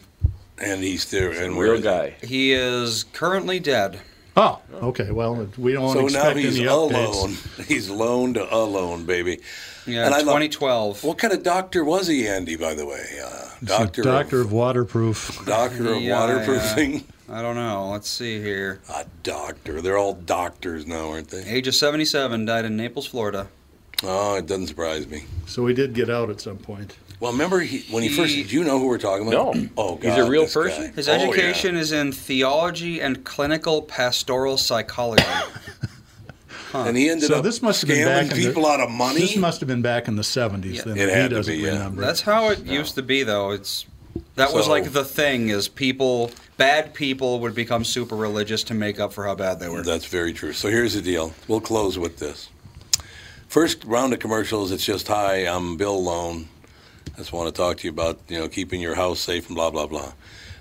and 0.59 0.83
he's 0.83 1.09
there. 1.09 1.31
And 1.31 1.57
real 1.57 1.73
we're 1.73 1.81
guy. 1.81 2.15
He 2.21 2.53
is 2.53 3.05
currently 3.13 3.59
dead. 3.59 3.99
Oh, 4.37 4.61
okay. 4.71 5.11
Well, 5.11 5.47
we 5.57 5.73
don't 5.73 5.93
So 5.93 6.07
now 6.07 6.33
he's 6.35 6.57
any 6.57 6.67
updates. 6.67 7.13
alone. 7.13 7.37
He's 7.67 7.89
loaned 7.89 8.35
to 8.35 8.53
alone, 8.55 9.05
baby. 9.05 9.39
Yeah, 9.87 10.05
And 10.05 10.13
I 10.13 10.17
love- 10.19 10.25
2012. 10.39 11.03
What 11.03 11.17
kind 11.17 11.33
of 11.33 11.43
doctor 11.43 11.83
was 11.83 12.07
he, 12.07 12.27
Andy? 12.27 12.55
By 12.55 12.73
the 12.73 12.85
way, 12.85 13.05
uh, 13.23 13.49
doctor, 13.63 14.03
Doctor 14.03 14.41
of, 14.41 14.47
of 14.47 14.51
waterproof. 14.53 15.41
doctor 15.45 15.93
of 15.93 16.01
Yeah, 16.01 16.19
waterproofing. 16.19 17.03
I 17.29 17.41
don't 17.41 17.55
know. 17.55 17.89
Let's 17.91 18.09
see 18.09 18.41
here. 18.41 18.81
A 18.93 19.05
doctor. 19.23 19.81
They're 19.81 19.97
all 19.97 20.13
doctors 20.13 20.85
now, 20.85 21.09
aren't 21.11 21.29
they? 21.29 21.43
Age 21.45 21.67
of 21.67 21.75
77, 21.75 22.45
died 22.45 22.65
in 22.65 22.75
Naples, 22.77 23.07
Florida. 23.07 23.47
Oh, 24.03 24.35
it 24.35 24.47
doesn't 24.47 24.67
surprise 24.67 25.07
me. 25.07 25.23
So 25.45 25.63
we 25.63 25.73
did 25.73 25.93
get 25.93 26.09
out 26.09 26.29
at 26.29 26.41
some 26.41 26.57
point. 26.57 26.97
Well, 27.19 27.31
remember 27.31 27.59
he, 27.59 27.85
when 27.93 28.01
he, 28.03 28.09
first? 28.09 28.33
He- 28.33 28.43
Do 28.43 28.55
you 28.55 28.63
know 28.63 28.79
who 28.79 28.87
we're 28.87 28.97
talking 28.97 29.27
about? 29.27 29.55
No. 29.55 29.69
Oh, 29.77 29.95
God, 29.95 30.17
He's 30.17 30.25
a 30.25 30.29
real 30.29 30.41
this 30.43 30.55
guy. 30.55 30.61
person? 30.63 30.93
His 30.93 31.07
Oh, 31.07 31.13
yeah. 31.15 31.21
education 31.21 31.75
is 31.77 31.91
in 31.91 32.11
theology 32.11 32.99
and 32.99 33.23
clinical 33.23 33.81
pastoral 33.83 34.57
psychology. 34.57 35.23
and 36.73 36.97
he 36.97 37.09
ended 37.09 37.27
So 37.29 37.37
up 37.37 37.43
this 37.43 37.61
must 37.61 37.81
have 37.81 37.87
been 37.89 38.05
back 38.05 38.31
in 38.31 38.53
the- 38.53 38.65
out 38.67 38.79
of 38.79 38.89
money. 38.89 39.21
This 39.21 39.35
must 39.35 39.59
have 39.59 39.67
been 39.67 39.81
back 39.81 40.07
in 40.07 40.15
the 40.15 40.23
70s. 40.23 40.75
Yeah. 40.75 40.81
Then 40.85 40.97
It 40.97 41.09
he 41.09 41.15
had 41.15 41.29
to 41.29 41.35
doesn't 41.37 41.53
be, 41.53 41.59
yeah. 41.61 41.69
remember. 41.73 42.01
That's 42.01 42.21
how 42.21 42.49
it 42.49 42.65
used 42.65 42.95
to 42.95 43.01
be, 43.01 43.23
though. 43.23 43.51
It's 43.51 43.85
that 44.35 44.53
was 44.53 44.67
like 44.67 44.91
the 44.91 45.03
thing: 45.05 45.49
is 45.49 45.67
people, 45.67 46.31
bad 46.57 46.93
people, 46.93 47.39
would 47.39 47.55
become 47.55 47.83
super 47.83 48.15
religious 48.15 48.63
to 48.63 48.73
make 48.73 48.99
up 48.99 49.13
for 49.13 49.25
how 49.25 49.35
bad 49.35 49.59
they 49.59 49.69
were. 49.69 49.83
That's 49.83 50.05
very 50.05 50.33
true. 50.33 50.53
So 50.53 50.69
here's 50.69 50.93
the 50.93 51.01
deal. 51.01 51.33
We'll 51.47 51.61
close 51.61 51.97
with 51.99 52.17
this. 52.17 52.49
First 53.47 53.83
round 53.83 54.13
of 54.13 54.19
commercials. 54.19 54.71
It's 54.71 54.85
just 54.85 55.07
hi. 55.07 55.45
I'm 55.47 55.77
Bill 55.77 56.01
Lone. 56.01 56.47
I 57.13 57.17
just 57.17 57.33
want 57.33 57.53
to 57.53 57.57
talk 57.57 57.77
to 57.77 57.83
you 57.83 57.89
about 57.91 58.19
you 58.29 58.39
know 58.39 58.47
keeping 58.47 58.79
your 58.81 58.95
house 58.95 59.19
safe 59.19 59.47
and 59.47 59.55
blah 59.55 59.69
blah 59.69 59.87
blah. 59.87 60.13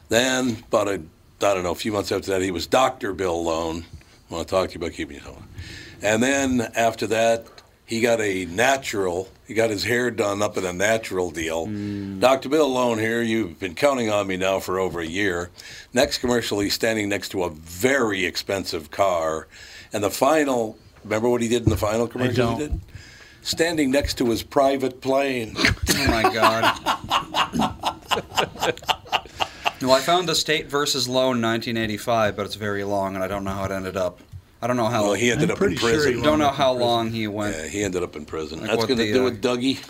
Then 0.08 0.58
about 0.68 0.88
a 0.88 0.94
I 0.94 1.54
don't 1.54 1.62
know 1.62 1.70
a 1.70 1.74
few 1.76 1.92
months 1.92 2.10
after 2.12 2.32
that 2.32 2.42
he 2.42 2.50
was 2.50 2.66
Doctor 2.66 3.12
Bill 3.12 3.42
Lone. 3.44 3.84
I 4.30 4.34
want 4.34 4.46
to 4.48 4.50
talk 4.54 4.68
to 4.70 4.74
you 4.74 4.80
about 4.84 4.94
keeping 4.94 5.16
your 5.16 5.24
house. 5.24 5.42
And 6.02 6.22
then 6.22 6.60
after 6.74 7.06
that 7.08 7.46
he 7.90 8.00
got 8.00 8.20
a 8.20 8.44
natural. 8.44 9.28
He 9.48 9.54
got 9.54 9.68
his 9.68 9.82
hair 9.82 10.12
done 10.12 10.42
up 10.42 10.56
in 10.56 10.64
a 10.64 10.72
natural 10.72 11.32
deal. 11.32 11.66
Mm. 11.66 12.20
Dr. 12.20 12.48
Bill 12.48 12.68
Lone 12.68 13.00
here. 13.00 13.20
You've 13.20 13.58
been 13.58 13.74
counting 13.74 14.08
on 14.08 14.28
me 14.28 14.36
now 14.36 14.60
for 14.60 14.78
over 14.78 15.00
a 15.00 15.06
year. 15.06 15.50
Next 15.92 16.18
commercial, 16.18 16.60
he's 16.60 16.72
standing 16.72 17.08
next 17.08 17.30
to 17.30 17.42
a 17.42 17.50
very 17.50 18.24
expensive 18.24 18.92
car. 18.92 19.48
And 19.92 20.04
the 20.04 20.10
final, 20.10 20.78
remember 21.02 21.28
what 21.28 21.42
he 21.42 21.48
did 21.48 21.64
in 21.64 21.70
the 21.70 21.76
final 21.76 22.06
commercial 22.06 22.44
I 22.44 22.50
don't. 22.50 22.60
he 22.60 22.68
did? 22.68 22.80
Standing 23.42 23.90
next 23.90 24.18
to 24.18 24.26
his 24.26 24.44
private 24.44 25.00
plane. 25.00 25.56
Oh 25.56 26.06
my 26.06 26.22
god. 26.32 26.78
well, 29.82 29.92
I 29.92 30.00
found 30.00 30.28
the 30.28 30.36
State 30.36 30.68
versus 30.68 31.08
Loan 31.08 31.42
1985, 31.42 32.36
but 32.36 32.46
it's 32.46 32.54
very 32.54 32.84
long, 32.84 33.16
and 33.16 33.24
I 33.24 33.26
don't 33.26 33.42
know 33.42 33.50
how 33.50 33.64
it 33.64 33.72
ended 33.72 33.96
up. 33.96 34.20
I 34.62 34.66
don't 34.66 34.76
know 34.76 34.86
how. 34.88 35.04
Well, 35.04 35.14
he 35.14 35.30
ended 35.30 35.50
I'm 35.50 35.56
up 35.56 35.62
in 35.62 35.74
pretty 35.74 35.76
sure 35.76 35.90
prison. 36.02 36.22
don't 36.22 36.38
know 36.38 36.50
how 36.50 36.72
long 36.72 37.10
he 37.10 37.26
went. 37.26 37.56
Yeah, 37.56 37.66
he 37.68 37.82
ended 37.82 38.02
up 38.02 38.14
in 38.16 38.24
prison. 38.26 38.60
Like 38.60 38.70
That's 38.70 38.84
going 38.86 38.98
to 38.98 39.12
do 39.12 39.24
uh, 39.24 39.30
it, 39.30 39.40
Dougie. 39.40 39.84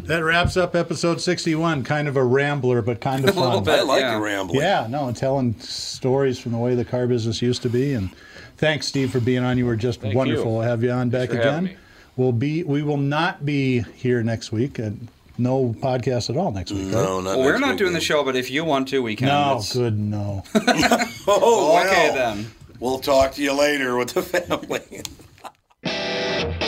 That 0.00 0.18
wraps 0.22 0.58
up 0.58 0.76
episode 0.76 1.20
61. 1.22 1.82
Kind 1.84 2.06
of 2.06 2.16
a 2.16 2.22
rambler, 2.24 2.82
but 2.82 3.00
kind 3.00 3.26
of 3.26 3.34
A 3.36 3.40
little 3.40 3.54
fun. 3.56 3.64
bit. 3.64 3.78
I 3.80 3.82
like 3.82 4.00
yeah. 4.02 4.14
the 4.14 4.20
rambling. 4.20 4.60
Yeah, 4.60 4.86
no, 4.90 5.10
telling 5.12 5.58
stories 5.60 6.38
from 6.38 6.52
the 6.52 6.58
way 6.58 6.74
the 6.74 6.84
car 6.84 7.06
business 7.06 7.40
used 7.40 7.62
to 7.62 7.70
be. 7.70 7.94
And 7.94 8.10
thanks, 8.58 8.86
Steve, 8.86 9.10
for 9.10 9.20
being 9.20 9.42
on. 9.42 9.56
You 9.56 9.64
were 9.64 9.76
just 9.76 10.02
Thank 10.02 10.14
wonderful. 10.14 10.44
you. 10.44 10.50
We'll 10.58 10.60
have 10.62 10.82
you 10.82 10.90
on 10.90 11.08
back 11.08 11.30
for 11.30 11.38
again. 11.40 11.64
me. 11.64 11.76
We'll 12.16 12.32
be. 12.32 12.62
We 12.64 12.82
will 12.82 12.98
not 12.98 13.46
be 13.46 13.80
here 13.94 14.22
next 14.22 14.52
week. 14.52 14.78
And 14.78 15.08
no 15.38 15.74
podcast 15.80 16.28
at 16.28 16.36
all 16.36 16.50
next 16.52 16.72
week. 16.72 16.84
right? 16.84 16.92
No, 16.92 17.20
not 17.22 17.38
Well, 17.38 17.46
we're 17.46 17.58
not 17.58 17.70
week, 17.70 17.78
doing 17.78 17.92
no. 17.94 17.98
the 17.98 18.04
show, 18.04 18.22
but 18.22 18.36
if 18.36 18.50
you 18.50 18.64
want 18.64 18.88
to, 18.88 19.02
we 19.02 19.16
can. 19.16 19.28
No, 19.28 19.52
It's- 19.52 19.72
good, 19.72 19.98
no. 19.98 20.44
Oh, 21.28 21.82
Okay 21.84 22.10
well. 22.10 22.34
then. 22.34 22.46
We'll 22.78 22.98
talk 22.98 23.32
to 23.32 23.42
you 23.42 23.52
later 23.52 23.96
with 23.96 24.10
the 24.10 24.22
family. 24.22 25.02